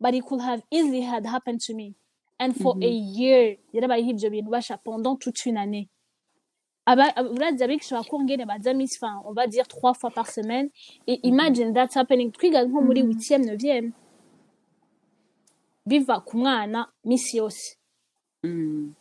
but 0.00 0.14
it 0.14 0.24
could 0.24 0.40
have 0.40 0.62
easily 0.70 1.02
had 1.02 1.26
happened 1.26 1.60
to 1.60 1.74
me. 1.74 1.94
And 2.38 2.54
for 2.54 2.76
a 2.82 2.88
year 2.88 3.56
yarabayeho 3.72 4.10
ibyo 4.10 4.30
bintu 4.30 4.50
basha 4.50 4.76
pendant 4.78 5.16
toute 5.16 5.46
une 5.46 5.56
année. 5.56 5.88
Ngene 6.88 8.46
baza 8.46 8.74
miss 8.74 8.98
on 9.24 9.32
va 9.32 9.46
dire 9.46 9.66
trois 9.66 9.94
fois 9.94 10.10
par 10.10 10.28
semaine. 10.28 10.68
Et 11.06 11.18
imagine 11.26 11.72
that's 11.72 11.96
happening. 11.96 12.30
Twiga 12.30 12.64
nko 12.64 12.80
muri 12.82 13.02
huitième 13.02 13.44
neuvième. 13.44 13.92
Biva 15.86 16.20
ku 16.20 16.36
mwana 16.36 16.88
yose. 17.32 17.78
Mm. 18.44 18.92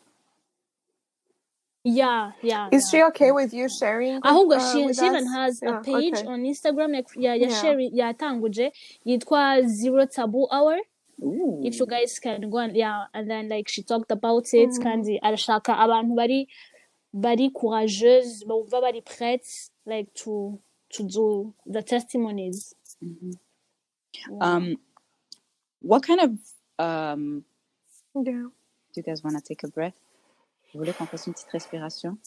Yeah 1.85 2.31
yeah 2.41 2.67
Is 2.71 2.89
yeah. 2.93 2.99
she 2.99 3.03
okay 3.09 3.31
with 3.31 3.53
you 3.53 3.69
sharing? 3.69 4.19
ahubwo 4.21 4.57
uh, 4.57 4.71
she, 4.73 4.85
with 4.85 4.97
she 4.97 5.05
even 5.05 5.25
us? 5.29 5.33
has 5.37 5.53
a 5.63 5.73
page 5.85 6.17
okay. 6.17 6.27
on 6.27 6.41
instagram 6.43 6.91
ya, 6.97 7.01
ya, 7.15 7.33
ya 7.33 7.47
Yeah. 7.47 7.61
sharing 7.61 7.91
yatanguje 7.93 8.73
yitwa 9.05 9.61
zero 9.61 10.05
taboo 10.05 10.47
hour 10.51 10.77
Ooh. 11.23 11.61
if 11.63 11.79
you 11.79 11.85
guys 11.85 12.17
can 12.19 12.49
go 12.49 12.57
and 12.57 12.75
yeah 12.75 13.05
and 13.13 13.29
then 13.29 13.47
like 13.49 13.69
she 13.69 13.83
talked 13.83 14.11
about 14.11 14.49
it 14.53 14.69
kandi 14.81 15.19
arashaka 15.21 15.77
abantu 15.77 16.15
bari 16.15 16.49
bari 17.13 17.49
courageuse 17.53 18.43
bumva 18.49 18.81
bari 18.81 19.01
prête 19.01 19.69
like 19.85 20.09
to 20.13 20.57
to 20.89 21.03
do 21.03 21.53
the 21.65 21.81
testimonies 21.83 22.73
Um, 24.41 24.77
what 25.81 26.01
kind 26.07 26.21
of 26.21 26.31
um? 26.79 27.43
Yeah. 28.15 28.23
Do 28.23 28.95
you 28.95 29.03
guys 29.03 29.21
want 29.23 29.35
to 29.37 29.43
take 29.43 29.61
a 29.63 29.67
breath? 29.67 29.99
Vous 30.75 30.81
voulez 30.81 30.91
qu'on 30.91 31.05
fasse 31.05 31.25
une 31.27 31.33
petite 31.33 31.51
respiration? 31.53 32.17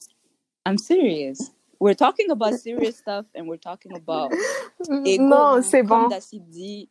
I'm 0.67 0.79
serious. 0.79 1.53
We're 1.79 1.95
talking 1.95 2.31
about 2.31 2.55
serious 2.55 2.97
stuff 2.97 3.27
and 3.37 3.47
we're 3.47 3.59
talking 3.59 3.95
about. 3.95 4.33
Non, 4.89 5.61
c'est 5.61 5.83
bon. 5.83 6.09
Daci 6.09 6.41
dit, 6.41 6.89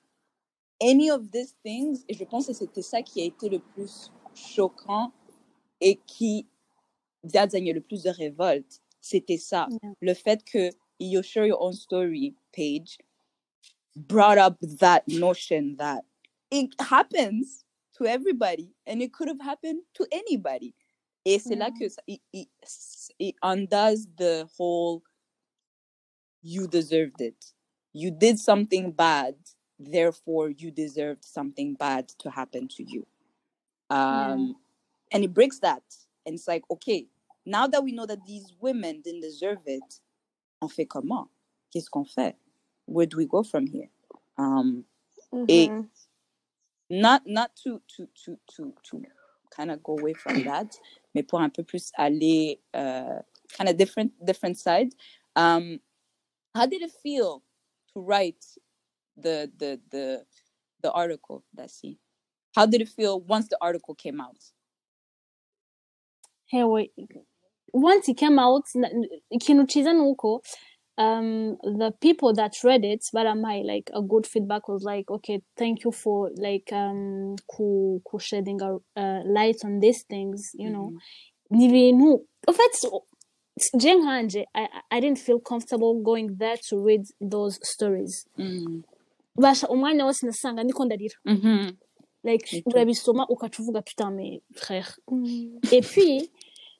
any 0.80 1.10
of 1.10 1.32
these 1.32 1.56
things, 1.66 2.06
et 2.08 2.14
je 2.14 2.24
pense 2.26 2.46
que 2.46 2.54
c'était 2.54 2.84
ça 2.84 3.02
qui 3.02 3.22
a 3.22 3.26
été 3.26 3.50
le 3.50 3.58
plus 3.58 4.12
choquant 4.36 5.12
et 5.82 6.00
qui 6.06 6.46
a 7.34 7.48
gagné 7.48 7.74
le 7.74 7.82
plus 7.82 8.04
de 8.04 8.12
révolte. 8.12 8.80
C'était 9.02 9.40
ça. 9.40 9.68
Yeah. 9.72 9.94
Le 10.00 10.14
fait 10.14 10.44
que 10.44 10.70
You 11.00 11.24
Share 11.24 11.48
Your 11.48 11.60
Own 11.60 11.74
Story 11.74 12.36
page 12.52 13.00
brought 13.96 14.38
up 14.38 14.60
that 14.80 15.02
notion 15.08 15.76
that 15.78 16.04
it 16.52 16.70
happens 16.80 17.66
to 17.94 18.06
everybody 18.06 18.76
and 18.86 19.02
it 19.02 19.12
could 19.12 19.28
have 19.28 19.42
happened 19.42 19.80
to 19.96 20.06
anybody. 20.12 20.76
Et 21.28 21.40
c'est 21.40 21.56
là 21.58 21.72
que 21.72 21.90
ça, 21.90 22.02
it, 22.08 22.22
it, 22.34 22.50
it 23.20 23.36
undoes 23.44 24.08
the 24.18 24.48
whole 24.58 25.04
you 26.44 26.68
deserved 26.68 27.22
it. 27.22 27.54
You 27.94 28.12
did 28.12 28.40
something 28.40 28.92
bad, 28.94 29.36
therefore 29.80 30.50
you 30.52 30.72
deserved 30.72 31.26
something 31.26 31.76
bad 31.76 32.10
to 32.20 32.30
happen 32.32 32.70
to 32.70 32.84
you. 32.84 33.06
Um, 33.90 34.56
And 35.12 35.24
it 35.24 35.34
breaks 35.34 35.60
that. 35.60 35.84
And 36.26 36.36
it's 36.36 36.48
like, 36.48 36.64
okay, 36.72 37.08
now 37.46 37.68
that 37.68 37.84
we 37.84 37.94
know 37.94 38.06
that 38.06 38.26
these 38.26 38.54
women 38.62 39.02
didn't 39.02 39.22
deserve 39.22 39.60
it, 39.66 40.02
on 40.62 40.70
fait 40.70 40.86
comment? 40.88 41.30
Qu'est-ce 41.72 41.90
qu'on 41.90 42.06
fait? 42.06 42.36
Where 42.86 43.06
do 43.08 43.18
we 43.18 43.26
go 43.26 43.44
from 43.44 43.68
here? 43.68 43.90
Um, 44.38 44.86
et 45.50 45.70
Mhm. 45.70 45.90
not 46.90 47.28
not 47.28 47.56
to 47.64 47.82
to 47.98 48.08
to 48.26 48.40
to 48.56 48.74
to 48.84 48.98
kind 49.58 49.72
of 49.72 49.82
go 49.84 49.98
away 49.98 50.14
from 50.14 50.44
that, 50.44 50.78
mais 51.14 51.24
pour 51.24 51.42
un 51.42 51.50
peu 51.50 51.64
plus 51.64 51.92
aller 51.98 52.60
uh, 52.74 53.20
kind 53.58 53.70
of 53.70 53.78
different 53.78 54.12
different 54.24 54.58
side. 54.58 54.94
Um, 55.36 55.80
how 56.56 56.66
did 56.68 56.82
it 56.82 56.92
feel 57.04 57.44
to 57.94 58.00
write 58.00 58.46
the 59.18 59.52
the 59.58 59.80
the 59.90 60.24
the 60.84 60.92
article, 60.92 61.44
Dassy? 61.58 61.98
How 62.56 62.66
did 62.66 62.82
it 62.82 62.90
feel 62.90 63.20
once 63.20 63.48
the 63.50 63.58
article 63.60 63.96
came 63.96 64.22
out? 64.22 64.38
Hey, 66.46 66.64
wait. 66.64 66.92
once 67.74 68.10
it 68.10 68.18
came 68.18 68.40
out 68.40 68.66
ikintu 69.32 69.68
ciza 69.68 69.94
nuko 69.94 70.42
um 70.98 71.58
the 71.80 71.92
people 72.00 72.34
that 72.34 72.54
read 72.64 72.84
it 72.86 73.02
barampaye 73.14 73.64
like 73.64 73.92
a 73.94 74.02
good 74.02 74.26
feedback 74.28 74.68
was 74.68 74.84
like 74.84 75.12
okay 75.12 75.42
thank 75.56 75.84
you 75.86 75.92
for 75.92 76.32
like 76.38 76.72
um 76.76 77.36
ku, 77.48 78.02
ku 78.04 78.20
shedding 78.20 78.60
a 78.62 78.74
uh, 78.96 79.22
light 79.26 79.64
on 79.66 79.80
these 79.80 80.04
things 80.10 80.52
you 80.58 80.70
know 80.70 80.92
ni 81.52 81.66
ibintu 81.66 82.26
en 82.48 82.54
fait 82.54 82.90
je 83.80 83.94
nkanje 83.96 84.46
I, 84.54 84.64
I- 84.64 84.98
I 84.98 85.02
didn't 85.02 85.20
feel 85.20 85.40
comfortable 85.40 85.94
going 86.02 86.30
there 86.38 86.58
to 86.70 86.84
read 86.86 87.04
those 87.32 87.60
stories 87.64 88.26
Mm. 88.38 88.84
basha 89.36 89.68
umwanya 89.70 90.06
wose 90.06 90.26
nasanga 90.26 90.64
ndiko 90.64 90.86
ndarira 90.86 91.16
Mm-hmm. 91.26 91.72
like 92.24 92.64
urabisoma 92.66 93.28
ukaca 93.30 93.60
uvuga 93.62 93.82
putain 93.82 94.12
mais 94.12 94.42
frère 94.54 94.98
Mm. 95.12 95.60
Et 95.72 95.82
puis, 95.82 96.30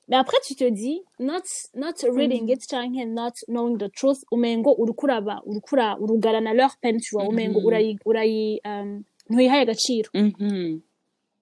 mais 0.08 0.16
après, 0.18 0.38
tu 0.46 0.56
te 0.56 0.64
dis, 0.70 1.02
not, 1.20 1.44
not 1.76 1.96
reading 2.16 2.48
it, 2.50 2.66
canke 2.70 3.06
not 3.08 3.34
knowing 3.48 3.78
the 3.78 3.90
truth, 3.90 4.24
umengo 4.32 4.74
urukuraba, 4.78 5.42
urukura, 5.46 5.98
urugarana 6.00 6.54
leur 6.54 6.78
peine, 6.82 7.00
tu 7.00 7.16
vois, 7.16 7.28
umengo 7.28 7.60
Mhm. 7.60 7.66
urayi, 7.66 7.98
urayi, 8.06 8.60
um, 8.66 9.04
ntuyihaye 9.30 9.62
agaciro. 9.62 10.10
Mm-hmm. 10.14 10.80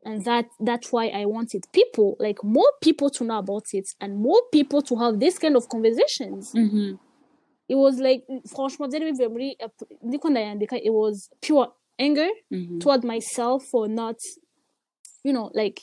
and 0.07 0.23
that 0.23 0.45
that's 0.63 0.93
why 0.93 1.07
i 1.09 1.25
wanted 1.25 1.63
people 1.71 2.15
like 2.19 2.39
more 2.43 2.69
people 2.79 3.09
to 3.09 3.23
know 3.23 3.37
about 3.39 3.73
it 3.73 3.87
and 3.99 4.15
more 4.15 4.39
people 4.51 4.79
to 4.83 4.95
have 4.95 5.17
this 5.19 5.39
kind 5.39 5.55
of 5.55 5.67
conversations 5.67 6.53
Mhm. 6.53 6.99
it 7.67 7.75
was 7.75 7.99
like 7.99 8.23
franchement 8.47 8.91
byari 8.93 9.05
bivuye 9.11 9.27
muri 9.27 9.57
ndiko 10.03 10.29
ndayandika 10.29 10.77
it 10.77 10.91
was 10.91 11.29
pure 11.41 11.67
anger 11.97 12.29
Mhm. 12.51 12.79
toward 12.79 13.03
myself 13.03 13.63
for 13.71 13.89
not 13.89 14.17
you 15.25 15.33
know 15.33 15.49
like 15.53 15.81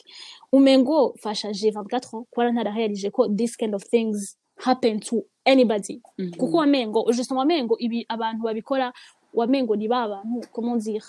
umengo 0.51 1.13
fasha 1.21 1.51
j'ai 1.53 1.71
24 1.71 2.15
ans 2.15 2.25
kuba 2.31 2.51
ntararealije 2.51 3.11
ko 3.11 3.27
this 3.27 3.55
kind 3.57 3.73
of 3.75 3.83
things 3.83 4.37
happen 4.65 4.99
to 4.99 5.23
anybody. 5.45 6.01
Mhm. 6.17 6.37
kuko 6.37 6.57
wamengo 6.57 7.03
justement 7.11 7.39
wamengo 7.39 7.75
ibi 7.79 8.05
abantu 8.09 8.43
babikora 8.43 8.93
wamengo 9.33 9.75
ni 9.75 9.87
ba 9.87 10.07
bantu 10.07 10.47
comment 10.51 10.79
dire? 10.83 11.03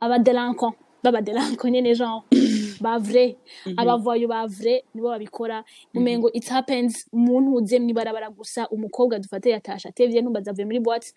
Abadelinquant 0.00 0.74
babadelinquant 1.02 1.72
nyene 1.72 1.94
genre 1.94 2.22
ba 2.80 2.98
vrai. 2.98 3.36
Abavoyo 3.76 4.28
ba 4.28 4.46
vrai. 4.46 4.82
Nibo 4.94 5.08
babikora 5.08 5.64
umengo 5.94 6.30
it 6.34 6.48
happens. 6.48 7.06
Umuntu 7.12 7.54
uze 7.54 7.78
mwibarabara 7.78 8.30
gusa. 8.30 8.68
Umukobwa 8.68 9.18
dufate 9.18 9.50
yatasha 9.50 9.88
atevye 9.88 10.20
ntumbaza 10.22 10.50
avuye 10.50 10.64
muri 10.66 10.80
boîte. 10.80 11.12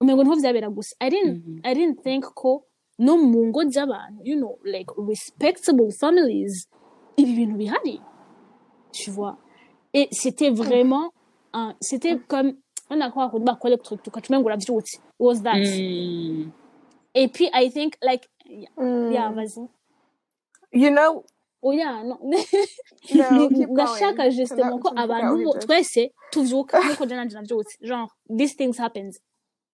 Umengo 0.00 0.22
ni 0.22 0.28
ho 0.30 0.36
vyabera 0.36 0.68
gusa. 0.70 0.94
I 1.00 1.10
didn't 1.10 1.44
Mhm. 1.46 1.60
i 1.64 1.74
didn't 1.74 2.02
think 2.02 2.24
ko 2.34 2.64
no 2.98 3.16
mu 3.16 3.46
ngo 3.46 3.62
z'abantu 3.70 4.20
you 4.24 4.36
know 4.36 4.58
like 4.64 4.90
respectable 5.08 5.90
families 6.00 6.68
ibi 7.16 7.32
bintu 7.36 7.56
bihari. 7.56 8.00
Tu 8.92 9.10
vois? 9.10 9.36
Et 9.94 10.08
c'était 10.12 10.50
vraiment 10.50 11.10
un 11.52 11.74
c'était 11.80 12.18
comme 12.28 12.54
on 12.90 13.00
a 13.00 13.10
quoi 13.10 13.28
bakora 13.38 13.70
le 13.70 13.76
truc 13.78 14.02
tukaca 14.02 14.28
umengo 14.28 14.46
uravyutse 14.48 14.94
it 14.94 15.00
was 15.18 15.42
that? 15.42 15.56
Mm. 15.58 16.50
et 17.14 17.28
puis 17.28 17.48
i 17.52 17.68
think 17.70 17.96
like 18.02 18.28
yeah, 18.46 18.68
Mm. 18.76 19.12
yeah 19.12 19.30
vas-y. 19.32 19.68
You 20.72 20.90
know, 20.90 21.24
oh 21.62 21.72
yeah 21.72 22.02
no 22.04 22.18
no, 22.22 23.48
ndashaka 23.72 24.30
justement 24.30 24.78
ko 24.80 24.88
abantu 24.96 25.58
twese 25.60 26.12
tuvyuka 26.30 26.80
nkuko 26.80 27.06
je 27.06 27.14
nanje 27.14 27.34
navyutse 27.34 27.76
genre 27.80 28.08
these 28.38 28.54
things 28.56 28.78
happens 28.78 29.18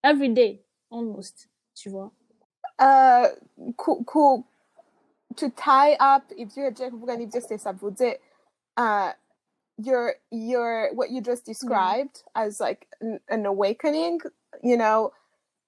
every 0.03 0.29
day 0.29 0.63
almost 0.91 1.49
tu 1.75 1.89
vois 1.89 2.11
Uh, 2.79 3.27
ku, 3.77 4.03
ku, 4.03 4.43
to 5.35 5.49
tie 5.49 5.93
up 5.99 6.23
ibyo 6.37 6.63
yagiye 6.63 6.89
kuvuga 6.91 7.17
n'ibyo 7.17 7.41
Stecy 7.41 7.69
avuze 7.69 8.19
uh, 8.77 9.11
your 9.77 10.15
your 10.31 10.89
what 10.93 11.11
you 11.11 11.21
just 11.21 11.45
described 11.45 12.23
as 12.35 12.59
like 12.59 12.87
an, 13.01 13.19
an 13.29 13.45
awakening 13.45 14.19
you 14.63 14.77
know? 14.77 15.11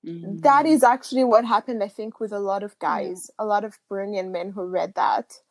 Mhm. 0.05 0.41
that 0.43 0.67
is 0.67 0.83
actually 0.83 1.23
what 1.23 1.45
happened 1.45 1.81
i 1.81 1.87
think 1.87 2.19
with 2.19 2.31
a 2.31 2.37
lot 2.37 2.61
of 2.61 2.77
guys 2.77 3.31
a 3.39 3.45
lot 3.45 3.65
of 3.65 3.79
brilliant 3.89 4.29
men 4.29 4.51
who 4.51 4.63
read 4.63 4.93
that. 4.93 5.41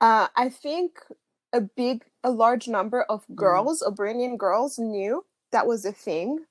Uh, 0.00 0.28
i 0.34 0.48
think 0.48 1.00
a 1.52 1.60
big 1.60 2.04
a 2.24 2.30
large 2.30 2.68
number 2.68 3.02
of 3.02 3.26
girls 3.34 3.82
Burundian 3.82 4.38
girls 4.38 4.78
knew 4.78 5.24
that 5.52 5.66
was 5.66 5.84
a 5.84 5.92
thing. 5.92 6.46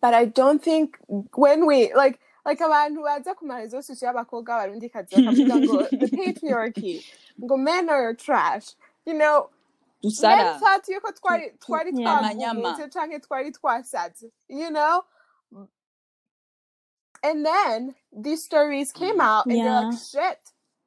But 0.00 0.14
i 0.14 0.24
don't 0.26 0.62
think 0.62 0.98
when 1.34 1.66
we 1.66 1.92
like 1.94 2.20
like 2.48 2.60
abantu 2.64 3.02
baza 3.04 3.34
ku 3.34 3.44
marezo 3.44 3.78
sosiyo 3.84 4.08
y'abakobwa 4.08 4.56
barundikazi 4.58 5.14
bakavuga 5.16 5.54
ngo 5.60 5.76
the 6.00 6.08
patriarchy. 6.16 7.04
Ngo 7.40 7.56
men 7.58 7.88
are 7.90 8.14
trash. 8.14 8.74
You 9.04 9.14
know 9.14 9.50
Tusara. 10.04 10.58
thought 10.60 10.84
yuko 10.88 11.10
twari 11.20 11.52
twari 11.60 11.90
Yeah. 11.94 12.22
twagumutse 12.22 12.88
canke 12.94 13.20
twari 13.20 13.52
twasaze 13.52 14.30
you 14.48 14.70
know? 14.70 15.04
And 17.22 17.44
then 17.44 17.94
these 18.12 18.44
stories 18.44 18.92
came 18.92 19.20
out 19.20 19.46
and 19.46 19.56
they're 19.56 19.82
like 19.84 19.98
shit 19.98 20.38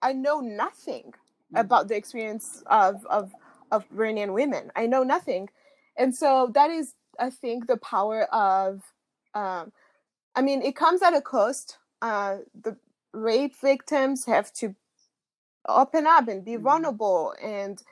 i 0.02 0.14
know 0.14 0.40
nothing 0.40 1.14
about 1.54 1.88
the 1.90 1.96
experience 1.96 2.64
of 2.68 3.06
of 3.06 3.34
of 3.72 3.88
Burundian 3.90 4.34
women. 4.34 4.72
I 4.76 4.88
know 4.88 5.04
nothing. 5.04 5.50
And 5.98 6.16
so 6.16 6.50
that 6.56 6.70
is 6.72 6.94
i 7.20 7.30
think 7.30 7.68
the 7.68 7.78
power 7.78 8.24
of 8.34 8.82
um 9.36 9.72
i 10.36 10.42
mean 10.42 10.62
it 10.62 10.76
comes 10.76 11.02
at 11.02 11.14
a 11.14 11.22
cost. 11.22 11.78
Uh 12.02 12.38
the 12.64 12.78
rape 13.14 13.56
victims 13.62 14.26
have 14.26 14.52
to 14.54 14.76
open 15.68 16.08
up 16.08 16.28
and 16.28 16.44
be 16.46 16.58
Mhm. 16.58 16.64
vulnerable 16.64 17.34
and 17.42 17.84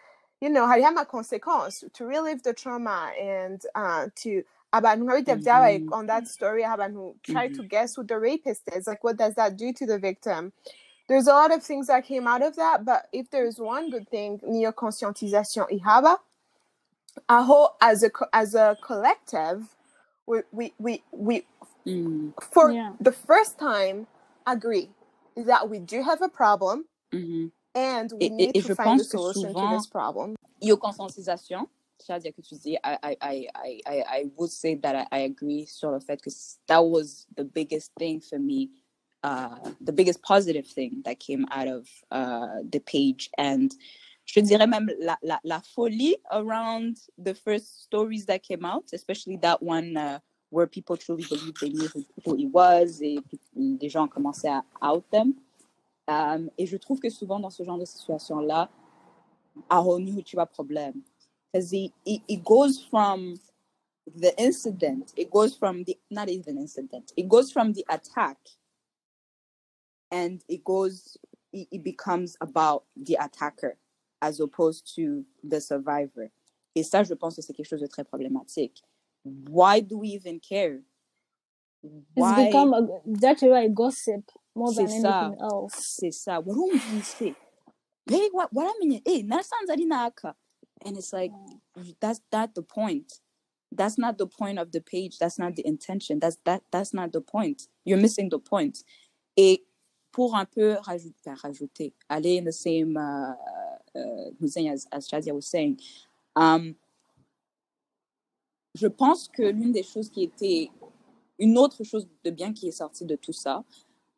you 0.41 0.49
know 0.49 0.65
hariho 0.65 1.07
consequence 1.07 1.83
to 1.93 2.05
relive 2.05 2.41
the 2.43 2.53
trauma 2.53 3.11
and 3.19 3.61
uh, 3.75 4.07
to 4.15 4.43
abantu 4.73 5.03
nka 5.05 5.23
bijya 5.23 5.35
byabaye 5.43 5.83
on 5.91 6.07
that 6.07 6.27
story 6.27 6.63
abantu 6.63 7.15
try 7.23 7.47
to 7.49 7.63
guess 7.63 7.95
who 7.95 8.03
the 8.03 8.17
rapist 8.17 8.63
is 8.75 8.87
like 8.87 9.03
what 9.03 9.17
does 9.17 9.35
that 9.35 9.57
do 9.57 9.71
to 9.73 9.85
the 9.85 9.99
victim? 9.99 10.51
There's 11.07 11.27
a 11.27 11.33
lot 11.33 11.51
of 11.53 11.63
things 11.63 11.87
that 11.87 12.05
came 12.05 12.27
out 12.27 12.41
of 12.43 12.55
that 12.55 12.85
but 12.85 13.07
if 13.13 13.29
there's 13.31 13.59
one 13.59 13.89
good 13.89 14.07
thing 14.09 14.39
niyo 14.39 14.73
conscientisation 14.73 15.67
ihaba 15.71 16.17
aho 17.29 17.69
as 17.81 18.03
a 18.03 18.11
as 18.33 18.55
a 18.55 18.77
collective 18.81 19.75
we 20.27 20.41
we 20.51 20.73
we, 20.79 21.03
we 21.11 21.45
Mm. 21.85 22.33
for 22.51 22.71
Yeah. 22.71 22.93
the 22.99 23.11
first 23.11 23.57
time 23.59 24.07
agree 24.45 24.89
that 25.35 25.69
we 25.69 25.79
do 25.79 26.03
have 26.03 26.21
a 26.21 26.29
problem 26.29 26.85
Mhm. 27.13 27.51
and 27.75 28.11
we 28.11 28.19
Et- 28.19 28.25
et- 28.25 28.31
need 28.31 28.55
et 28.55 28.61
to 28.61 28.67
je 28.69 28.73
find 28.75 28.87
a 28.99 29.03
pense 29.03 29.09
que 29.09 29.17
solution 29.17 29.53
to 29.53 29.67
this 29.75 29.87
problem. 29.87 30.35
Your 30.61 30.77
conscientisation, 30.77 31.67
c'est-à-dire 31.99 32.33
que 32.33 32.41
tu 32.41 32.55
dis, 32.55 32.77
I, 32.83 32.97
I, 33.01 33.17
I, 33.21 33.47
I, 33.55 33.81
I, 33.85 34.03
I 34.19 34.31
would 34.35 34.51
say 34.51 34.75
that 34.75 34.95
I, 34.95 35.07
I 35.11 35.19
agree 35.21 35.65
sur 35.65 35.91
le 35.91 35.99
fait 35.99 36.21
que 36.21 36.29
that 36.67 36.79
was 36.83 37.25
the 37.35 37.45
biggest 37.45 37.91
thing 37.97 38.19
for 38.19 38.37
me, 38.39 38.69
uh, 39.23 39.57
the 39.81 39.93
biggest 39.93 40.21
positive 40.21 40.67
thing 40.67 41.01
that 41.05 41.19
came 41.19 41.45
out 41.51 41.67
of 41.67 41.87
uh, 42.11 42.61
the 42.69 42.79
page. 42.81 43.29
And 43.37 43.71
je 44.25 44.41
dirais 44.41 44.67
même 44.67 44.89
la, 44.99 45.15
la, 45.23 45.39
la 45.43 45.61
folie 45.61 46.17
around 46.31 46.97
the 47.17 47.33
first 47.33 47.83
stories 47.83 48.25
that 48.25 48.43
came 48.43 48.65
out, 48.65 48.91
especially 48.93 49.37
that 49.37 49.61
one 49.63 49.95
uh, 49.97 50.19
where 50.49 50.67
people 50.67 50.97
truly 50.97 51.23
believed 51.29 51.59
they 51.59 51.69
knew 51.69 51.87
who, 51.87 52.05
who 52.25 52.35
he 52.35 52.47
was 52.47 53.01
et 53.01 53.19
les 53.55 53.89
gens 53.89 54.07
commençaient 54.07 54.49
à 54.49 54.63
out 54.81 55.03
them. 55.11 55.35
Um, 56.07 56.49
et 56.57 56.65
je 56.65 56.77
trouve 56.77 56.99
que 56.99 57.09
souvent 57.09 57.39
dans 57.39 57.51
ce 57.51 57.63
genre 57.63 57.77
de 57.77 57.85
situation-là, 57.85 58.69
ahonu 59.69 60.23
tu 60.23 60.37
problème. 60.51 61.01
Because 61.51 61.73
it, 61.73 61.93
it, 62.05 62.21
it 62.27 62.43
goes 62.43 62.79
from 62.89 63.35
the 64.15 64.33
incident, 64.39 65.13
it 65.15 65.29
goes 65.29 65.55
from 65.55 65.83
the, 65.83 65.97
not 66.09 66.29
even 66.29 66.57
incident, 66.57 67.11
it 67.15 67.27
goes 67.27 67.51
from 67.51 67.73
the 67.73 67.85
attack 67.89 68.37
and 70.11 70.43
it 70.47 70.63
goes, 70.63 71.17
it, 71.53 71.67
it 71.71 71.83
becomes 71.83 72.35
about 72.41 72.83
the 72.95 73.17
attacker 73.19 73.77
as 74.21 74.39
opposed 74.39 74.95
to 74.95 75.25
the 75.43 75.61
survivor. 75.61 76.31
Et 76.75 76.83
ça, 76.83 77.03
je 77.03 77.13
pense 77.13 77.35
que 77.35 77.41
c'est 77.41 77.53
quelque 77.53 77.67
chose 77.67 77.81
de 77.81 77.87
très 77.87 78.03
problématique. 78.03 78.83
Why 79.23 79.79
do 79.79 79.99
we 79.99 80.09
even 80.09 80.39
care? 80.39 80.81
it's 81.81 82.35
become 82.35 82.73
a, 82.73 82.87
that's 83.05 83.41
why 83.41 83.67
gossip 83.69 84.29
more 84.53 84.73
than 84.73 84.89
anything 84.89 85.37
else 85.39 85.97
c'est 85.99 86.11
ça. 86.11 86.41
Warumvise. 86.41 87.35
Hey, 88.09 88.29
what 88.31 88.49
what 88.51 88.65
I 88.65 88.85
mean, 88.85 89.01
hey, 89.05 89.23
nasanze 89.23 89.69
ari 89.69 89.85
naka. 89.85 90.35
And 90.85 90.97
it's 90.97 91.13
like 91.13 91.31
that's 91.99 92.21
not 92.31 92.55
the 92.55 92.63
point. 92.63 93.19
That's 93.71 93.97
not 93.97 94.17
the 94.17 94.27
point 94.27 94.57
of 94.57 94.71
the 94.71 94.81
page. 94.81 95.19
That's 95.19 95.37
not 95.37 95.55
the 95.55 95.65
intention. 95.65 96.19
That's 96.19 96.37
that 96.45 96.63
that's 96.71 96.93
not 96.93 97.11
the 97.11 97.21
point. 97.21 97.63
You're 97.85 97.99
missing 97.99 98.29
the 98.29 98.39
point. 98.39 98.83
Et 99.37 99.61
pour 100.11 100.35
un 100.35 100.45
peu 100.45 100.77
rajouter, 100.81 101.15
enfin, 101.27 101.35
rajouter 101.35 101.93
aller 102.09 102.37
in 102.37 102.45
the 102.45 102.51
same 102.51 102.97
uh, 102.97 103.33
uh, 103.95 104.71
as, 104.71 104.87
as 104.91 105.07
Chadia 105.07 105.33
was 105.33 105.45
saying, 105.45 105.79
um, 106.35 106.75
je 108.79 108.87
pense 108.87 109.27
que 109.27 109.43
l'une 109.43 109.73
des 109.73 109.83
choses 109.83 110.09
qui 110.09 110.23
était 110.23 110.71
une 111.37 111.57
autre 111.57 111.83
chose 111.83 112.07
de 112.23 112.31
bien 112.31 112.53
qui 112.53 112.69
est 112.69 112.77
sortie 112.77 113.05
de 113.05 113.15
tout 113.15 113.33
ça, 113.33 113.63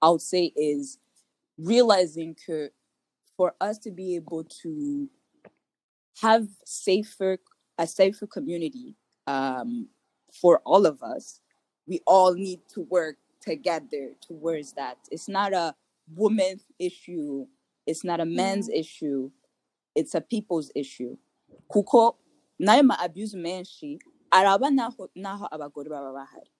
I 0.01 0.09
would 0.09 0.22
say 0.22 0.53
is 0.55 0.99
realizing 1.57 2.36
que 2.36 2.70
for 3.36 3.53
us 3.59 3.80
to 3.80 3.91
be 3.91 4.16
able 4.16 4.43
to 4.62 5.09
have 6.22 6.47
safer 6.64 7.38
a 7.78 7.88
safer 7.88 8.28
community 8.28 8.95
um, 9.26 9.88
for 10.32 10.62
all 10.66 10.86
of 10.86 11.01
us, 11.01 11.41
we 11.88 11.99
all 12.05 12.34
need 12.34 12.59
to 12.74 12.82
work 12.82 13.18
together 13.41 14.12
towards 14.22 14.74
that. 14.74 14.97
It's 15.09 15.28
not 15.28 15.53
a 15.53 15.74
woman's 16.16 16.66
issue. 16.78 17.47
It's 17.88 18.03
not 18.03 18.20
a 18.20 18.26
man's 18.26 18.70
issue. 18.70 19.32
It's 19.95 20.14
a 20.14 20.22
people's 20.22 20.72
issue. 20.76 21.18
Kuko 21.72 22.16
nayo 22.62 22.86
ma 22.86 22.95
abuse 23.01 23.34
menshi 23.34 23.99
araba 24.32 24.69
naho 24.71 25.09
naho 25.15 25.47
abagore 25.51 25.89
baba 25.89 26.11
bahari. 26.13 26.51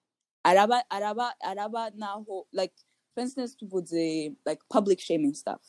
Araba 0.44 0.82
araba 0.90 1.34
araba 1.40 1.90
naho 1.96 2.44
like 2.52 2.74
for 3.14 3.20
instance 3.22 3.54
tuvuze 3.56 4.34
like 4.46 4.60
public 4.68 5.00
shaming 5.00 5.34
stuff. 5.34 5.62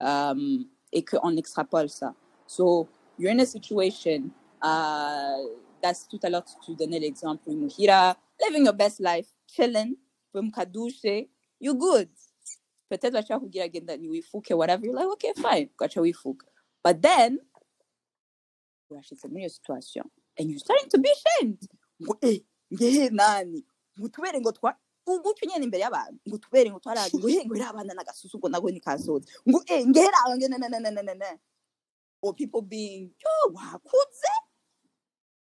Um 0.00 0.68
et 0.92 1.04
qu'on 1.04 1.36
extrapole 1.36 1.88
ça. 1.88 2.14
So 2.46 2.88
you're 3.18 3.30
in 3.32 3.40
a 3.40 3.46
situation 3.46 4.30
uh 4.62 5.36
that's 5.82 6.06
tout 6.08 6.18
à 6.22 6.30
l'heure 6.30 6.44
tu- 6.64 6.74
donnais 6.74 6.98
l'exemple 6.98 7.50
Muhira 7.50 8.16
living 8.40 8.64
your 8.64 8.72
best 8.74 9.00
life 9.00 9.28
chilling 9.46 9.96
from 10.32 10.50
kadouche 10.50 11.28
you 11.60 11.74
good 11.74 12.08
peut-être 12.90 13.12
baca 13.12 13.38
kugira 13.38 13.68
genda 13.68 13.96
ntiwifuke 13.96 14.54
whatever 14.54 14.84
you're 14.86 14.94
like 14.98 15.08
okay 15.12 15.32
fine 15.34 15.68
ugaca 15.76 16.00
wifuka 16.00 16.46
but 16.84 17.00
then 17.02 17.38
urashitse 18.90 19.28
muri 19.28 19.40
iyo 19.42 19.50
situation 19.50 20.04
and 20.38 20.50
you're 20.50 20.58
starting 20.58 20.88
to 20.90 20.98
be 20.98 21.10
ashamed. 21.10 21.58
Ngo 22.02 22.14
eh 22.22 22.40
ngehe 22.72 23.10
nani? 23.10 23.64
Ngo 23.98 24.08
tubere 24.08 24.40
ngo 24.40 24.52
twa 24.52 24.74
gutyo 25.06 25.48
nyene 25.48 25.64
imbere 25.64 25.82
y'abantu. 25.82 26.20
Ngo 26.28 26.38
tubere 26.38 26.70
ngo 26.70 26.80
twarazi 26.80 27.16
ngo 27.16 27.28
ngo 27.28 27.54
iriya 27.54 27.70
abana 27.70 27.94
n'agasusu 27.94 28.38
ngo 28.38 28.48
nako 28.48 28.70
nikasoze 28.70 29.26
ngo 29.48 29.62
eh 29.66 29.86
ngera 29.86 30.36
ngene 30.36 30.58
na 30.58 30.68
na 30.68 30.78
na 30.78 30.90
na 30.90 31.14
na 31.14 31.30
or 32.22 32.34
people 32.34 32.62
being 32.62 33.10
yo 33.22 33.52
wakuze 33.54 34.32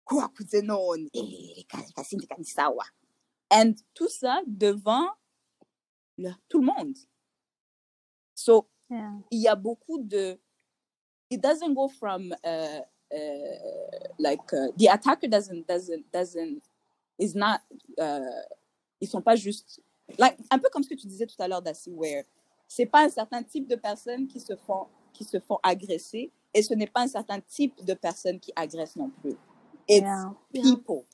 ko 0.04 0.16
wakuze 0.16 0.62
none 0.62 1.08
eh 1.14 1.54
reka 1.56 1.78
reka 1.82 2.04
sindi 2.04 2.26
kandi 2.26 2.44
sawa. 2.48 2.84
And 3.50 3.74
tout 3.94 4.08
ça 4.08 4.42
devant 4.46 5.08
le, 6.18 6.30
tout 6.48 6.58
le 6.60 6.66
monde. 6.66 6.96
So 8.34 8.68
Yeah. 8.88 9.18
il 9.32 9.40
y 9.40 9.48
a 9.48 9.56
beaucoup 9.56 9.98
de 9.98 10.38
it 11.28 11.40
doesn't 11.42 11.74
go 11.74 11.88
from 11.88 12.32
uh, 12.44 12.80
uh, 13.12 14.05
like 14.18 14.52
uh, 14.52 14.68
the 14.76 14.88
attacker 14.88 15.28
doesn't 15.28 15.66
doesn't 15.68 16.04
doesn't 16.12 16.62
is 17.18 17.34
not 17.34 17.60
uh, 17.98 18.20
ils 19.00 19.08
sont 19.08 19.22
pas 19.22 19.36
juste 19.36 19.80
like 20.18 20.36
un 20.50 20.58
peu 20.58 20.68
comme 20.70 20.82
ce 20.82 20.88
que 20.88 20.94
tu 20.94 21.06
disais 21.06 21.26
tout 21.26 21.40
à 21.40 21.48
l'heure 21.48 21.62
Dassi 21.62 21.90
where 21.92 22.24
c'est 22.68 22.86
pas 22.86 23.04
un 23.04 23.08
certain 23.08 23.42
type 23.42 23.68
de 23.68 23.76
personnes 23.76 24.26
qui 24.26 24.40
se 24.40 24.56
font 24.56 24.86
qui 25.12 25.24
se 25.24 25.38
font 25.40 25.58
agresser 25.62 26.30
et 26.52 26.62
ce 26.62 26.74
n'est 26.74 26.86
pas 26.86 27.02
un 27.02 27.08
certain 27.08 27.40
type 27.40 27.84
de 27.84 27.94
personnes 27.94 28.40
qui 28.40 28.52
agressent 28.56 28.96
non 28.96 29.10
plus. 29.10 29.36
It's 29.88 30.02
Yeah. 30.02 30.30
People. 30.52 31.04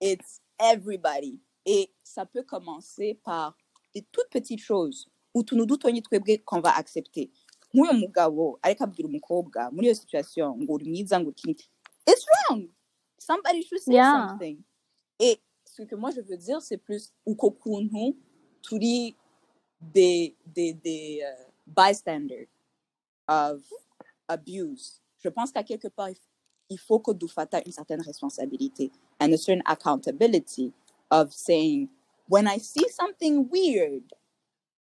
It's 0.00 0.40
everybody. 0.58 1.38
Et 1.66 1.92
ça 2.02 2.24
peut 2.26 2.42
commencer 2.42 3.20
par 3.24 3.56
des 3.94 4.02
toutes 4.10 4.30
petites 4.30 4.60
choses 4.60 5.08
utuntu 5.34 5.66
dutonyi 5.66 6.02
twebwe 6.02 6.38
qu'on 6.44 6.60
va 6.60 6.76
accepter. 6.76 7.30
Nk'uyu 7.74 7.92
mugabo 7.92 8.58
ariko 8.62 8.84
abwira 8.84 9.08
umukobwa 9.08 9.70
muri 9.70 9.86
iyo 9.86 9.94
situation 9.94 10.56
ngo 10.62 10.72
uri 10.72 10.84
mwiza 10.90 11.20
ngo 11.20 11.30
it's 12.06 12.24
wrong 12.48 12.68
somebody 13.18 13.62
should 13.62 13.80
say 13.82 13.94
Yeah. 13.94 14.28
something 14.28 14.58
et 15.18 15.40
ce 15.64 15.82
que 15.82 15.94
moi 15.96 16.10
je 16.10 16.20
veux 16.20 16.36
dire 16.36 16.60
c'est 16.62 16.78
plus 16.78 17.12
uko 17.26 17.50
kuntu 17.50 18.16
turi 18.62 19.16
des 19.80 20.34
des 20.46 20.72
des 20.74 21.20
euh, 21.24 21.44
bystanders 21.66 22.48
of 23.28 23.62
abuse 24.28 25.00
je 25.22 25.28
pense 25.28 25.50
qu'à 25.52 25.62
quelque 25.62 25.88
part 25.88 26.08
il 26.68 26.78
faut 26.78 27.00
que 27.00 27.12
Dufata 27.12 27.60
une 27.66 27.72
certaine 27.72 28.00
responsabilité 28.02 28.90
and 29.20 29.32
a 29.32 29.36
certain 29.36 29.62
accountability 29.66 30.72
of 31.10 31.32
saying 31.32 31.88
when 32.28 32.46
I 32.46 32.58
see 32.58 32.86
something 32.90 33.48
weird 33.50 34.04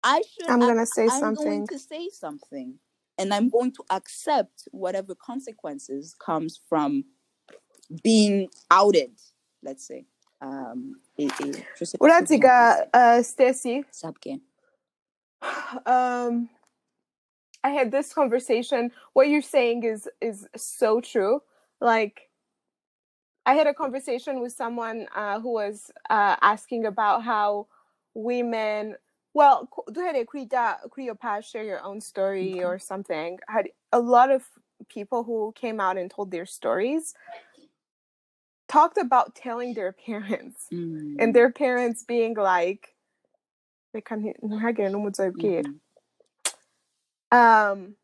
I 0.02 0.22
should 0.22 0.48
I'm 0.48 0.62
I, 0.62 0.66
gonna 0.66 0.86
say 0.86 1.04
I'm 1.08 1.20
something. 1.20 1.44
going 1.44 1.66
to 1.68 1.78
say 1.78 2.08
something 2.10 2.78
and 3.20 3.34
I'm 3.34 3.50
going 3.50 3.72
to 3.72 3.84
accept 3.90 4.66
whatever 4.72 5.14
consequences 5.14 6.16
comes 6.18 6.58
from 6.68 7.04
being 8.02 8.48
outed, 8.70 9.12
let's 9.62 9.86
say. 9.86 10.06
Um, 10.40 10.96
et, 11.18 11.30
et 11.40 11.66
je 11.76 11.84
sais 11.84 11.98
pas 11.98 12.10
ce 12.10 12.16
que 12.16 12.24
vous 12.24 12.42
en 12.42 12.48
Uraziga, 12.48 12.48
pensez. 12.48 12.90
uh, 12.94 13.22
Stecy, 13.22 13.84
Sabke. 13.92 14.40
um, 15.86 16.48
I 17.62 17.70
had 17.70 17.92
this 17.92 18.14
conversation. 18.14 18.90
What 19.12 19.28
you're 19.28 19.42
saying 19.42 19.84
is 19.84 20.08
is 20.22 20.48
so 20.56 21.02
true. 21.02 21.42
Like, 21.80 22.30
I 23.44 23.54
had 23.54 23.66
a 23.66 23.74
conversation 23.74 24.40
with 24.40 24.52
someone 24.52 25.08
uh, 25.14 25.40
who 25.40 25.52
was 25.52 25.90
uh, 26.08 26.36
asking 26.40 26.86
about 26.86 27.22
how 27.24 27.66
women. 28.14 28.96
Well, 29.34 29.66
ku- 29.70 29.84
duhere 29.92 30.26
kuri 30.26 30.44
da- 30.46 30.78
kuri 30.90 31.04
your 31.06 31.14
past, 31.14 31.50
share 31.50 31.62
your 31.64 31.80
own 31.82 32.00
story 32.00 32.50
Okay. 32.54 32.64
or 32.64 32.78
something. 32.78 33.38
Had 33.48 33.68
a 33.92 34.00
lot 34.00 34.30
of 34.30 34.42
people 34.88 35.22
who 35.22 35.52
came 35.54 35.78
out 35.80 35.96
and 35.96 36.10
told 36.10 36.30
their 36.30 36.46
stories 36.46 37.14
talked 38.66 38.98
about 38.98 39.34
telling 39.34 39.74
their 39.74 39.92
parents 40.06 40.66
Mm, 40.72 41.16
and 41.20 41.34
their 41.34 41.50
parents 41.52 42.04
being 42.04 42.34
like, 42.34 42.94
"Reka 43.94 44.14
nti- 44.14 44.38
ntihagire 44.42 44.90
n'umwe 44.90 45.10
uzobibwira." 45.10 45.66
mhm, 45.70 45.80
um 47.32 47.94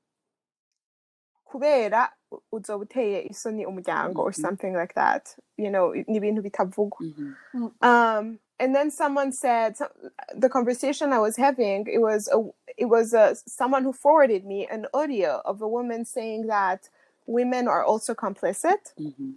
kubera 1.45 2.13
u- 2.31 2.43
uzoba 2.53 2.85
uteye 2.85 3.23
isoni 3.31 3.67
umuryango 3.67 4.23
or 4.23 4.31
Mhm. 4.33 4.41
something 4.43 4.75
like 4.77 4.95
that 4.95 5.37
you 5.57 5.71
know 5.71 5.93
ni 5.95 6.17
ibintu 6.19 6.43
bitavugwa 6.43 6.99
mhm, 7.01 7.35
um 7.83 8.39
and 8.59 8.75
then 8.75 8.91
someone 8.91 9.33
said 9.33 9.77
so- 9.77 9.91
the 10.35 10.49
conversation 10.49 11.13
i 11.13 11.19
was 11.19 11.37
having 11.37 11.87
it 11.87 12.01
was 12.01 12.29
a 12.29 12.39
it 12.79 12.87
was 12.87 13.13
a, 13.15 13.35
someone 13.47 13.83
who 13.85 13.93
forwarded 13.93 14.45
me 14.45 14.67
an 14.71 14.87
audio 14.93 15.41
of 15.45 15.63
a 15.63 15.69
woman 15.69 16.05
saying 16.05 16.47
that 16.47 16.89
women 17.27 17.69
are 17.69 17.85
also 17.85 18.15
complicit 18.15 18.93
mhm, 19.01 19.35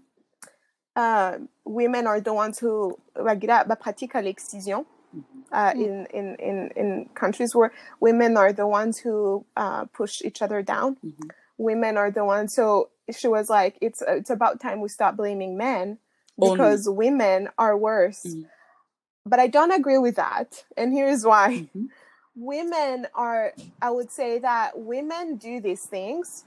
uh, 0.96 1.38
women 1.66 2.08
are 2.08 2.20
the 2.20 2.34
ones 2.34 2.60
who 2.60 2.98
bapratika 3.16 4.22
l'excision 4.24 4.86
mhm, 5.16 5.24
uh, 5.52 5.72
in, 5.76 6.06
in, 6.14 6.36
in, 6.36 6.72
in 6.76 7.10
countries 7.16 7.56
where 7.56 7.72
women 8.00 8.38
are 8.38 8.54
the 8.54 8.68
ones 8.68 9.00
who 9.00 9.46
uh, 9.58 9.86
push 9.86 10.22
each 10.22 10.42
other 10.42 10.62
down. 10.62 10.98
mhm. 11.04 11.30
Women 11.58 11.98
are 11.98 12.12
the 12.12 12.24
ones. 12.24 12.54
So 12.54 12.90
she 13.12 13.28
was 13.28 13.50
like, 13.50 13.78
"It's 13.82 14.02
it's 14.08 14.30
about 14.30 14.62
time 14.62 14.80
we 14.82 14.88
stop 14.88 15.18
blaming 15.18 15.58
men 15.58 15.98
Only. 16.40 16.52
because 16.52 16.88
women 16.88 17.50
are 17.58 17.76
worse." 17.78 18.24
Mhm. 18.26 18.46
But 19.30 19.40
I 19.40 19.48
don't 19.48 19.72
agree 19.72 20.00
with 20.00 20.16
that, 20.16 20.66
and 20.76 20.92
here's 20.92 21.24
why: 21.24 21.70
Mhm. 21.76 21.90
women 22.36 23.08
are. 23.14 23.54
I 23.82 23.90
would 23.92 24.12
say 24.12 24.40
that 24.40 24.78
women 24.78 25.38
do 25.38 25.62
these 25.62 25.86
things. 25.86 26.46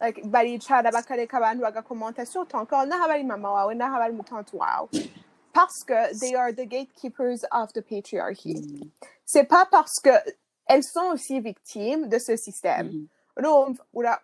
Like 0.00 0.22
baricara 0.24 0.90
bakareka 0.90 1.36
abantu 1.38 1.60
bagakomenta 1.62 2.26
sur 2.26 2.46
ton 2.46 2.64
corps 2.66 2.86
naho 2.86 3.04
aba 3.04 3.22
mama 3.22 3.48
wawe 3.52 3.74
naho 3.74 3.94
aba 3.96 4.04
ari 4.04 4.14
mutonto 4.14 4.54
wawe 4.56 4.88
parce 5.52 5.82
que 5.84 6.14
they 6.18 6.34
are 6.34 6.52
the 6.52 6.64
gatekeepers 6.64 7.44
of 7.52 7.70
the 7.74 7.82
patriarchy. 7.82 8.54
Mhm, 8.54 8.90
C'est 9.26 9.44
pas 9.44 9.66
parce 9.70 10.00
que 10.00 10.10
elles 10.66 10.84
sont 10.84 11.12
aussi 11.12 11.38
victimes 11.40 12.08
de 12.08 12.18
ce 12.18 12.36
système. 12.36 12.88
mhm, 12.88 13.08
Urumva 13.36 14.18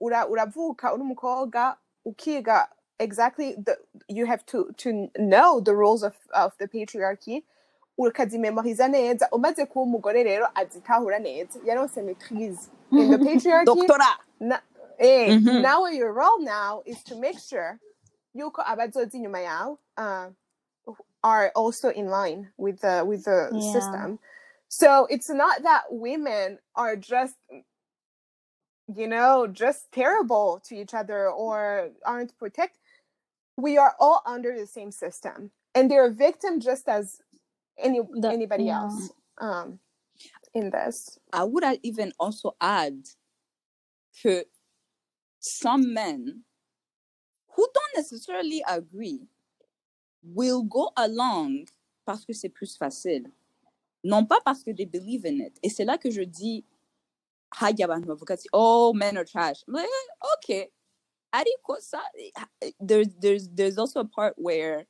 uravuka 0.00 0.94
uri 0.94 1.02
umukobwa 1.02 1.76
ukiga 2.06 2.68
exactly 3.00 3.54
the 3.66 3.76
you 4.08 4.26
have 4.26 4.44
to 4.46 4.72
to 4.78 5.10
know 5.18 5.60
the 5.60 5.74
rules 5.74 6.02
of 6.02 6.14
of 6.34 6.52
the 6.58 6.68
patriarchy 6.68 7.44
ukazimemoriza 7.98 8.88
neza 8.88 9.28
umaze 9.32 9.66
kuba 9.66 9.82
umugore 9.82 10.22
rero 10.24 10.48
azitahura 10.54 11.18
neza 11.18 11.60
yaronse 11.64 12.02
maitrise 12.02 12.70
in 12.96 13.10
the 13.10 13.18
patriarchy 13.18 13.66
Doctorat. 13.66 14.18
na, 14.40 14.60
eh, 14.98 15.36
Mhm. 15.36 15.62
now 15.62 15.86
your 15.86 16.12
role 16.12 16.40
now 16.40 16.82
is 16.86 17.02
to 17.04 17.16
make 17.16 17.38
sure 17.38 17.78
yuko 18.34 18.62
abazoza 18.66 19.16
inyuma 19.18 19.40
yawe 19.40 19.78
uh, 19.98 20.30
are 21.24 21.52
also 21.54 21.90
in 21.90 22.08
line 22.08 22.50
with 22.58 22.80
the 22.80 23.04
with 23.06 23.24
the 23.24 23.50
Yeah. 23.52 23.60
system. 23.60 24.18
So 24.68 25.06
it's 25.10 25.28
not 25.30 25.62
that 25.62 25.84
women 25.90 26.58
are 26.74 26.96
just 26.96 27.36
you 28.96 29.06
know 29.08 29.46
just 29.46 29.92
terrible 29.92 30.60
to 30.68 30.74
each 30.76 30.94
other 30.94 31.28
or 31.30 31.90
aren't 32.04 32.36
protect. 32.38 32.78
We 33.56 33.78
are 33.78 33.94
all 34.00 34.22
under 34.26 34.56
the 34.58 34.66
same 34.66 34.90
system, 34.90 35.50
and 35.74 35.90
they're 35.90 36.06
a 36.06 36.12
victim 36.12 36.60
just 36.60 36.88
as 36.88 37.20
any 37.78 38.00
The- 38.00 38.30
anybody 38.30 38.64
yeah. 38.64 38.82
else 38.82 39.10
um, 39.38 39.78
in 40.54 40.70
this. 40.70 41.18
I 41.32 41.44
would 41.44 41.64
even 41.82 42.12
also 42.18 42.56
add 42.60 43.08
que 44.20 44.44
some 45.40 45.92
men 45.92 46.44
who 47.54 47.68
don't 47.74 47.96
necessarily 47.96 48.62
agree 48.66 49.28
will 50.22 50.62
go 50.62 50.92
along 50.96 51.66
parce 52.06 52.24
que 52.24 52.32
c'est 52.34 52.48
plus 52.48 52.76
facile. 52.76 53.30
Non 54.04 54.26
pas 54.26 54.40
parce 54.44 54.62
que 54.62 54.72
they 54.72 54.84
believe 54.84 55.24
in 55.24 55.40
it. 55.40 55.58
Et 55.62 55.68
c'est 55.68 55.84
là 55.84 55.98
que 55.98 56.10
je 56.10 56.22
dis, 56.22 56.64
hajya 57.54 57.86
abantu 57.86 58.06
bavuga 58.06 58.34
ati, 58.34 58.48
oh, 58.52 58.92
men 58.92 59.16
are 59.16 59.24
trash. 59.24 59.62
I'm 59.68 59.74
like, 59.74 59.86
eh, 59.86 60.26
okay. 60.38 60.70
Ariko 61.34 61.76
eh, 62.18 62.44
eh, 62.62 62.70
there's, 62.80 63.08
there's, 63.20 63.48
there's 63.48 63.78
also 63.78 64.00
a 64.00 64.04
part 64.04 64.34
where 64.36 64.86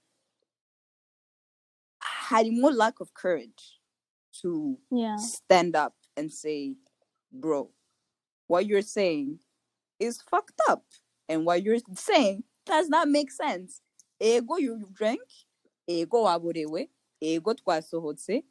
had 2.01 2.47
more 2.51 2.73
lack 2.73 3.01
of 3.01 3.15
courage 3.15 3.79
to 4.43 4.79
Yeah. 4.91 5.17
stand 5.17 5.77
up 5.77 5.95
and 6.17 6.33
say, 6.33 6.75
bro, 7.33 7.71
what 8.47 8.67
you're 8.67 8.83
saying 8.83 9.39
is 10.01 10.21
fucked 10.23 10.61
up. 10.69 10.85
And 11.29 11.47
what 11.47 11.63
you're 11.63 11.79
saying 11.97 12.45
does 12.67 12.89
not 12.89 13.09
make 13.09 13.31
sense. 13.31 13.81
Ego 14.21 14.57
you 14.57 14.77
you 14.79 14.89
drank, 14.93 15.21
ego 15.87 16.25
waburewe, 16.25 16.89
ego 17.21 17.55
twasohotse. 17.55 18.43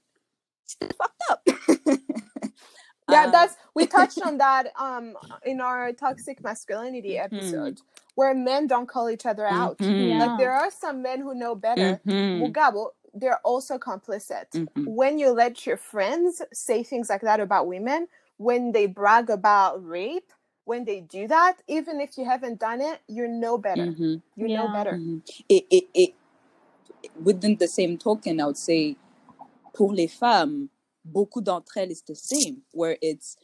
It's 0.81 0.95
fucked 0.97 1.23
up. 1.29 1.47
Yeah, 3.11 3.27
Um, 3.27 3.31
that's 3.31 3.55
we 3.75 3.87
touched 3.87 4.21
on 4.21 4.37
that 4.39 4.67
um 4.79 5.17
in 5.43 5.61
our 5.61 5.93
toxic 5.93 6.43
masculinity 6.43 7.17
episode 7.17 7.81
where 8.15 8.33
men 8.35 8.67
don't 8.67 8.87
call 8.89 9.09
each 9.09 9.25
other 9.25 9.47
out. 9.47 9.89
mhm, 9.89 10.09
Yeah. 10.09 10.17
Like 10.17 10.37
there 10.37 10.53
are 10.53 10.71
some 10.71 11.01
men 11.03 11.21
who 11.21 11.35
know 11.35 11.55
better. 11.55 12.01
mhm, 12.05 12.39
Mugabo, 12.39 12.89
they're 13.13 13.39
also 13.43 13.77
complicit. 13.77 14.47
Mhm. 14.55 14.85
When 14.85 15.19
you 15.19 15.31
let 15.31 15.65
your 15.65 15.77
friends 15.77 16.41
say 16.53 16.83
things 16.83 17.09
like 17.09 17.21
that 17.21 17.39
about 17.39 17.67
women, 17.67 18.07
when 18.37 18.71
they 18.73 18.87
brag 18.87 19.29
about 19.29 19.85
rape, 19.85 20.31
when 20.65 20.85
they 20.85 21.01
do 21.01 21.27
that, 21.27 21.57
even 21.67 22.01
if 22.01 22.17
you 22.17 22.25
haven't 22.25 22.59
done 22.59 22.81
it, 22.81 23.01
you 23.07 23.27
know 23.27 23.57
better. 23.57 23.91
Mhm. 23.91 24.21
You 24.35 24.49
know 24.49 24.67
Yeah. 24.67 24.71
better. 24.73 24.97
Mhm. 24.97 25.21
it, 25.49 25.65
it, 25.69 25.85
it, 25.93 26.13
within 27.23 27.55
the 27.57 27.67
same 27.67 27.97
token, 27.97 28.39
I 28.41 28.45
would 28.47 28.57
say, 28.57 28.95
pour 29.73 29.93
les 29.93 30.07
femmes, 30.07 30.69
beaucoup 31.05 31.41
d'entre 31.41 31.77
elles 31.77 31.91
is 31.91 32.03
the 32.03 32.15
same, 32.15 32.61
where 32.71 32.97
it's, 33.01 33.37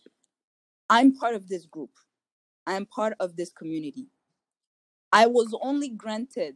I'm 0.90 1.16
part 1.16 1.36
of 1.36 1.48
this 1.48 1.66
group, 1.66 1.92
I'm 2.66 2.86
part 2.86 3.16
of 3.20 3.36
this 3.36 3.52
community. 3.52 4.08
I 5.12 5.26
was 5.28 5.56
only 5.62 5.90
granted 5.90 6.56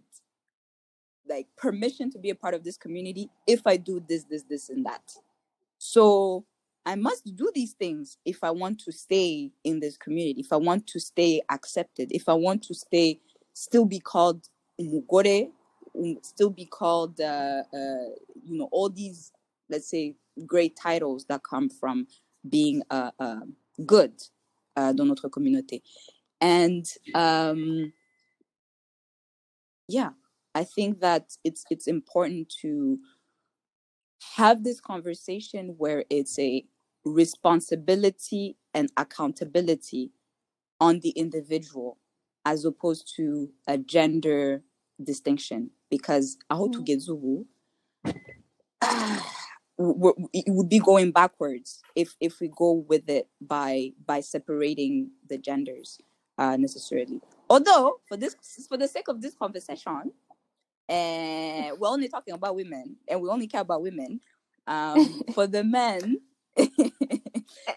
like 1.28 1.47
permission 1.58 2.12
to 2.12 2.20
be 2.20 2.30
a 2.30 2.36
part 2.36 2.54
of 2.54 2.64
this 2.64 2.78
community 2.78 3.30
if 3.47 3.62
I 3.66 3.78
do 3.78 4.04
this, 4.08 4.26
this, 4.26 4.43
this, 4.43 4.70
and 4.70 4.86
that. 4.86 5.14
So 5.78 6.45
I 6.86 6.95
must 6.95 7.36
do 7.36 7.52
these 7.54 7.74
things 7.74 8.18
if 8.26 8.43
I 8.43 8.52
want 8.52 8.80
to 8.82 8.91
stay 8.91 9.52
in 9.64 9.80
this 9.80 9.97
community, 9.97 10.41
if 10.41 10.52
I 10.52 10.58
want 10.58 10.88
to 10.88 10.99
stay 10.99 11.41
accepted, 11.49 12.12
if 12.12 12.28
I 12.28 12.34
want 12.34 12.64
to 12.64 12.74
stay, 12.74 13.20
still 13.54 13.86
be 13.86 13.99
called 13.99 14.47
umugore, 14.80 15.49
um, 15.95 16.18
still 16.24 16.49
be 16.49 16.66
called, 16.66 17.20
uh, 17.20 17.64
uh, 17.74 18.10
you 18.43 18.58
know, 18.58 18.70
all 18.72 18.89
these, 18.89 19.32
let's 19.70 19.89
say, 19.89 20.16
great 20.45 20.75
titles 20.82 21.25
that 21.29 21.43
come 21.43 21.69
from 21.69 22.07
being 22.49 22.82
uh, 22.89 23.11
uh, 23.19 23.41
good 23.86 24.13
uh, 24.75 24.93
dans 24.93 25.05
notre 25.05 25.29
communauté. 25.29 25.82
And 26.39 26.86
um, 27.13 27.93
yeah, 29.88 30.11
I 30.55 30.63
think 30.63 30.99
that 31.01 31.38
it's 31.43 31.63
it's 31.69 31.88
important 31.88 32.51
to 32.61 32.99
have 34.38 34.63
this 34.63 34.79
conversation 34.79 35.75
where 35.77 36.05
it's 36.09 36.38
a 36.39 36.65
responsibility 37.05 38.57
and 38.73 38.91
accountability 38.97 40.11
on 40.79 40.99
the 40.99 41.09
individual 41.11 41.97
as 42.45 42.65
opposed 42.65 43.11
to 43.15 43.51
a 43.67 43.77
gender 43.77 44.63
distinction 45.03 45.71
because 45.89 46.38
aho 46.49 46.67
Mm. 46.67 46.73
we're- 47.21 47.45
it 50.34 50.45
would 50.49 50.69
be 50.69 50.79
going 50.79 51.11
backwards 51.11 51.84
if 51.95 52.15
if 52.21 52.39
we 52.41 52.49
go 52.55 52.86
with 52.88 53.09
it 53.09 53.27
by 53.41 53.91
by 54.05 54.21
separating 54.21 55.11
the 55.29 55.38
genders 55.38 55.99
uh 56.38 56.57
necessarily 56.57 57.21
although 57.49 57.99
for 58.07 58.17
this 58.17 58.36
for 58.69 58.77
the 58.77 58.88
sake 58.88 59.07
of 59.09 59.21
this 59.21 59.36
conversation 59.36 60.11
and 60.89 61.79
we're 61.79 61.89
only 61.89 62.09
talking 62.09 62.34
about 62.34 62.55
women 62.55 62.97
and 63.07 63.21
we 63.21 63.29
only 63.29 63.47
care 63.47 63.61
about 63.61 63.82
women 63.82 64.19
um 64.67 65.23
for 65.34 65.47
the 65.47 65.63
men 65.63 66.19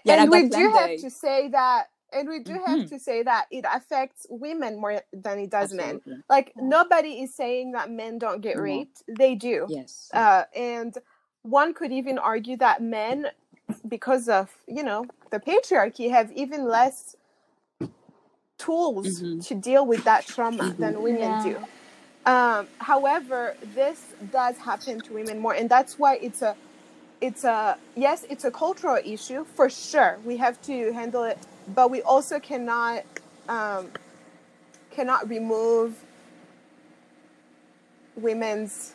Yeah, 0.04 0.22
and 0.22 0.30
we 0.30 0.48
do 0.48 0.70
have 0.80 0.96
to 0.96 1.10
say 1.10 1.48
that 1.48 1.88
and 2.12 2.28
we 2.28 2.40
do 2.40 2.54
have 2.66 2.80
Mhm. 2.80 2.88
to 2.90 2.98
say 2.98 3.22
that 3.24 3.46
it 3.50 3.64
affects 3.72 4.26
women 4.30 4.80
more 4.80 5.02
than 5.12 5.38
it 5.40 5.50
does 5.50 5.72
men. 5.72 6.00
Like 6.28 6.52
Yeah. 6.56 6.62
nobody 6.64 7.22
is 7.22 7.34
saying 7.34 7.72
that 7.72 7.90
men 7.90 8.18
don't 8.18 8.40
get 8.40 8.56
No. 8.56 8.62
raped. 8.62 9.02
They 9.08 9.34
do. 9.34 9.66
yes 9.68 10.10
Uh, 10.14 10.44
and 10.54 10.96
one 11.44 11.74
could 11.74 11.92
even 11.92 12.18
argue 12.18 12.58
that 12.58 12.82
men, 12.82 13.28
because 13.88 14.28
of 14.28 14.50
you 14.68 14.84
know 14.84 15.06
the 15.32 15.40
patriarchy, 15.40 16.10
have 16.10 16.32
even 16.32 16.66
less 16.68 17.16
tools 18.58 19.22
Mhm. 19.22 19.46
to 19.48 19.54
deal 19.54 19.86
with 19.86 20.04
that 20.04 20.26
trauma 20.26 20.74
than 20.78 21.02
women 21.02 21.36
Yeah. 21.36 21.40
do. 21.42 21.58
Um, 22.26 22.68
however, 22.78 23.56
this 23.62 24.14
does 24.30 24.58
happen 24.58 25.02
to 25.02 25.14
women 25.14 25.40
more, 25.40 25.54
and 25.54 25.70
that's 25.70 25.98
why 25.98 26.16
it's 26.16 26.42
a, 26.42 26.56
it's 27.20 27.44
a 27.44 27.78
yes, 27.96 28.24
it's 28.30 28.44
a 28.44 28.50
cultural 28.52 28.98
issue 29.04 29.44
for 29.44 29.70
sure. 29.70 30.20
We 30.24 30.38
have 30.38 30.60
to 30.62 30.92
handle 30.92 31.24
it, 31.24 31.38
but 31.68 31.90
we 31.90 32.02
also 32.02 32.40
cannot, 32.40 33.04
um, 33.48 33.92
cannot 34.90 35.28
remove 35.28 35.96
women's 38.16 38.94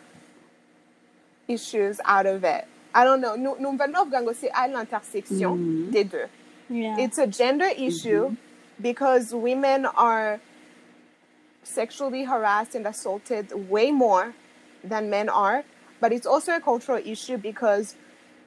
issues 1.59 1.99
out 2.05 2.25
of 2.25 2.43
it. 2.43 2.65
I 2.93 3.03
don't 3.03 3.21
know. 3.21 3.35
Nu- 3.35 3.57
Numva 3.59 3.87
novuga 3.87 4.21
ngo 4.21 4.33
c'est 4.33 4.51
à 4.51 4.67
l'intersection 4.67 5.55
Mhm. 5.57 5.91
des 5.91 6.03
deux. 6.05 6.27
Yeah. 6.69 6.97
It's 6.99 7.17
a 7.17 7.27
gender 7.27 7.67
issue 7.77 8.35
because 8.79 9.33
women 9.33 9.85
are 9.97 10.39
sexually 11.63 12.23
harassed 12.23 12.75
and 12.75 12.85
assaulted 12.87 13.51
way 13.69 13.91
more 13.91 14.33
than 14.83 15.09
men 15.09 15.29
are, 15.29 15.63
but 15.99 16.11
it's 16.11 16.25
also 16.27 16.55
a 16.55 16.59
cultural 16.61 16.99
issue 17.03 17.37
because 17.37 17.95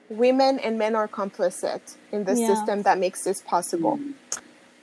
women 0.08 0.58
and 0.60 0.78
men 0.78 0.94
are 0.94 1.08
complicit 1.08 1.96
in 2.12 2.24
the 2.24 2.34
Yeah. 2.34 2.46
system 2.54 2.82
that 2.82 2.98
makes 2.98 3.22
this 3.24 3.42
possible. 3.42 3.98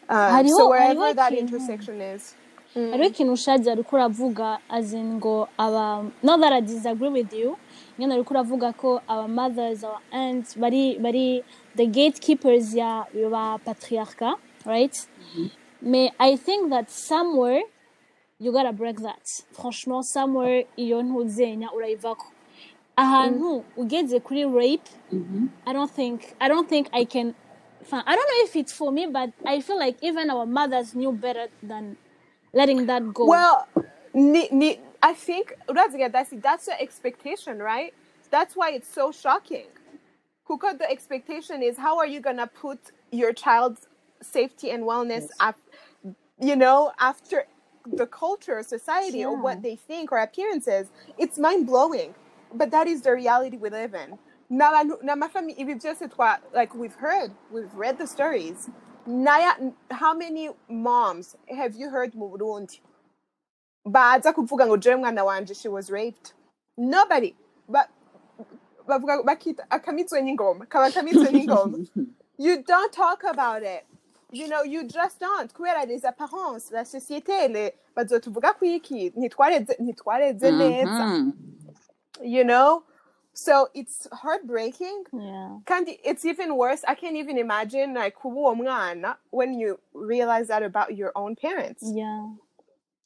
Um, 0.09 0.17
Hariho- 0.45 0.57
so 0.57 0.69
wherever 0.69 0.99
hariho 1.01 1.15
that 1.15 1.31
ikintu- 1.33 1.39
intersection 1.39 2.01
is. 2.01 2.33
hariho 2.75 3.09
ikintu 3.09 3.35
Chadia 3.37 3.71
ariko 3.73 3.95
uravuga 3.95 4.59
as 4.69 4.93
in 4.93 5.19
ngo 5.19 5.47
aba 5.57 6.11
not 6.23 6.39
that 6.39 6.53
I 6.53 6.61
disagree 6.61 7.09
with 7.09 7.33
you 7.33 7.57
nyine 7.99 8.13
ariko 8.15 8.33
uravuga 8.33 8.71
ko 8.73 9.01
our 9.07 9.27
mothers 9.27 9.83
our 9.83 9.99
aunts 10.11 10.55
bari 10.57 10.95
bari 10.99 11.43
the 11.75 11.85
gatekeepers 11.85 12.73
ya 12.75 13.05
ba 13.31 13.59
patriarcha 13.65 14.35
right 14.65 14.95
mais 15.81 16.11
I 16.19 16.37
think 16.37 16.69
that 16.69 16.89
somewhere 16.89 17.61
you 18.39 18.51
gotta 18.51 18.71
break 18.71 18.97
that 19.03 19.23
franchement 19.51 20.03
somewhere 20.05 20.67
iyo 20.77 21.03
ntuzenya 21.03 21.73
urayivako 21.73 22.25
ahantu 22.95 23.63
ugeze 23.77 24.19
kuri 24.19 24.43
rape 24.45 24.89
Mhm. 25.11 25.47
I 25.65 25.73
don't 25.73 25.91
think 25.91 26.21
I 26.39 26.47
don't 26.49 26.67
think 26.69 26.87
I 26.93 27.05
can. 27.05 27.33
I 27.91 28.15
don't 28.15 28.29
know 28.31 28.43
if 28.45 28.55
it's 28.55 28.73
for 28.73 28.91
me, 28.91 29.07
but 29.07 29.29
I 29.45 29.61
feel 29.61 29.79
like 29.79 29.97
even 30.05 30.29
our 30.29 30.45
mothers 30.45 30.93
knew 30.93 31.11
better 31.11 31.47
than 31.63 31.97
letting 32.53 32.85
that 32.85 33.03
go. 33.13 33.25
Well, 33.25 33.65
ni, 34.13 34.47
ni, 34.51 34.77
I 35.01 35.13
think 35.13 35.53
that's 35.69 36.29
that's 36.41 36.65
the 36.65 36.81
expectation, 36.81 37.59
right? 37.59 37.93
That's 38.31 38.55
why 38.55 38.71
it's 38.71 38.87
so 38.87 39.11
shocking. 39.11 39.67
Kuka, 40.47 40.75
the 40.77 40.89
expectation 40.89 41.63
is 41.63 41.77
how 41.77 41.97
are 41.97 42.07
you 42.07 42.19
gonna 42.19 42.47
put 42.47 42.79
your 43.11 43.33
child's 43.33 43.87
safety 44.21 44.71
and 44.71 44.83
wellness 44.83 45.27
Yes. 45.29 45.37
up, 45.39 45.57
you 46.39 46.55
know, 46.55 46.91
after 46.99 47.45
the 47.85 48.05
culture, 48.07 48.61
society, 48.63 49.23
or 49.23 49.35
what 49.37 49.61
they 49.61 49.75
think 49.75 50.11
or 50.11 50.19
appearances? 50.19 50.89
It's 51.17 51.37
mind 51.39 51.65
blowing, 51.67 52.13
but 52.53 52.71
that 52.71 52.87
is 52.87 53.01
the 53.01 53.13
reality 53.13 53.57
we 53.57 53.69
live 53.69 53.93
in. 53.93 54.17
N'abantu- 54.51 55.01
n'amafami- 55.03 55.57
ibi 55.57 55.75
byose 55.75 56.09
twa- 56.09 56.39
like 56.53 56.73
we've 56.75 56.95
heard, 56.95 57.31
we've 57.51 57.73
read 57.75 57.97
the 57.97 58.07
stories. 58.07 58.69
Naya, 59.05 59.53
how 59.91 60.13
many 60.13 60.49
moms 60.67 61.35
have 61.49 61.75
you 61.75 61.89
heard 61.89 62.13
Burundi? 62.13 62.81
Baza 63.85 64.33
kuvuga 64.33 64.65
ngo 64.67 64.77
jewe 64.77 64.95
mwana 64.95 65.23
wanje 65.23 65.53
she 65.53 65.69
was 65.69 65.89
raped. 65.89 66.33
Nobody. 66.77 67.35
Ba, 67.67 67.87
bavuga 68.87 69.23
bakita 69.23 69.65
akamitswe 69.71 70.21
n'ingoma. 70.21 70.65
Kaba 70.65 70.91
kamitswe 70.91 71.31
n'ingoma. 71.31 71.77
You 72.41 72.63
don't 72.63 72.93
talk 72.93 73.23
about 73.25 73.63
it. 73.63 73.83
You 74.31 74.47
know 74.47 74.63
you 74.63 74.83
just 74.87 75.19
don't. 75.19 75.53
Kubera 75.53 75.85
les 75.85 76.05
apparences 76.05 76.71
la 76.71 76.83
société 76.85 77.47
le 77.51 77.73
bazotuvuga 77.95 78.53
kwiki 78.53 79.11
ntitwareze 79.15 79.75
ntitwareze 79.79 80.51
neza. 80.51 81.05
Mhm. 81.07 81.31
you 82.21 82.43
know? 82.43 82.83
So 83.33 83.67
it's 83.73 84.07
heartbreaking. 84.11 85.03
Yeah, 85.13 85.57
kandi 85.65 85.99
it's 86.03 86.25
even 86.25 86.55
worse 86.55 86.83
i 86.87 86.95
can't 86.95 87.15
even 87.15 87.37
imagine 87.37 87.93
like 87.93 88.15
kuba 88.15 88.35
uwo 88.39 88.55
mwana 88.55 89.15
when 89.31 89.53
you 89.53 89.79
realize 89.93 90.47
that 90.47 90.63
about 90.63 90.95
your 90.97 91.11
own 91.15 91.35
parents. 91.35 91.83
Yeah, 91.83 92.29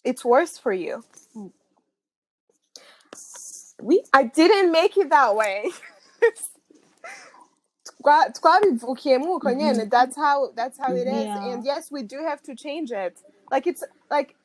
it's 0.06 0.26
worse 0.26 0.58
for 0.58 0.74
you 0.74 1.04
oui 3.82 4.02
I 4.14 4.24
didn't 4.26 4.72
make 4.72 4.98
it 4.98 5.10
that 5.12 5.36
way. 5.36 5.72
Twa- 8.04 8.32
twabivukiyemo 8.34 9.36
uko 9.40 9.54
nyene. 9.54 9.90
That's 9.90 10.16
how 10.16 10.52
that's 10.56 10.78
how 10.80 10.96
it 10.96 11.08
is. 11.08 11.36
Yeah. 11.36 11.40
And 11.54 11.66
yes, 11.66 11.92
we 11.92 12.04
do 12.04 12.20
have 12.24 12.42
to 12.44 12.56
change 12.56 12.92
it. 12.92 13.20
Like 13.52 13.68
it's 13.68 13.84
like 14.12 14.36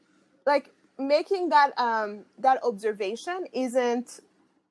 like 0.47 0.71
making 0.99 1.51
that 1.51 1.79
um 1.79 2.25
that 2.39 2.61
observation 2.65 3.47
isn't 3.53 4.21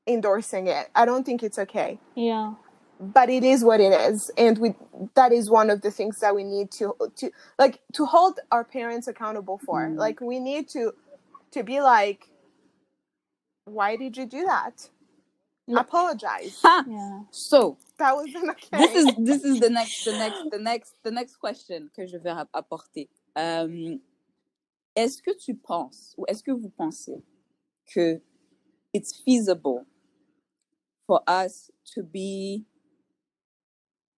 endorsing 0.08 0.68
it. 0.68 0.90
I 0.96 1.06
don't 1.06 1.26
think 1.26 1.44
it's 1.44 1.60
okay. 1.60 2.00
yeah, 2.16 2.54
But 3.00 3.30
it 3.30 3.44
is 3.44 3.64
what 3.64 3.80
it 3.80 3.94
is. 3.94 4.32
And 4.38 4.58
we 4.58 4.76
that 5.16 5.32
is 5.32 5.50
one 5.50 5.70
of 5.70 5.82
the 5.82 5.92
things 5.92 6.20
that 6.20 6.36
we 6.36 6.44
need 6.44 6.72
to 6.72 6.96
to 7.18 7.32
like 7.60 7.80
to 7.94 8.06
hold 8.06 8.40
our 8.52 8.64
parents 8.64 9.08
accountable 9.08 9.60
for. 9.64 9.88
Mm. 9.88 9.98
Like 9.98 10.20
we 10.22 10.40
need 10.40 10.68
to 10.70 10.94
to 11.52 11.64
be 11.64 11.80
like 11.82 12.30
why 13.66 13.98
did 13.98 14.18
you 14.18 14.26
do 14.26 14.46
that? 14.46 14.90
Yeah. 15.68 15.82
Apologize. 15.82 16.60
Ha! 16.64 16.86
yeah. 16.88 17.20
So 17.32 17.78
that 18.00 18.16
wasn't 18.16 18.50
okay. 18.52 18.78
this 18.78 18.96
is 18.96 19.16
this 19.18 19.44
is 19.44 19.60
the 19.60 19.70
next 19.70 20.06
the 20.06 20.12
next 20.18 20.44
the 20.52 20.60
next 20.60 20.94
the 21.04 21.12
next 21.12 21.36
question 21.36 21.90
que 21.96 22.08
je 22.08 22.18
vais 22.18 22.34
apporter. 22.54 23.10
Euh, 23.38 23.98
est-ce 24.96 25.22
que 25.22 25.32
tu 25.38 25.54
penses 25.54 26.16
ou 26.18 26.26
est-ce 26.28 26.42
que 26.42 26.52
vous 26.52 26.70
pensez 26.70 27.22
que 27.94 28.20
it's 28.94 29.22
feasible 29.24 29.86
for 31.06 31.22
us 31.28 31.70
to 31.94 32.02
be 32.02 32.66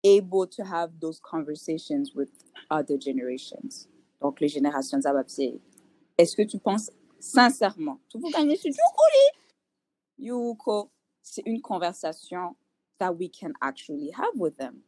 able 0.03 0.47
to 0.47 0.63
have 0.63 0.91
those 0.99 1.19
conversations 1.19 2.13
with 2.15 2.29
other 2.69 2.97
generations. 2.97 3.87
Donc, 4.21 4.39
les 4.39 4.47
générations 4.49 5.01
Zababse. 5.01 5.59
Est-ce 6.17 6.35
que 6.35 6.43
tu 6.43 6.59
penses 6.59 6.89
sincèrement, 7.19 7.99
tu 8.09 8.17
veux 8.19 8.29
gagner 8.31 8.55
ce 8.57 8.67
Yuko, 10.17 10.89
c'est 11.21 11.43
une 11.45 11.61
conversation 11.61 12.55
that 12.97 13.11
we 13.13 13.29
can 13.29 13.53
actually 13.61 14.11
have 14.11 14.35
with 14.37 14.57
them. 14.57 14.81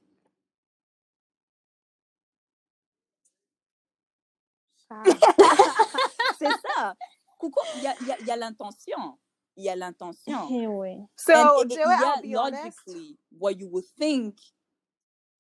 Ah. 4.90 5.04
c'est 6.38 6.50
ça. 6.76 6.94
Coucou, 7.38 7.60
il 7.78 7.84
y 7.84 7.88
a, 7.88 7.96
il 8.02 8.08
y 8.08 8.12
a- 8.12 8.20
il 8.20 8.28
y 8.28 8.32
a 8.32 8.36
l'intention. 8.36 9.18
Il 9.56 9.64
y 9.64 9.70
a 9.70 9.76
l'intention. 9.76 10.48
Eh 10.52 10.68
oui. 10.68 10.98
So, 11.16 11.34
And 11.34 11.66
it- 11.66 11.72
it- 11.72 11.78
Joey, 11.78 11.94
I'll 11.94 12.16
yeah, 12.16 12.22
be 12.22 12.36
honest. 12.36 12.78
logically, 12.88 13.18
what 13.40 13.52
you 13.58 13.68
would 13.70 13.86
think 13.98 14.36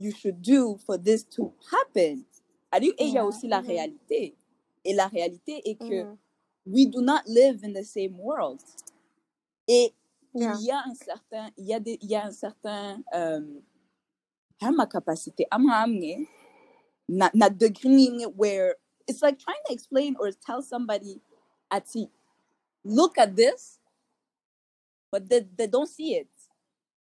you 0.02 0.12
should 0.12 0.42
do 0.42 0.78
for 0.86 0.98
this 0.98 1.24
to 1.24 1.54
happen. 1.72 2.26
Et 2.74 2.94
il 3.00 3.14
y 3.14 3.18
a 3.18 3.26
aussi 3.26 3.48
la 3.48 3.62
Mhm. 3.62 3.68
réalité. 3.68 4.36
Et 4.84 4.94
la 4.94 5.08
réalité 5.08 5.62
est 5.70 5.76
que 5.76 6.04
Mhm. 6.04 6.18
we 6.66 6.86
do 6.88 7.02
not 7.02 7.22
live 7.28 7.64
in 7.64 7.74
the 7.74 7.84
same 7.84 8.18
world. 8.20 8.60
Et 9.68 9.94
Yeah. 10.34 10.56
il 10.58 10.66
y 10.66 10.72
a 10.72 10.82
un 10.86 10.96
certain, 10.96 11.52
il 11.58 11.66
y 11.66 11.74
a 11.74 11.80
des, 11.80 11.98
il 12.02 12.10
y 12.10 12.16
a 12.16 12.26
un 12.26 12.32
certain, 12.32 13.04
euh, 13.14 13.60
à 14.62 14.72
ma 14.72 14.86
capacité, 14.88 15.46
à 15.52 15.58
ma 15.60 15.82
amener, 15.82 16.28
na, 17.10 17.30
na 17.34 17.50
degree 17.50 18.26
where 18.36 18.76
it's 19.08 19.22
like 19.22 19.38
trying 19.38 19.62
to 19.66 19.74
explain 19.74 20.16
or 20.20 20.32
tell 20.32 20.62
somebody, 20.62 21.22
Ati, 21.70 22.10
look 22.86 23.18
at 23.18 23.36
this, 23.36 23.80
but 25.12 25.28
they, 25.28 25.42
they 25.58 25.68
don't 25.68 25.88
see 25.90 26.16
it. 26.16 26.30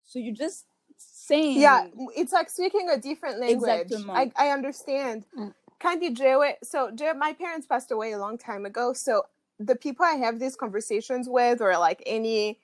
So 0.05 0.19
you 0.21 0.33
just 0.33 0.67
saying, 0.99 1.61
Yeah, 1.61 1.87
it's 2.17 2.33
like 2.33 2.51
speaking 2.51 2.89
a 2.91 2.97
different 2.99 3.41
language. 3.41 3.93
I, 4.11 4.33
I 4.37 4.49
understand. 4.51 5.25
Mm. 5.37 5.55
Kandi 5.81 6.15
Jewe, 6.17 6.55
so 6.63 6.91
Je- 6.91 7.13
my 7.15 7.33
parents 7.35 7.67
passed 7.67 7.91
away 7.91 8.13
a 8.13 8.19
long 8.19 8.39
time 8.39 8.65
ago. 8.67 8.93
So 8.93 9.25
the 9.59 9.77
people 9.77 10.05
I 10.07 10.13
have 10.15 10.39
these 10.39 10.57
conversations 10.57 11.29
with, 11.29 11.61
or 11.61 11.77
like 11.79 12.03
any, 12.07 12.59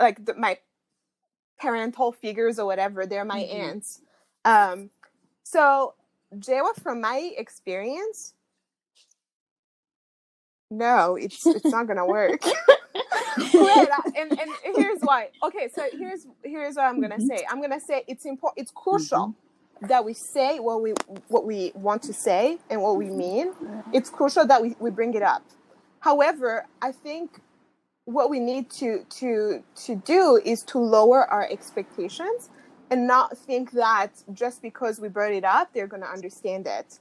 like 0.00 0.24
the, 0.24 0.34
my 0.34 0.58
parental 1.60 2.12
figures 2.12 2.58
or 2.58 2.66
whatever, 2.66 3.06
they're 3.06 3.24
my 3.24 3.42
Mhm. 3.42 3.54
aunts. 3.54 4.00
Um, 4.44 4.90
so 5.44 5.94
Jewa, 6.36 6.74
from 6.82 7.00
my 7.00 7.32
experience, 7.36 8.34
no, 10.70 11.16
it's 11.16 11.44
it's 11.46 11.64
not 11.66 11.86
gonna 11.86 12.06
work. 12.06 12.42
Wait, 12.94 13.88
and 14.16 14.30
and 14.32 14.50
here's 14.76 15.00
why. 15.00 15.30
Okay, 15.42 15.68
so 15.74 15.82
here's 15.92 16.26
here's 16.42 16.76
what 16.76 16.84
I'm 16.84 17.00
gonna 17.00 17.18
Mhm. 17.18 17.26
say. 17.26 17.46
I'm 17.50 17.60
gonna 17.60 17.80
say 17.80 18.04
it's 18.06 18.24
important. 18.24 18.62
It's 18.62 18.70
crucial 18.70 19.28
mm-hmm. 19.28 19.86
that 19.86 20.04
we 20.04 20.14
say 20.14 20.60
what 20.60 20.82
we 20.82 20.94
what 21.28 21.44
we 21.44 21.72
want 21.74 22.02
to 22.04 22.12
say 22.12 22.58
and 22.70 22.80
what 22.80 22.96
we 22.96 23.06
mm-hmm. 23.06 23.18
mean. 23.18 23.52
Mm-hmm. 23.52 23.90
It's 23.92 24.10
crucial 24.10 24.46
that 24.46 24.62
we, 24.62 24.76
we 24.78 24.90
bring 24.90 25.14
it 25.14 25.22
up. 25.22 25.42
However, 26.00 26.66
I 26.80 26.92
think 26.92 27.40
what 28.04 28.30
we 28.30 28.38
need 28.38 28.70
to 28.70 29.04
to 29.18 29.62
to 29.86 29.96
do 29.96 30.40
is 30.44 30.62
to 30.64 30.78
lower 30.78 31.24
our 31.26 31.48
expectations 31.50 32.50
and 32.90 33.06
not 33.06 33.36
think 33.36 33.72
that 33.72 34.10
just 34.32 34.62
because 34.62 35.00
we 35.00 35.08
brought 35.08 35.32
it 35.32 35.44
up, 35.44 35.72
they're 35.72 35.86
gonna 35.86 36.06
understand 36.06 36.66
it. 36.66 37.00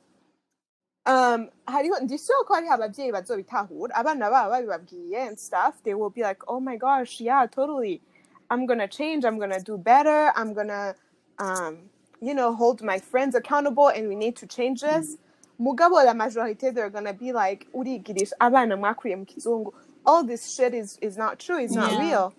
Um, 1.05 1.49
how 1.67 1.73
hariho 1.83 1.99
ndisho 1.99 2.33
ko 2.47 2.53
hariho 2.53 2.73
ababyeyi 2.73 3.11
bazobitahura 3.11 3.93
abana 3.95 4.29
babo 4.29 4.51
babibabwiye 4.51 5.27
and 5.27 5.37
stuff 5.37 5.83
they 5.83 5.93
will 5.93 6.09
be 6.09 6.21
like 6.21 6.41
oh 6.47 6.61
my 6.61 6.77
gosh 6.77 7.19
yeah 7.19 7.45
totally 7.45 8.01
i'm 8.49 8.65
gonna 8.65 8.87
change 8.87 9.25
i'm 9.25 9.37
gonna 9.37 9.59
do 9.59 9.77
better 9.77 10.31
i'm 10.37 10.53
gonna 10.53 10.95
um, 11.39 11.77
you 12.21 12.33
know 12.33 12.53
hold 12.53 12.81
my 12.81 12.99
friends 12.99 13.35
accountable 13.35 13.89
and 13.89 14.07
we 14.07 14.15
need 14.15 14.33
to 14.37 14.47
change 14.47 14.79
this 14.79 15.17
mugabo 15.59 16.05
la 16.05 16.13
majorité 16.13 16.73
they're 16.73 16.89
gonna 16.89 17.11
be 17.13 17.33
like 17.33 17.67
urigirisha 17.73 18.31
abana 18.39 18.77
mwakuriye 18.77 19.15
mu 19.17 19.25
kizungu 19.25 19.73
all 20.05 20.23
this 20.25 20.55
shit 20.55 20.73
is 20.73 20.97
is 21.01 21.17
not 21.17 21.37
true 21.37 21.59
it's 21.59 21.75
not 21.75 21.91
Yeah. 21.91 21.99
real 21.99 22.33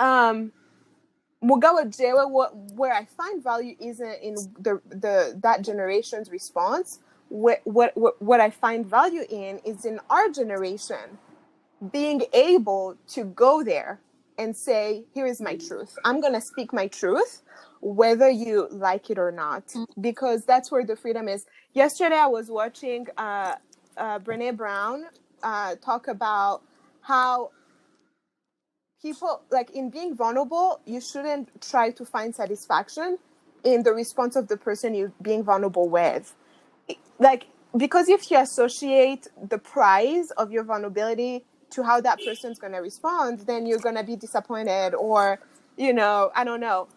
um 0.00 0.50
Mugawa 1.44 1.84
Jewe, 1.84 2.26
where 2.74 2.92
I 2.94 3.04
find 3.04 3.42
value 3.44 3.76
isn't 3.78 4.22
in 4.22 4.34
the 4.58 4.80
the 4.88 5.38
that 5.42 5.60
generation's 5.62 6.30
response. 6.30 7.00
What 7.28 7.60
what 7.64 7.96
what, 7.96 8.20
what 8.22 8.40
I 8.40 8.50
find 8.50 8.86
value 8.86 9.24
in 9.30 9.60
is 9.64 9.84
in 9.84 10.00
our 10.10 10.30
generation 10.30 11.18
being 11.92 12.22
able 12.32 12.96
to 13.08 13.24
go 13.24 13.64
there 13.64 14.00
and 14.38 14.56
say, 14.56 15.04
"Here 15.14 15.26
is 15.26 15.40
my 15.40 15.56
truth. 15.56 15.96
I'm 16.04 16.20
gonna 16.20 16.40
speak 16.40 16.72
my 16.72 16.88
truth, 16.88 17.42
whether 17.80 18.30
you 18.30 18.68
like 18.70 19.10
it 19.10 19.18
or 19.18 19.32
not, 19.32 19.64
because 20.00 20.44
that's 20.44 20.70
where 20.72 20.84
the 20.84 20.96
freedom 20.96 21.28
is." 21.28 21.46
Yesterday, 21.74 22.16
I 22.16 22.26
was 22.28 22.50
watching 22.50 23.08
uh, 23.18 23.56
uh, 23.96 24.18
Brene 24.20 24.56
Brown 24.56 25.06
uh, 25.42 25.76
talk 25.76 26.08
about 26.08 26.62
how 27.02 27.50
people 29.02 29.42
like 29.50 29.70
in 29.70 29.90
being 29.90 30.14
vulnerable 30.14 30.80
you 30.86 31.00
shouldn't 31.00 31.48
try 31.62 31.90
to 31.90 32.04
find 32.04 32.34
satisfaction 32.34 33.18
in 33.64 33.82
the 33.82 33.92
response 33.92 34.36
of 34.36 34.48
the 34.48 34.56
person 34.56 34.94
you're 34.94 35.12
being 35.22 35.44
vulnerable 35.44 35.88
with 35.88 36.34
like 37.18 37.46
because 37.76 38.08
if 38.08 38.30
you 38.30 38.38
associate 38.38 39.26
the 39.48 39.58
price 39.58 40.30
of 40.36 40.50
your 40.50 40.64
vulnerability 40.64 41.44
to 41.70 41.82
how 41.82 42.00
that 42.00 42.18
person's 42.24 42.58
going 42.58 42.72
to 42.72 42.78
respond 42.78 43.40
then 43.40 43.66
you're 43.66 43.78
going 43.78 43.96
to 43.96 44.04
be 44.04 44.16
disappointed 44.16 44.94
or 44.94 45.40
you 45.76 45.92
know 45.92 46.30
i 46.34 46.44
don't 46.44 46.60
know. 46.60 46.88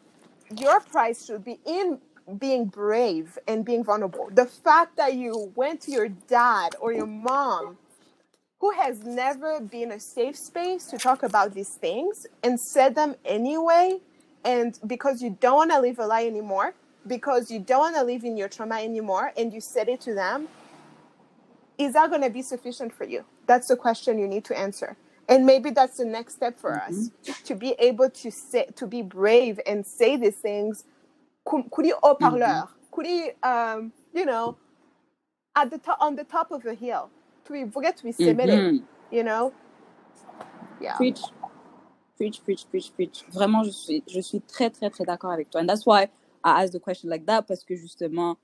Your 0.58 0.80
price 0.80 1.28
should 1.28 1.44
be 1.44 1.60
in 1.66 2.00
being 2.38 2.66
brave 2.66 3.38
and 3.48 3.66
being 3.66 3.84
vulnerable. 3.84 4.30
The 4.32 4.46
fact 4.46 4.98
that 4.98 5.14
you 5.14 5.52
went 5.56 5.82
to 5.82 5.92
your 5.92 6.10
dad 6.10 6.76
or 6.80 6.92
your 6.92 7.08
mom 7.08 7.78
who 8.60 8.72
has 8.72 9.04
never 9.04 9.60
been 9.62 9.92
a 9.92 10.00
safe 10.00 10.36
space 10.36 10.86
to 10.86 10.98
talk 10.98 11.24
about 11.24 11.54
these 11.54 11.76
things 11.76 12.28
and 12.44 12.60
said 12.60 12.94
them 12.96 13.16
anyway 13.26 14.00
and 14.44 14.80
because 14.86 15.22
you 15.22 15.38
don't 15.40 15.56
want 15.56 15.72
to 15.72 15.80
live 15.80 16.00
a 16.00 16.06
lie 16.06 16.26
anymore 16.26 16.74
because 17.08 17.50
you 17.52 17.60
don't 17.60 17.80
want 17.80 17.96
to 17.96 18.04
live 18.04 18.24
in 18.24 18.38
your 18.38 18.50
trauma 18.50 18.76
anymore 18.82 19.32
and 19.38 19.54
you 19.54 19.62
said 19.62 19.90
it 19.90 20.02
to 20.02 20.14
them 20.14 20.48
is 21.78 21.94
that 21.94 22.10
going 22.10 22.22
to 22.22 22.30
be 22.30 22.42
sufficient 22.42 22.94
for 22.94 23.06
you? 23.06 23.24
That's 23.48 23.68
the 23.70 23.78
question 23.78 24.20
you 24.20 24.28
need 24.28 24.44
to 24.46 24.58
answer. 24.58 24.98
And 25.30 25.46
maybe 25.46 25.70
that's 25.70 25.98
the 25.98 26.06
next 26.06 26.34
step 26.36 26.60
for 26.60 26.76
us 26.76 27.12
to 27.46 27.56
be 27.56 27.74
able 27.80 28.10
to 28.10 28.32
say 28.32 28.66
to 28.76 28.86
be 28.86 29.02
brave 29.02 29.60
and 29.66 29.86
say 29.86 30.18
these 30.18 30.36
things. 30.36 30.84
Ku- 31.46 31.64
kuri 31.70 31.92
haut-parleur 32.04 32.68
kuri 32.92 33.32
um, 33.44 33.94
you 34.14 34.26
know 34.26 34.58
at 35.56 35.70
the 35.72 35.78
top 35.78 35.98
on 36.02 36.16
the 36.16 36.24
top 36.26 36.52
of 36.52 36.66
a 36.66 36.74
hill 36.74 37.10
tubivuge 37.48 37.96
tubisemere 37.98 38.58
Mhm. 38.58 38.84
you 39.12 39.24
know? 39.24 39.54
Yeah. 40.82 40.96
Preach, 40.98 41.22
preach, 42.18 42.44
preach, 42.44 42.66
preach, 42.70 42.92
preach. 42.96 43.24
Vraiment, 43.32 43.64
je 43.64 43.72
suis, 43.72 44.04
je 44.08 44.22
suis 44.22 44.42
très, 44.42 44.70
très, 44.70 44.90
très 44.90 45.06
d'accord 45.06 45.32
avec 45.32 45.50
toi. 45.50 45.62
And 45.62 45.70
that's 45.70 45.86
why 45.86 46.10
I 46.44 46.64
ask 46.64 46.72
the 46.72 46.80
question 46.80 47.10
like 47.10 47.26
that, 47.26 47.48
parce 47.48 47.64
que 47.64 47.76
justement, 47.76 48.38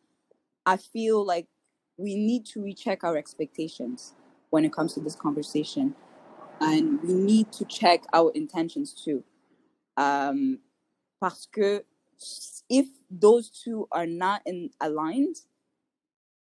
I 0.65 0.77
feel 0.77 1.25
like 1.25 1.47
we 1.97 2.15
need 2.15 2.45
to 2.47 2.63
recheck 2.63 3.03
our 3.03 3.17
expectations 3.17 4.13
when 4.49 4.65
it 4.65 4.73
comes 4.73 4.93
to 4.93 4.99
this 4.99 5.15
conversation. 5.15 5.95
And 6.59 7.01
we 7.03 7.13
need 7.13 7.51
to 7.53 7.65
check 7.65 8.03
our 8.13 8.31
intentions 8.33 8.93
too. 8.93 9.23
Um, 9.97 10.59
parce 11.19 11.45
que 11.45 11.83
if 12.69 12.87
those 13.09 13.49
two 13.49 13.87
are 13.91 14.07
not 14.07 14.41
in 14.45 14.69
aligned, 14.81 15.35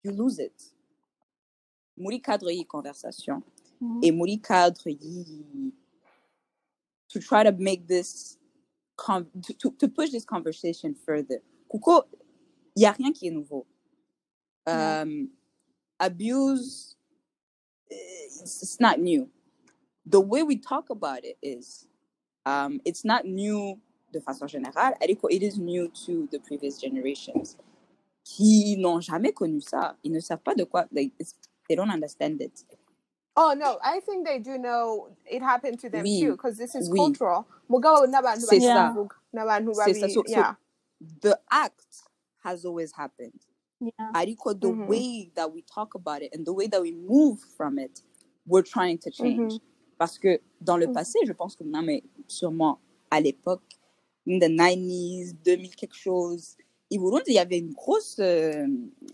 you 0.03 0.11
lose 0.11 0.39
it. 0.39 0.61
Muri 1.97 2.19
cadre 2.19 2.53
yi 2.53 2.65
conversation. 2.65 3.41
Mhm. 3.81 4.03
Et 4.03 4.11
muri 4.11 4.37
cadre 4.37 4.91
yi 4.91 5.71
to 7.09 7.19
try 7.19 7.43
to 7.43 7.51
make 7.53 7.87
this 7.87 8.37
con- 8.95 9.27
to, 9.43 9.53
to, 9.53 9.71
to 9.79 9.87
push 9.87 10.11
this 10.11 10.25
conversation 10.25 10.95
further. 11.05 11.41
Kuko, 11.71 12.03
il 12.75 12.81
n'y 12.81 12.85
a 12.85 12.91
rien 12.91 13.11
qui 13.11 13.27
est 13.27 13.31
nouveau. 13.31 13.65
Um, 14.67 15.29
abuse, 15.99 16.95
eh, 17.91 17.95
it's, 18.25 18.61
it's 18.63 18.79
not 18.79 18.99
new. 18.99 19.29
The 20.05 20.19
way 20.19 20.43
we 20.43 20.57
talk 20.57 20.89
about 20.89 21.23
it 21.23 21.37
is, 21.41 21.87
um, 22.45 22.79
it's 22.85 23.03
not 23.05 23.25
new 23.25 23.79
de 24.11 24.19
façon 24.19 24.47
générale. 24.47 24.93
Ariko, 25.01 25.27
It 25.29 25.43
is 25.43 25.57
new 25.57 25.89
to 26.05 26.27
the 26.31 26.39
previous 26.39 26.79
generations 26.79 27.57
qui 28.23 28.75
n'ont 28.77 28.99
jamais 28.99 29.33
connu 29.33 29.61
ça. 29.61 29.95
Ils 30.03 30.11
ne 30.11 30.19
savent 30.19 30.41
pas 30.41 30.55
de 30.55 30.63
quoi. 30.63 30.85
Like, 30.91 31.13
they 31.67 31.75
don't 31.75 31.89
understand 31.89 32.41
it. 32.41 32.65
Oh 33.37 33.53
no 33.57 33.77
i 33.83 33.99
think 34.01 34.25
they 34.25 34.39
do 34.39 34.57
know 34.57 35.09
it 35.29 35.41
happened 35.41 35.79
to 35.79 35.89
them 35.89 36.03
Oui, 36.03 36.21
too 36.21 36.31
because 36.31 36.57
this 36.57 36.75
is 36.75 36.89
oui. 36.89 36.97
cultural 36.99 37.45
mugabo 37.69 38.05
n'abantu 38.07 38.45
C'est 38.47 38.59
ça. 38.61 38.93
C'est 39.85 39.99
ça. 39.99 40.09
so- 40.09 40.23
yeah 40.27 40.55
The 41.21 41.37
act 41.51 42.03
has 42.43 42.63
always 42.65 42.93
happened. 42.93 43.37
Yeah. 43.81 43.91
Ariko, 44.15 44.53
the 44.53 44.69
Mhm. 44.71 44.87
way 44.87 45.29
that 45.35 45.51
we 45.53 45.61
talk 45.63 45.93
about 45.93 46.21
it 46.21 46.33
and 46.33 46.45
the 46.45 46.53
way 46.53 46.67
that 46.67 46.81
we 46.81 46.93
move 46.93 47.39
from 47.57 47.77
it, 47.77 48.01
we're 48.47 48.63
trying 48.63 48.97
to 48.99 49.11
change. 49.11 49.59
Parce 49.99 50.17
que 50.17 50.39
dans 50.61 50.77
le 50.77 50.87
Mhm. 50.87 50.93
passé, 50.93 51.19
je 51.25 51.33
pense 51.33 51.55
que 51.57 51.65
non, 51.65 51.81
mais 51.83 52.01
sûrement 52.27 52.79
à 53.11 53.19
l'époque, 53.19 53.61
in 54.25 54.39
the 54.39 54.47
90s, 54.49 55.35
2000 55.43 55.75
quelque 55.75 55.95
chose. 55.95 56.55
Il 56.89 57.01
y 57.27 57.37
avait 57.39 57.59
une 57.59 57.73
grosse, 57.73 58.17
euh, 58.19 58.65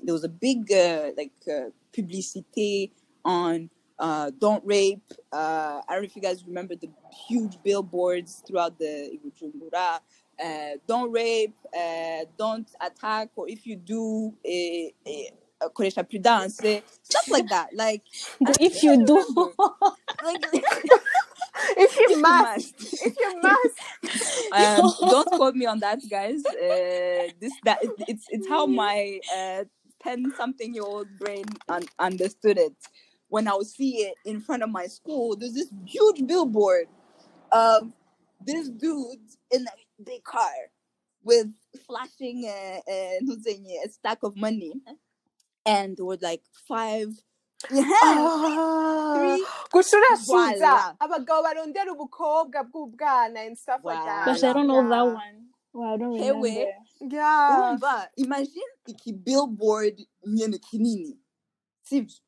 there 0.05 0.13
was 0.13 0.23
a 0.23 0.27
big 0.27 0.71
uh, 0.71 1.11
like 1.17 1.33
uh, 1.47 1.71
publicité 1.91 2.91
on 3.25 3.67
uh, 4.01 4.31
don't 4.39 4.65
rape. 4.65 5.03
Uh, 5.31 5.79
I 5.87 5.93
don't 5.93 6.01
know 6.01 6.05
if 6.07 6.15
you 6.15 6.21
guys 6.23 6.43
remember 6.45 6.75
the 6.75 6.89
huge 7.29 7.61
billboards 7.63 8.43
throughout 8.45 8.77
the 8.79 9.19
Bujumbura. 9.23 9.99
Uh, 10.43 10.77
don't 10.87 11.11
rape, 11.11 11.55
uh, 11.77 12.25
don't 12.37 12.67
attack, 12.81 13.29
or 13.35 13.47
if 13.47 13.67
you 13.67 13.75
do, 13.75 14.33
eh, 14.43 14.89
koresha 15.75 16.09
prudence, 16.09 16.63
eh, 16.63 16.81
stuff 17.03 17.29
like 17.29 17.47
that. 17.49 17.69
Like, 17.75 18.01
if 18.59 18.81
you 18.81 19.05
do 19.05 19.53
like 20.23 20.39
if 21.77 21.95
you 21.99 22.09
if 22.09 22.17
must, 22.17 22.73
if 23.05 23.19
you 23.19 23.39
must. 23.39 24.51
um, 24.51 25.09
don't 25.09 25.29
quote 25.29 25.53
me 25.53 25.67
on 25.67 25.79
that, 25.81 25.99
guys. 26.09 26.41
Uh, 26.51 27.29
this 27.39 27.53
that 27.63 27.77
it's 28.07 28.25
it's 28.29 28.47
how 28.47 28.65
my 28.65 29.19
ten 30.01 30.33
something 30.35 30.73
year 30.73 30.83
old 30.83 31.19
brain 31.19 31.45
un- 31.69 31.87
understood 31.99 32.57
it. 32.57 32.73
When 33.31 33.47
I 33.47 33.55
would 33.55 33.67
see 33.67 33.91
it 34.03 34.15
in 34.25 34.41
front 34.41 34.61
of 34.61 34.69
my 34.69 34.87
school, 34.87 35.37
there's 35.37 35.53
this 35.53 35.71
huge 35.85 36.27
billboard 36.27 36.87
of 37.49 37.87
this 38.45 38.67
dude 38.69 39.23
in 39.49 39.61
a 39.67 40.03
big 40.03 40.21
car 40.25 40.51
with 41.23 41.47
flashing 41.87 42.43
uh, 42.45 42.79
uh, 42.91 43.85
a 43.85 43.89
stack 43.89 44.19
of 44.23 44.35
money, 44.35 44.73
and 45.65 45.95
there 45.95 46.03
were 46.05 46.17
like 46.21 46.43
five. 46.67 47.07
Yeah, 47.71 47.85
Ah, 48.03 49.13
three. 49.15 49.45
gushurashuza 49.71 50.59
Voila. 50.59 50.95
abagabo 50.99 51.43
barondera 51.43 51.91
ubukobwa 51.93 52.63
bw'ubwana 52.67 53.45
and 53.47 53.55
stuff 53.57 53.79
like 53.85 54.03
that. 54.03 54.25
Gosh, 54.25 54.43
I 54.43 54.51
don't 54.51 54.67
know 54.67 54.89
that 54.89 55.05
one. 55.05 55.47
Well, 55.73 55.93
I 55.93 55.97
don't 55.97 56.17
Hey, 56.17 56.31
remember. 56.31 56.41
wait. 56.41 56.67
Yeah. 56.99 57.49
urumva 57.79 58.09
imagine 58.17 58.71
iki 58.87 59.13
billboard 59.13 60.05
nyene 60.27 60.57
kinini 60.57 61.17
sibyo 61.83 62.15
e 62.15 62.21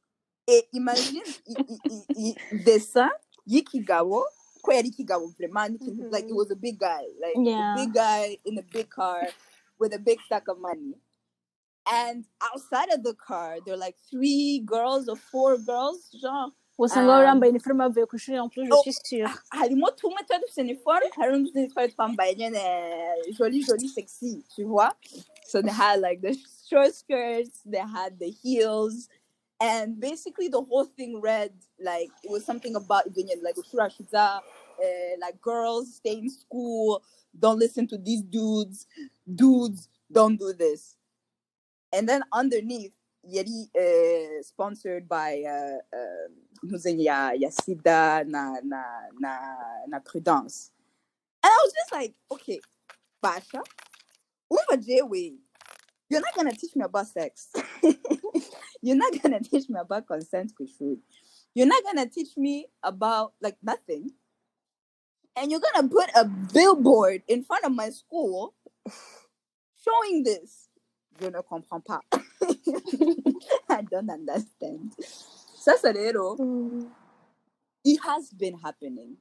Eh, 0.48 0.62
imagine 0.74 1.22
i- 1.48 1.56
i- 1.74 1.80
i- 1.96 2.06
i- 2.28 2.64
dessin 2.66 3.10
y'ikigabo 3.48 4.24
ko 4.62 4.72
yari 4.72 4.88
ikigabo 4.92 5.28
vraiment 5.38 5.70
n'ikintu- 5.72 6.12
like 6.12 6.26
it 6.26 6.30
mm-hmm. 6.32 6.36
was 6.38 6.52
a 6.52 6.56
big 6.56 6.78
guy 6.80 7.04
like 7.20 7.36
Yeah. 7.38 7.74
a 7.74 7.76
big 7.78 7.94
guy 7.94 8.38
in 8.46 8.58
a 8.58 8.62
big 8.62 8.90
car 8.90 9.28
with 9.80 9.94
a 9.94 10.00
big 10.00 10.20
stack 10.26 10.48
of 10.48 10.58
money 10.60 10.96
and 11.86 12.26
outside 12.42 12.90
of 12.96 13.04
the 13.04 13.14
car 13.14 13.60
there 13.66 13.74
are 13.74 13.78
like 13.78 13.96
three 14.12 14.60
girls 14.60 15.08
or 15.08 15.16
four 15.16 15.58
girls 15.58 16.10
genre 16.22 16.52
Wasanga 16.78 17.14
wambaye 17.24 17.50
iniforme 17.50 17.80
bavuye 17.80 18.06
ku 18.10 18.16
ishuri 18.16 18.50
plus 18.50 18.68
je 18.68 18.74
oh. 18.74 18.82
suis 18.84 19.00
sûre. 19.04 19.30
harimo 19.52 19.92
tumwe 19.92 20.24
tuba 20.28 20.40
dufite 20.40 20.62
uniforme 20.62 21.10
hari 21.16 21.32
n'utundi 21.38 21.68
twari 21.72 21.92
twambaye 21.94 22.36
nyine 22.36 22.62
joli 23.38 23.64
joli 23.64 23.88
sexy 23.90 24.44
tu 24.56 24.66
vois 24.68 24.92
so 25.48 25.62
they 25.62 25.72
had 25.72 26.00
like 26.02 26.22
the 26.22 26.34
short 26.70 26.94
skirts 26.94 27.62
they 27.66 27.80
had 27.80 28.18
the 28.20 28.30
heels 28.44 29.08
and 29.64 30.00
basically 30.00 30.50
the 30.50 30.62
whole 30.62 30.84
thing 30.84 31.22
read 31.22 31.54
like 31.80 32.10
it 32.24 32.30
was 32.30 32.46
something 32.46 32.76
about 32.76 33.06
like 33.42 33.56
uh, 33.58 35.14
like 35.22 35.40
girls 35.42 35.96
stay 35.96 36.18
in 36.18 36.30
school 36.30 37.02
don't 37.40 37.60
listen 37.60 37.88
to 37.88 37.98
these 37.98 38.22
dudes 38.22 38.88
dudes 39.34 39.88
don't 40.12 40.38
do 40.40 40.54
this. 40.54 40.96
And 41.92 42.08
then 42.08 42.24
underneath 42.32 42.94
yari 43.26 43.70
uh, 43.76 44.44
sponsored 44.44 45.08
by 45.08 45.44
uh, 45.48 45.80
uh, 45.96 46.90
ya, 46.98 47.32
ya 47.32 47.50
sida 47.50 48.28
na, 48.28 48.56
na, 48.64 48.84
na, 49.20 49.38
na 49.88 50.00
prudence. 50.00 50.72
And 51.44 51.52
i 51.52 51.60
was 51.64 51.74
just 51.74 51.92
like 51.92 52.14
okay 52.32 52.60
basha 53.22 53.62
umva 54.52 54.78
jewe 54.80 55.36
you're 56.10 56.22
not 56.22 56.36
gonna 56.36 56.52
teach 56.52 56.76
me 56.76 56.84
about 56.84 57.08
sex 57.08 57.52
you're 58.84 58.98
not 58.98 59.14
gonna 59.24 59.42
teach 59.52 59.70
me 59.70 59.80
about 59.82 60.08
consent 60.08 60.54
with 60.60 60.72
food. 60.72 61.00
You're 61.56 61.68
not 61.68 61.84
gonna 61.86 62.08
teach 62.08 62.38
me 62.38 62.68
about 62.84 63.34
like 63.42 63.58
nothing. 63.64 64.12
And 65.38 65.52
you're 65.52 65.62
gonna 65.62 65.90
put 65.90 66.12
a 66.16 66.26
billboard 66.26 67.24
in 67.28 67.44
front 67.44 67.66
of 67.66 67.74
my 67.74 67.92
school 67.92 68.56
showing 69.84 70.24
this. 70.24 70.70
Je 71.20 71.30
ne 71.30 71.42
comprends 71.44 71.84
pas. 71.86 72.02
I 73.70 73.82
don't 73.84 74.10
understand. 74.10 74.94
Sasa 75.56 75.94
rero 75.94 76.38
Mm. 76.38 76.90
it 77.86 78.00
has 78.04 78.32
been 78.32 78.58
happening. 78.60 79.18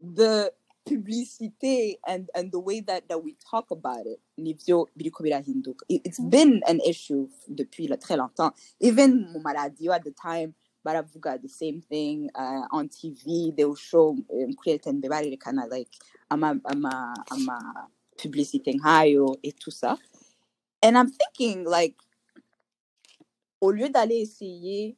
The 0.00 0.52
publicity 0.88 1.98
and 2.06 2.28
and 2.34 2.52
the 2.52 2.58
way 2.60 2.80
that 2.80 3.08
that 3.08 3.22
we 3.22 3.36
talk 3.50 3.70
about 3.70 4.06
it, 4.06 4.20
nivyo 4.38 4.86
biriko 4.96 5.22
birahinduka. 5.22 5.84
It- 5.88 6.02
it's 6.04 6.20
been 6.20 6.62
an 6.66 6.80
issue 6.86 7.28
depuis 7.48 7.88
très 7.98 8.16
longtemps. 8.16 8.52
Even 8.80 9.26
mu 9.32 9.40
maradiyo 9.40 9.92
at 9.94 10.04
the 10.04 10.12
time 10.12 10.54
baravuga 10.84 11.40
the 11.42 11.48
same 11.48 11.80
thing 11.82 12.30
uh, 12.34 12.64
on 12.72 12.88
TV. 12.88 13.54
They 13.56 13.64
will 13.64 13.74
show 13.76 14.10
um, 14.10 14.52
kuri 14.54 14.78
RTNB 14.78 15.04
barerekana 15.08 15.68
like 15.70 15.90
ama 16.30 16.58
ama 16.64 17.14
ama 17.30 17.58
publicité 18.16 18.72
nkayo 18.74 19.36
et 19.42 19.52
tout 19.58 19.70
ça. 19.72 19.98
And 20.82 20.96
I'm 20.96 21.10
thinking 21.10 21.64
like 21.64 21.96
au 23.60 23.70
lieu 23.72 23.88
d'aller 23.88 24.20
essayer 24.22 24.96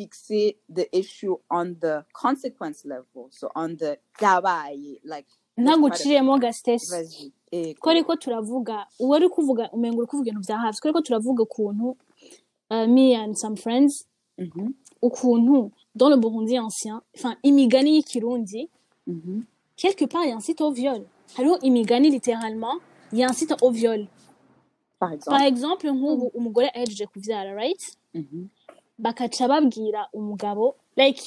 fixer 0.00 0.54
the 0.74 0.88
issue 0.92 1.36
on 1.50 1.74
the 1.80 2.04
consequence 2.12 2.84
level, 2.88 3.26
so 3.30 3.50
on 3.54 3.76
the 3.76 3.98
yabaye, 4.20 5.00
like 5.04 5.28
ntabwo 5.58 5.86
uciriyemo 5.86 6.38
gasitesi. 6.38 7.32
Eh, 7.52 7.74
ko 7.80 7.90
ariko 7.90 8.16
turavuga 8.16 8.86
uwo 9.00 9.14
ari 9.16 9.28
kuvuga 9.28 9.70
umenga 9.72 9.98
uri 9.98 10.06
kuvuga 10.06 10.28
ibintu 10.30 10.46
bya 10.46 10.58
hafi 10.58 10.80
ko 10.80 10.88
ariko 10.88 11.00
turavuga 11.00 11.42
ukuntu 11.42 11.96
uh, 12.70 12.86
me 12.86 13.14
and 13.16 13.34
some 13.36 13.56
friends 13.56 14.06
Mhm, 14.38 14.72
ukuntu 15.02 15.70
dans 15.94 16.08
le 16.08 16.16
Burundi 16.16 16.56
ancien 16.58 17.02
enfin 17.14 17.36
imigani 17.42 17.90
y'ikirundi 17.96 18.70
mhm, 19.06 19.44
quelque 19.76 20.06
part 20.06 20.24
il 20.24 20.30
y 20.30 20.32
a 20.32 20.36
un 20.36 20.40
site 20.40 20.60
au 20.62 20.72
viol 20.72 21.04
hariho 21.36 21.58
imigani 21.62 22.08
littéralement 22.10 22.78
il 23.12 23.18
y 23.18 23.22
a 23.24 23.28
un 23.28 23.32
site 23.34 23.52
au 23.60 23.70
viol 23.70 24.06
par 24.98 25.12
exemple. 25.12 25.88
nk'ubu 25.92 26.26
umugore 26.34 26.68
ahejeje 26.74 27.06
kuvyara 27.06 27.52
right 27.54 27.82
Mhm, 28.14 28.48
bakaca 29.04 29.44
babwira 29.48 30.08
umugabo 30.12 30.76
like 30.96 31.22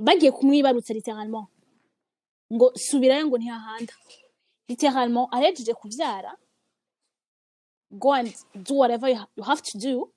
bagiye 0.00 0.30
kumwibarutsa 0.32 0.94
littéralement. 0.94 1.46
Ngo 2.52 2.72
subirayo 2.76 3.26
ngo 3.26 3.36
ntihahanda. 3.38 3.94
Littéralement 4.68 5.28
ahejeje 5.34 5.74
kuvyara 5.74 6.32
go 7.90 8.12
and 8.12 8.34
do 8.54 8.74
whatever 8.74 9.08
you, 9.08 9.16
ha- 9.16 9.28
you 9.36 9.42
have 9.44 9.62
to 9.62 9.78
do 9.78 10.10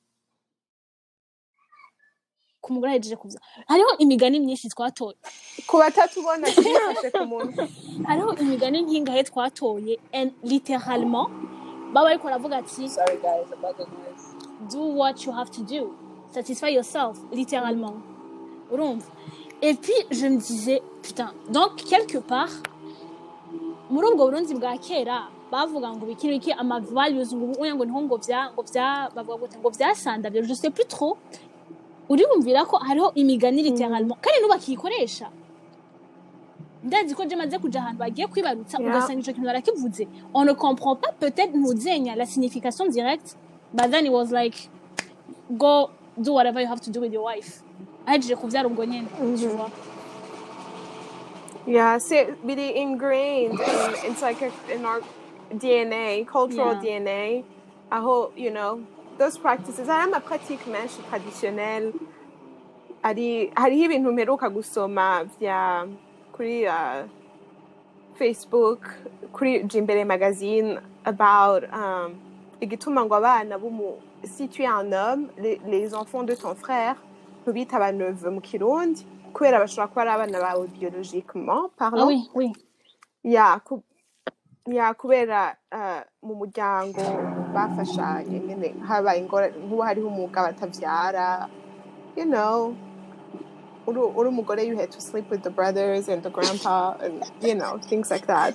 ku 2.61 2.73
mugore 2.73 2.89
ahejeje 2.91 3.15
kuvyara 3.15 3.43
hariho 3.67 3.97
imigani 3.97 4.39
myinshi 4.39 4.69
twatoye. 4.69 5.15
Ku 5.67 5.77
batatubona 5.77 6.47
twifashe 6.51 7.09
ku 7.11 7.25
muntu 7.25 7.61
hariho 8.07 8.31
imigani 8.43 8.81
nk'ingahe 8.81 9.23
twatoye 9.29 9.99
and 10.13 10.31
littéralement 10.43 11.29
baba 11.93 12.07
bariko 12.09 12.23
baravuga 12.27 12.57
ati 12.57 12.89
Sorry 12.89 13.17
guys 13.21 13.49
about 13.51 13.77
the 13.77 13.85
noise. 13.85 14.25
do 14.69 14.81
what 14.99 15.25
you 15.25 15.31
have 15.31 15.49
to 15.51 15.61
do. 15.63 15.95
Satisfy 16.37 16.69
yourself 16.77 17.15
littéralement. 17.39 17.95
Et 19.67 19.73
puis 19.83 19.99
je 20.11 20.25
me 20.27 20.37
disais 20.37 20.81
putain 21.01 21.29
donc 21.57 21.71
quelque 21.91 22.19
part 22.31 22.53
muri 23.89 24.05
ubwo 24.11 24.25
burundi 24.29 24.53
bwa 24.59 24.77
kera 24.77 25.17
bavuga 25.51 25.87
ngo 25.95 26.05
biki 26.09 26.27
biki 26.33 26.51
ama 26.61 26.79
values 26.79 27.29
ngo 27.33 27.45
ubuya 27.51 27.73
ngo 27.75 27.85
niho 27.85 28.01
ngo 28.05 28.17
vya 28.25 28.39
ngo 28.53 28.61
vya 28.73 28.87
bavuga 29.15 29.37
gute 29.41 29.55
ngo 29.61 29.69
vyasandavye 29.77 30.43
je 30.49 30.53
sais 30.53 30.69
plus 30.75 30.85
trop. 30.95 31.17
Uriyumvira 32.09 32.61
ko 32.65 32.75
hariho 32.87 33.11
imigani 33.15 33.61
littéralement. 33.67 34.17
Kandi 34.23 34.37
n'ubakiyikoresha 34.41 35.27
ndazi 36.83 37.15
ko 37.15 37.23
je 37.29 37.35
maze 37.35 37.57
kuja 37.59 37.79
ahantu 37.79 37.99
bagiye 37.99 38.27
kwibarutsa 38.27 38.77
Yeah. 38.79 38.89
ugasanga 38.89 39.19
ico 39.21 39.31
kintu 39.33 39.47
barakivuze. 39.51 40.03
On 40.33 40.43
ne 40.45 40.53
comprend 40.53 40.95
pas 40.95 41.11
peut-être 41.19 41.53
ntuzenya 41.55 42.15
la 42.15 42.25
signification 42.25 42.85
directe. 42.87 43.35
But 43.73 43.91
then 43.91 44.05
it 44.05 44.11
was 44.11 44.31
like 44.31 44.69
go 45.51 45.89
do 46.17 46.33
whatever 46.33 46.61
you 46.61 46.67
have 46.67 46.81
to 46.81 46.91
do 46.91 47.01
with 47.01 47.13
your 47.13 47.23
wife 47.25 47.61
ahejeje 48.05 48.35
kuvyara 48.35 48.67
ubwo 48.67 48.85
vois 49.47 49.71
Yeah, 51.67 51.99
really 52.45 52.77
ingrained 52.77 53.59
in 53.59 54.11
it's 54.11 54.21
like 54.21 54.41
a, 54.41 54.51
in 54.73 54.85
our 54.85 55.01
DNA, 55.51 56.25
cultural 56.25 56.73
Yeah. 56.73 56.81
DNA. 56.81 57.43
hope 57.99 58.37
you 58.37 58.51
know, 58.51 58.79
those 59.17 59.37
practices. 59.37 59.89
i 59.89 59.91
Hari 59.91 60.03
amapratique 60.03 60.65
menshi 60.71 61.01
traditionnel. 61.09 61.93
Hari 63.03 63.51
hariho 63.55 63.85
ibintu 63.85 64.11
mperuka 64.11 64.49
gusoma 64.49 65.23
vya 65.39 65.87
kuri 66.31 66.67
uh, 66.67 67.03
Facebook, 68.17 68.81
kuri 69.33 69.63
Jimbere 69.63 70.05
magazine 70.05 70.79
about 71.05 71.63
um, 71.73 72.15
igituma 72.61 73.05
ngo 73.05 73.15
abana 73.15 73.57
b'umu 73.59 73.97
si 74.23 74.47
tu 74.47 74.63
es 74.63 74.67
un 74.67 74.91
homme, 74.91 75.29
les, 75.37 75.59
les 75.65 75.93
enfants 75.93 76.23
de 76.23 76.35
ton 76.35 76.55
frère 76.55 76.95
biologiquement 80.67 81.65
ah 81.67 81.73
parlant 81.77 82.07
oui. 82.07 82.29
Oui 82.35 82.51
ya 83.23 83.59
ku- 83.63 83.83
ya 84.67 84.93
kubera 84.93 85.55
mu 86.23 86.35
muryango 86.35 87.01
bafashanye 87.53 88.39
nyine 88.39 88.75
habaye 88.87 89.21
nk'ubu 89.21 89.81
hariho 89.81 90.07
atabyara 90.49 91.47
you 92.17 92.25
know. 92.25 92.75
Uri 93.87 93.99
uri 93.99 94.27
umugore 94.29 94.65
you 94.67 94.75
had 94.75 94.91
to 94.91 94.99
sleep 94.99 95.29
with 95.31 95.43
the 95.43 95.49
brothers 95.49 96.09
and 96.09 96.21
the 96.23 96.29
grandpa 96.29 96.95
and 96.99 97.23
you 97.41 97.55
know 97.55 97.77
things 97.89 98.11
like 98.11 98.27
that 98.27 98.53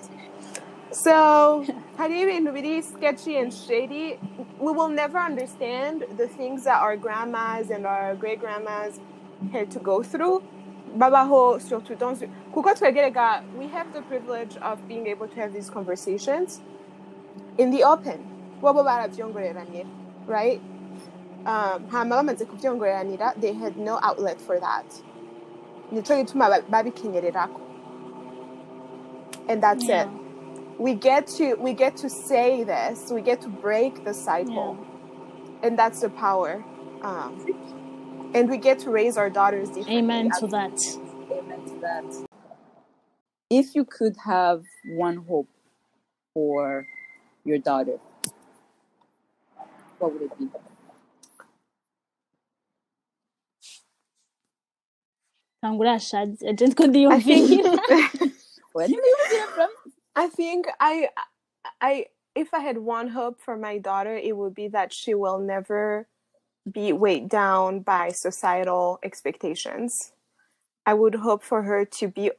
so 0.93 1.64
hari 1.97 2.23
ibintu 2.23 2.52
biri 2.52 2.82
sketchy 2.82 3.36
and 3.39 3.52
shady. 3.52 4.19
We 4.59 4.73
will 4.73 4.89
never 4.89 5.19
understand 5.19 6.05
the 6.16 6.28
things 6.28 6.64
that 6.64 6.81
our 6.82 6.97
grandmas 6.97 7.70
and 7.70 7.86
our 7.86 8.14
great 8.14 8.40
grandmas 8.40 9.01
had 9.52 9.70
to 9.73 9.78
go 9.81 10.02
through. 10.02 10.43
Babaho 10.97 11.60
surtout 11.60 11.98
dans 11.98 12.20
kuko 12.52 12.74
twegerega 12.74 13.43
we 13.59 13.66
have 13.69 13.93
the 13.93 14.02
privilege 14.02 14.56
of 14.59 14.86
being 14.86 15.06
able 15.06 15.27
to 15.27 15.36
have 15.36 15.52
these 15.52 15.70
conversations 15.70 16.60
in 17.59 17.70
the 17.70 17.82
open. 17.82 18.20
Bobo 18.60 18.85
barabyongoreranira 18.85 19.86
right? 20.27 20.60
Um, 21.47 21.89
hama 21.89 22.16
bamaze 22.23 22.44
kubyongoreranira 22.44 23.40
they 23.40 23.52
had 23.55 23.77
no 23.77 23.98
outlet 24.02 24.40
for 24.40 24.60
that. 24.60 24.85
Nico 25.90 26.14
gituma 26.14 26.48
ba- 26.52 26.64
babikenyererako 26.70 27.60
and 29.48 29.62
that's 29.62 29.89
Yeah. 29.89 30.05
it 30.05 30.21
we 30.78 30.94
get 30.94 31.26
to 31.26 31.54
we 31.54 31.72
get 31.72 31.96
to 31.98 32.08
say 32.08 32.64
this 32.64 33.10
we 33.10 33.20
get 33.20 33.40
to 33.40 33.48
break 33.48 34.04
the 34.04 34.14
cycle 34.14 34.76
and 35.62 35.78
that's 35.78 36.00
the 36.00 36.08
power 36.08 36.64
um, 37.02 37.44
and 38.34 38.48
we 38.48 38.56
get 38.56 38.78
to 38.80 38.90
raise 38.90 39.16
our 39.16 39.30
daughters 39.30 39.68
differently 39.68 39.98
Amen 39.98 40.30
to 40.38 40.46
that. 40.48 40.72
Amen 41.30 41.64
to 41.66 41.80
that. 41.80 42.04
If 43.50 43.74
you 43.74 43.84
could 43.84 44.16
have 44.24 44.62
one 44.86 45.16
hope 45.16 45.48
for 46.32 46.86
your 47.44 47.58
daughter, 47.58 47.98
what 49.98 50.12
would 50.12 50.22
it 50.22 50.38
be? 50.38 50.48
Tangura 55.62 55.96
Shadi. 55.96 56.48
I 56.48 56.52
didn't 56.52 56.74
go 56.74 56.86
the 56.88 57.06
I 57.06 57.18
Where 58.72 58.88
do 58.88 58.94
you 58.94 59.16
get 59.30 59.32
it 59.32 59.48
from? 59.50 59.68
I 60.14 60.28
think 60.28 60.66
I 60.78 61.09
I 61.80 62.06
if 62.34 62.52
I 62.55 62.60
had 62.60 62.78
one 62.78 63.09
hope 63.09 63.40
for 63.40 63.56
my 63.56 63.78
daughter, 63.78 64.16
it 64.16 64.36
would 64.36 64.55
be 64.55 64.68
that 64.68 64.93
she 64.93 65.14
will 65.14 65.39
never 65.39 66.06
be 66.70 66.93
weighed 66.93 67.28
down 67.28 67.80
by 67.80 68.10
societal 68.10 68.98
expectations. 69.02 70.12
I 70.86 70.94
would 70.94 71.16
hope 71.16 71.43
for 71.43 71.62
her 71.62 71.84
to 71.84 72.09
be 72.09 72.30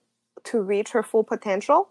to 0.45 0.61
reach 0.61 0.91
her 0.91 1.03
full 1.03 1.23
potential, 1.23 1.89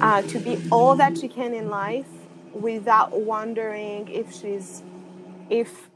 uh, 0.00 0.22
to 0.22 0.38
be 0.38 0.58
all 0.70 0.96
that 0.96 1.18
she 1.18 1.28
can 1.28 1.54
in 1.54 1.68
life 1.68 2.08
without 2.52 3.20
wondering 3.20 4.08
if 4.08 4.32
she's 4.32 4.82
if 5.50 5.90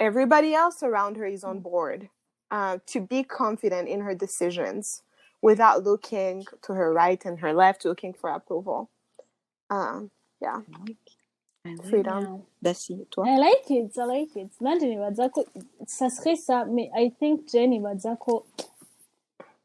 everybody 0.00 0.54
else 0.54 0.82
around 0.82 1.16
her 1.16 1.26
is 1.26 1.44
on 1.44 1.60
board. 1.60 2.08
Uh, 2.50 2.78
to 2.86 2.98
be 2.98 3.22
confident 3.22 3.86
in 3.88 4.00
her 4.00 4.14
decisions 4.14 5.02
without 5.42 5.84
looking 5.84 6.44
to 6.62 6.72
her 6.74 6.92
right 6.92 7.24
and 7.24 7.38
her 7.40 7.52
left, 7.52 7.84
looking 7.84 8.12
for 8.12 8.30
approval. 8.30 8.88
Um, 9.70 10.10
yeah, 10.40 10.60
I 10.66 10.78
like, 10.86 10.96
I 11.64 11.68
like 11.70 11.84
freedom. 11.88 12.42
Yeah. 12.62 12.72
Toi? 13.10 13.24
I 13.28 13.36
like 13.38 13.70
it, 13.70 13.92
I 13.98 14.04
like 14.04 14.36
it. 14.36 14.50
Nanjye 14.60 14.86
nibaza 14.88 15.30
ko 15.30 15.44
ça 15.86 16.08
serait 16.10 16.36
ça, 16.36 16.64
mais 16.64 16.90
I 16.94 17.10
think 17.10 17.48
Jenny 17.50 17.78
nibaza 17.78 18.18
ko 18.18 18.44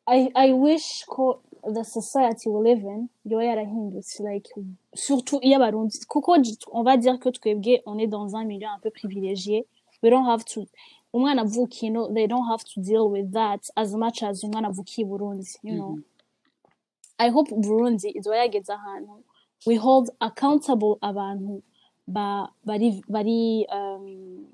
I, 0.08 0.30
I 0.36 0.52
wish 0.54 1.04
ko 1.08 1.40
the 1.64 1.84
society 1.84 2.50
we 2.50 2.60
live 2.62 2.84
in 2.84 3.08
yoba 3.26 3.44
yarahindutse 3.46 4.20
like 4.20 4.50
surtout 4.94 5.40
iyo 5.42 5.56
abarundi 5.58 5.98
kuko 6.08 6.38
j- 6.38 6.58
on 6.74 6.84
va 6.84 6.98
dire 6.98 7.18
que 7.20 7.30
twebwe 7.30 7.82
on 7.86 7.98
est 7.98 8.08
dans 8.08 8.36
un 8.36 8.44
milieu 8.44 8.68
un 8.68 8.80
peu 8.80 8.90
privilégié 8.92 9.66
we 10.02 10.10
don't 10.10 10.26
have 10.28 10.44
to 10.44 10.66
umwana 11.14 11.42
avukiye 11.42 11.92
no 11.92 12.08
they 12.14 12.28
don't 12.28 12.48
have 12.48 12.64
to 12.64 12.82
deal 12.82 13.06
with 13.12 13.32
that 13.34 13.62
as 13.76 13.94
much 13.96 14.24
as 14.24 14.44
umwana 14.44 14.68
avukiye 14.68 15.08
Burundi 15.08 15.46
you 15.64 15.76
know. 15.76 16.00
I 17.18 17.30
hope 17.30 17.52
Burundi 17.56 18.10
izoba 18.18 18.38
yageze 18.38 18.74
ahantu 18.74 19.24
we 19.68 19.76
hold 19.76 20.10
accountable 20.20 20.96
abantu 21.02 21.62
ba 22.08 22.50
bari 22.66 23.04
bari 23.08 23.66
um, 23.72 24.46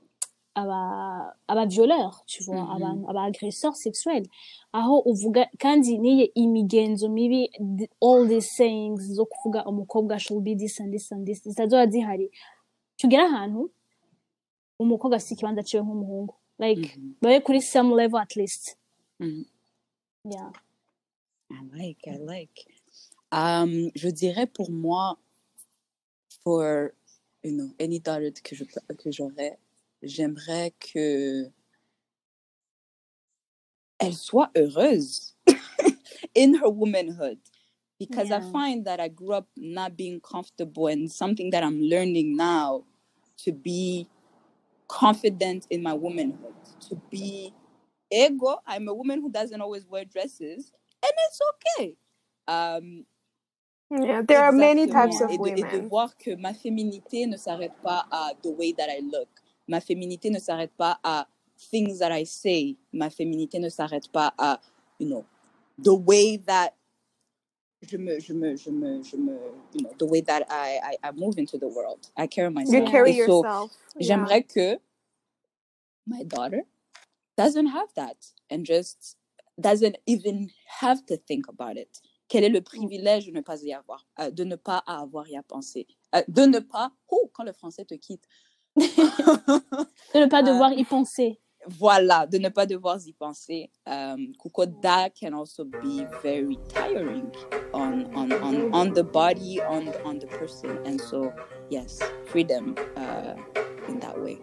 aba 0.56 1.36
aba 1.48 1.66
violeurs 1.66 2.22
tu 2.28 2.44
vois 2.44 2.62
Mhm. 2.62 2.72
abantu 2.76 3.10
aba 3.10 3.24
agresseurs 3.24 3.78
sexuels. 3.82 4.28
Aho 4.74 5.00
uvuga 5.00 5.48
kandi 5.58 5.98
niye 5.98 6.26
imigenzo 6.36 7.10
mibi 7.10 7.50
all 8.02 8.28
these 8.28 8.50
sayings 8.50 9.02
zo 9.02 9.26
kuvuga 9.26 9.66
umukobwa 9.66 10.20
should 10.20 10.44
be 10.44 10.56
this 10.56 10.80
and 10.82 10.92
this 10.94 11.12
and 11.12 11.26
this 11.26 11.44
zitazoba 11.44 11.88
zihari. 11.88 12.32
Tugera 12.98 13.26
ahantu 13.26 13.72
umukobwa 14.80 15.16
afite 15.18 15.34
ikibanza 15.34 15.64
ciwe 15.64 15.82
nk'umuhungu. 15.84 16.34
Like 16.60 16.78
Mhm. 16.78 17.16
babe 17.22 17.44
kuri 17.44 17.62
some 17.62 17.92
level 17.92 18.20
at 18.20 18.36
least 18.36 18.76
Mhm. 19.20 19.46
yeah 20.26 20.52
I 21.52 21.64
like, 21.76 21.98
I 22.08 22.18
like. 22.18 22.66
Um, 23.32 23.90
je 23.96 24.10
dirais 24.10 24.46
pour 24.46 24.70
moi, 24.70 25.18
for 26.44 26.94
you 27.44 27.54
know, 27.54 27.72
any 27.80 28.00
daughter 28.00 28.30
que 28.32 28.56
je 28.56 28.66
que 28.66 29.12
j'aurais, 29.12 29.58
j'aimerais 30.04 30.72
que 30.80 31.52
elle 34.00 34.14
soit 34.16 34.52
heureuse 34.56 35.34
in 36.36 36.54
her 36.56 36.70
womanhood. 36.70 37.40
Because 38.00 38.32
I 38.32 38.40
find 38.40 38.86
that 38.86 39.00
I 39.00 39.10
grew 39.10 39.34
up 39.34 39.48
not 39.58 39.98
being 39.98 40.22
comfortable 40.22 40.88
and 40.88 41.12
something 41.12 41.50
that 41.50 41.64
I'm 41.64 41.82
learning 41.82 42.38
now 42.38 42.86
to 43.44 43.52
be 43.52 44.08
confident 44.90 45.68
in 45.72 45.84
my 45.84 45.94
womanhood, 45.94 46.56
to 46.90 46.96
be 47.12 47.54
ego. 48.12 48.58
I'm 48.68 48.90
a 48.90 48.96
woman 48.96 49.22
who 49.22 49.32
doesn't 49.32 49.62
always 49.62 49.88
wear 49.88 50.06
dresses, 50.06 50.74
and 51.04 51.14
it's 51.28 51.42
okay. 51.78 51.98
Um, 52.48 53.06
Yeah, 53.92 54.22
there 54.22 54.44
are 54.44 54.52
many 54.52 54.88
types 54.88 55.22
of 55.22 55.32
et 55.32 55.40
de, 55.40 55.50
et 55.50 55.64
de 55.64 55.80
voir 55.90 56.16
que 56.18 56.36
ma 56.36 56.54
féminité 56.54 57.26
ne 57.28 57.38
s'arrête 57.38 57.74
pas 57.84 58.06
à 58.12 58.34
the 58.44 58.50
way 58.50 58.72
that 58.74 58.88
I 58.88 59.02
look. 59.02 59.30
Ma 59.68 59.82
féminité 59.82 60.30
ne 60.30 60.40
s'arrête 60.40 60.74
pas 60.78 61.00
à 61.04 61.28
things 61.72 62.00
that 62.00 62.12
I 62.12 62.26
say. 62.26 62.78
Ma 62.94 63.10
féminité 63.10 63.60
ne 63.60 63.70
s'arrête 63.70 64.08
pas 64.12 64.34
à, 64.38 64.60
you 65.00 65.08
know, 65.08 65.26
the 65.84 65.94
way 65.94 66.38
that 66.38 66.76
je 67.82 67.98
me, 67.98 68.20
je 68.20 68.34
me, 68.34 68.56
je 68.56 68.70
me, 68.72 69.02
je 69.04 69.16
me, 69.18 69.34
you 69.74 69.82
know, 69.84 69.94
the 69.98 70.06
way 70.06 70.22
that 70.22 70.46
I, 70.50 70.80
I, 70.84 71.08
I 71.10 71.12
move 71.12 71.38
into 71.38 71.58
the 71.58 71.68
world. 71.68 72.10
I 72.18 72.28
carry 72.28 72.50
myself. 72.52 72.74
You 72.74 72.86
carry 72.92 73.12
Et 73.12 73.26
so, 73.26 73.44
yourself. 73.44 73.72
Yeah. 73.96 74.08
j'aimerais 74.18 74.44
que 74.48 74.78
my 76.06 76.24
daughter 76.24 76.64
doesn't 77.38 77.68
have 77.68 77.88
that 77.96 78.18
and 78.50 78.66
just 78.66 79.16
doesn't 79.60 79.98
even 80.06 80.50
have 80.82 81.06
to 81.08 81.18
think 81.18 81.48
about 81.48 81.78
it. 81.78 82.02
Quel 82.28 82.44
est 82.44 82.50
le 82.50 82.62
privilège 82.62 83.26
de 83.28 83.32
ne 83.32 83.42
pas 83.42 83.62
y 83.64 83.74
avoir, 83.74 84.06
euh, 84.20 84.30
de 84.30 84.44
ne 84.44 84.56
pas 84.56 84.84
avoir 84.86 85.28
y 85.30 85.36
à 85.38 85.44
penser, 85.44 85.88
Euh, 86.16 86.24
de 86.28 86.42
ne 86.48 86.58
pas, 86.60 86.92
oh, 87.10 87.30
quand 87.34 87.44
le 87.44 87.54
français 87.54 87.86
te 87.86 87.94
quitte, 87.96 88.24
de 88.76 90.20
ne 90.20 90.26
pas 90.28 90.40
Euh, 90.42 90.44
devoir 90.44 90.74
y 90.74 90.84
penser 90.84 91.40
voilà, 91.70 92.26
de 92.26 92.38
ne 92.38 92.50
pas 92.50 92.66
devoir 92.66 92.98
y 93.06 93.14
penser. 93.14 93.70
Um, 93.86 94.34
that 94.82 95.12
can 95.20 95.34
also 95.34 95.64
be 95.64 96.06
very 96.24 96.58
tiring 96.68 97.32
on 97.74 98.12
on 98.16 98.32
on, 98.34 98.74
on 98.74 98.94
the 98.94 99.04
body, 99.04 99.62
on 99.62 99.88
on 100.04 100.20
the 100.20 100.28
person, 100.28 100.80
and 100.86 101.00
so 101.00 101.32
yes, 101.70 102.00
freedom 102.28 102.76
uh, 102.98 103.36
in 103.88 104.00
that 104.00 104.20
way. 104.20 104.40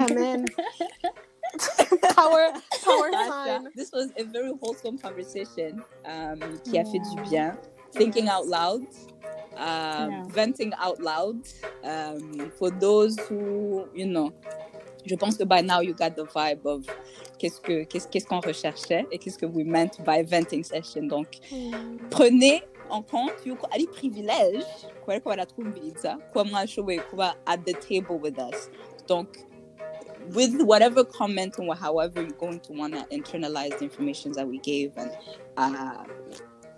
Amen. 0.00 0.46
power, 2.14 2.52
power 2.84 3.10
sign. 3.26 3.68
This 3.74 3.90
was 3.92 4.10
a 4.16 4.24
very 4.24 4.52
wholesome 4.60 4.98
conversation 4.98 5.82
um, 6.04 6.40
qui 6.64 6.78
a 6.78 6.84
fait 6.84 7.00
du 7.00 7.28
bien. 7.28 7.56
Thinking 7.92 8.28
out 8.28 8.46
loud, 8.46 8.82
um, 9.56 10.10
Yeah. 10.10 10.22
venting 10.28 10.72
out 10.78 11.00
loud. 11.00 11.36
Um, 11.82 12.52
for 12.56 12.70
those 12.70 13.18
who, 13.28 13.88
you 13.94 14.06
know, 14.06 14.32
je 15.04 15.14
pense 15.14 15.36
que 15.36 15.44
by 15.44 15.62
now 15.62 15.80
you 15.80 15.94
got 15.94 16.10
the 16.10 16.24
vibe 16.34 16.64
of 16.64 16.84
qu'est-ce 17.38 17.60
que 17.60 17.84
qu'est-ce 17.84 18.08
qu'est-ce 18.08 18.26
qu'on 18.26 18.40
recherchait 18.40 19.06
et 19.10 19.18
qu'est-ce 19.18 19.38
que 19.38 19.46
we 19.46 19.64
meant 19.64 19.90
by 20.04 20.22
venting 20.22 20.64
session. 20.64 21.02
Donc, 21.02 21.38
prenez 22.10 22.62
en 22.90 23.02
compte 23.02 23.44
mwashoboye 26.44 27.00
kuba 27.10 27.36
at 27.46 27.58
the 27.64 27.74
table 27.74 28.18
with 28.20 28.38
us. 28.38 28.68
Donc 29.06 29.38
with 30.34 30.62
whatever 30.62 31.04
comment 31.04 31.58
or 31.58 31.74
however 31.74 32.22
you're 32.22 32.30
going 32.32 32.60
to 32.60 32.72
want 32.72 32.94
to 32.94 33.04
internalize 33.10 33.76
the 33.78 33.84
information 33.84 34.32
that 34.32 34.46
we 34.46 34.58
gave 34.58 34.92
and 34.96 35.10
uh, 35.56 36.04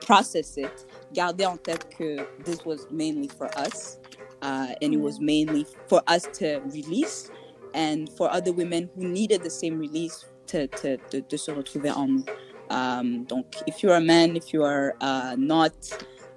process 0.00 0.56
it 0.56 0.86
gardez 1.12 1.46
en 1.46 1.56
tête 1.56 1.88
que 1.90 2.24
this 2.44 2.64
was 2.64 2.86
mainly 2.90 3.28
for 3.28 3.48
us 3.58 3.98
uh, 4.42 4.68
and 4.80 4.94
it 4.94 5.00
was 5.00 5.20
mainly 5.20 5.66
for 5.86 6.02
us 6.06 6.26
to 6.32 6.60
release 6.66 7.30
and 7.74 8.10
for 8.16 8.30
other 8.30 8.52
women 8.52 8.88
who 8.94 9.08
needed 9.08 9.42
the 9.42 9.50
same 9.50 9.78
release 9.78 10.26
to, 10.46 10.66
to, 10.68 10.96
to, 11.10 11.20
de 11.22 11.38
se 11.38 11.52
retrouver 11.52 11.90
en 11.90 12.08
nous 12.08 12.24
Um, 12.72 13.24
donc, 13.24 13.46
if 13.66 13.82
you're 13.82 13.96
a 13.96 14.00
man, 14.00 14.34
if 14.34 14.52
you 14.52 14.64
are 14.64 14.94
uh, 15.00 15.36
not 15.38 15.72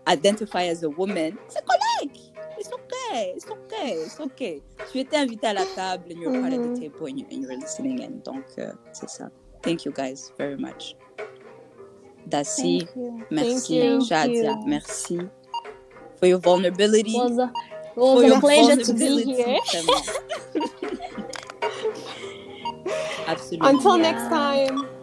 identify 0.08 0.64
as 0.64 0.84
a 0.84 0.90
woman, 0.90 1.38
c'est 1.48 1.64
correct. 1.66 2.20
It's 2.58 2.70
okay. 2.74 3.34
It's 3.36 3.48
okay. 3.50 3.92
It's 3.92 4.20
okay. 4.20 4.62
Tu 4.92 5.00
étais 5.00 5.18
invité 5.18 5.48
à 5.48 5.54
la 5.54 5.66
table 5.66 6.12
and 6.12 6.20
you're 6.20 6.42
part 6.42 6.54
of 6.54 6.62
the 6.62 6.80
table 6.80 7.06
and, 7.08 7.20
you, 7.20 7.26
and 7.32 7.42
you're 7.42 7.58
listening 7.58 8.00
in. 8.02 8.22
Donc, 8.24 8.44
euh, 8.58 8.74
c'est 8.92 9.10
ça. 9.10 9.30
Thank 9.62 9.86
you 9.86 9.92
guys 9.94 10.32
very 10.38 10.58
much. 10.58 10.96
Dassy, 12.28 12.88
merci. 13.30 13.80
Chadia, 14.02 14.44
Thank 14.44 14.64
you. 14.64 14.68
merci. 14.68 15.20
For 16.20 16.28
your 16.28 16.40
vulnerability. 16.40 17.16
It 17.16 17.30
was 17.30 17.38
a, 17.38 17.44
it 17.44 17.96
for 17.96 18.16
was 18.16 18.26
your 18.26 18.38
a 18.38 18.42
pleasure 18.42 18.84
to 18.84 18.94
be 18.94 19.24
here. 19.24 19.60
vraiment. 23.26 23.38
Absolument. 23.40 23.74
Until 23.76 23.98
Yeah. 23.98 24.12
next 24.12 24.30
time. 24.30 24.95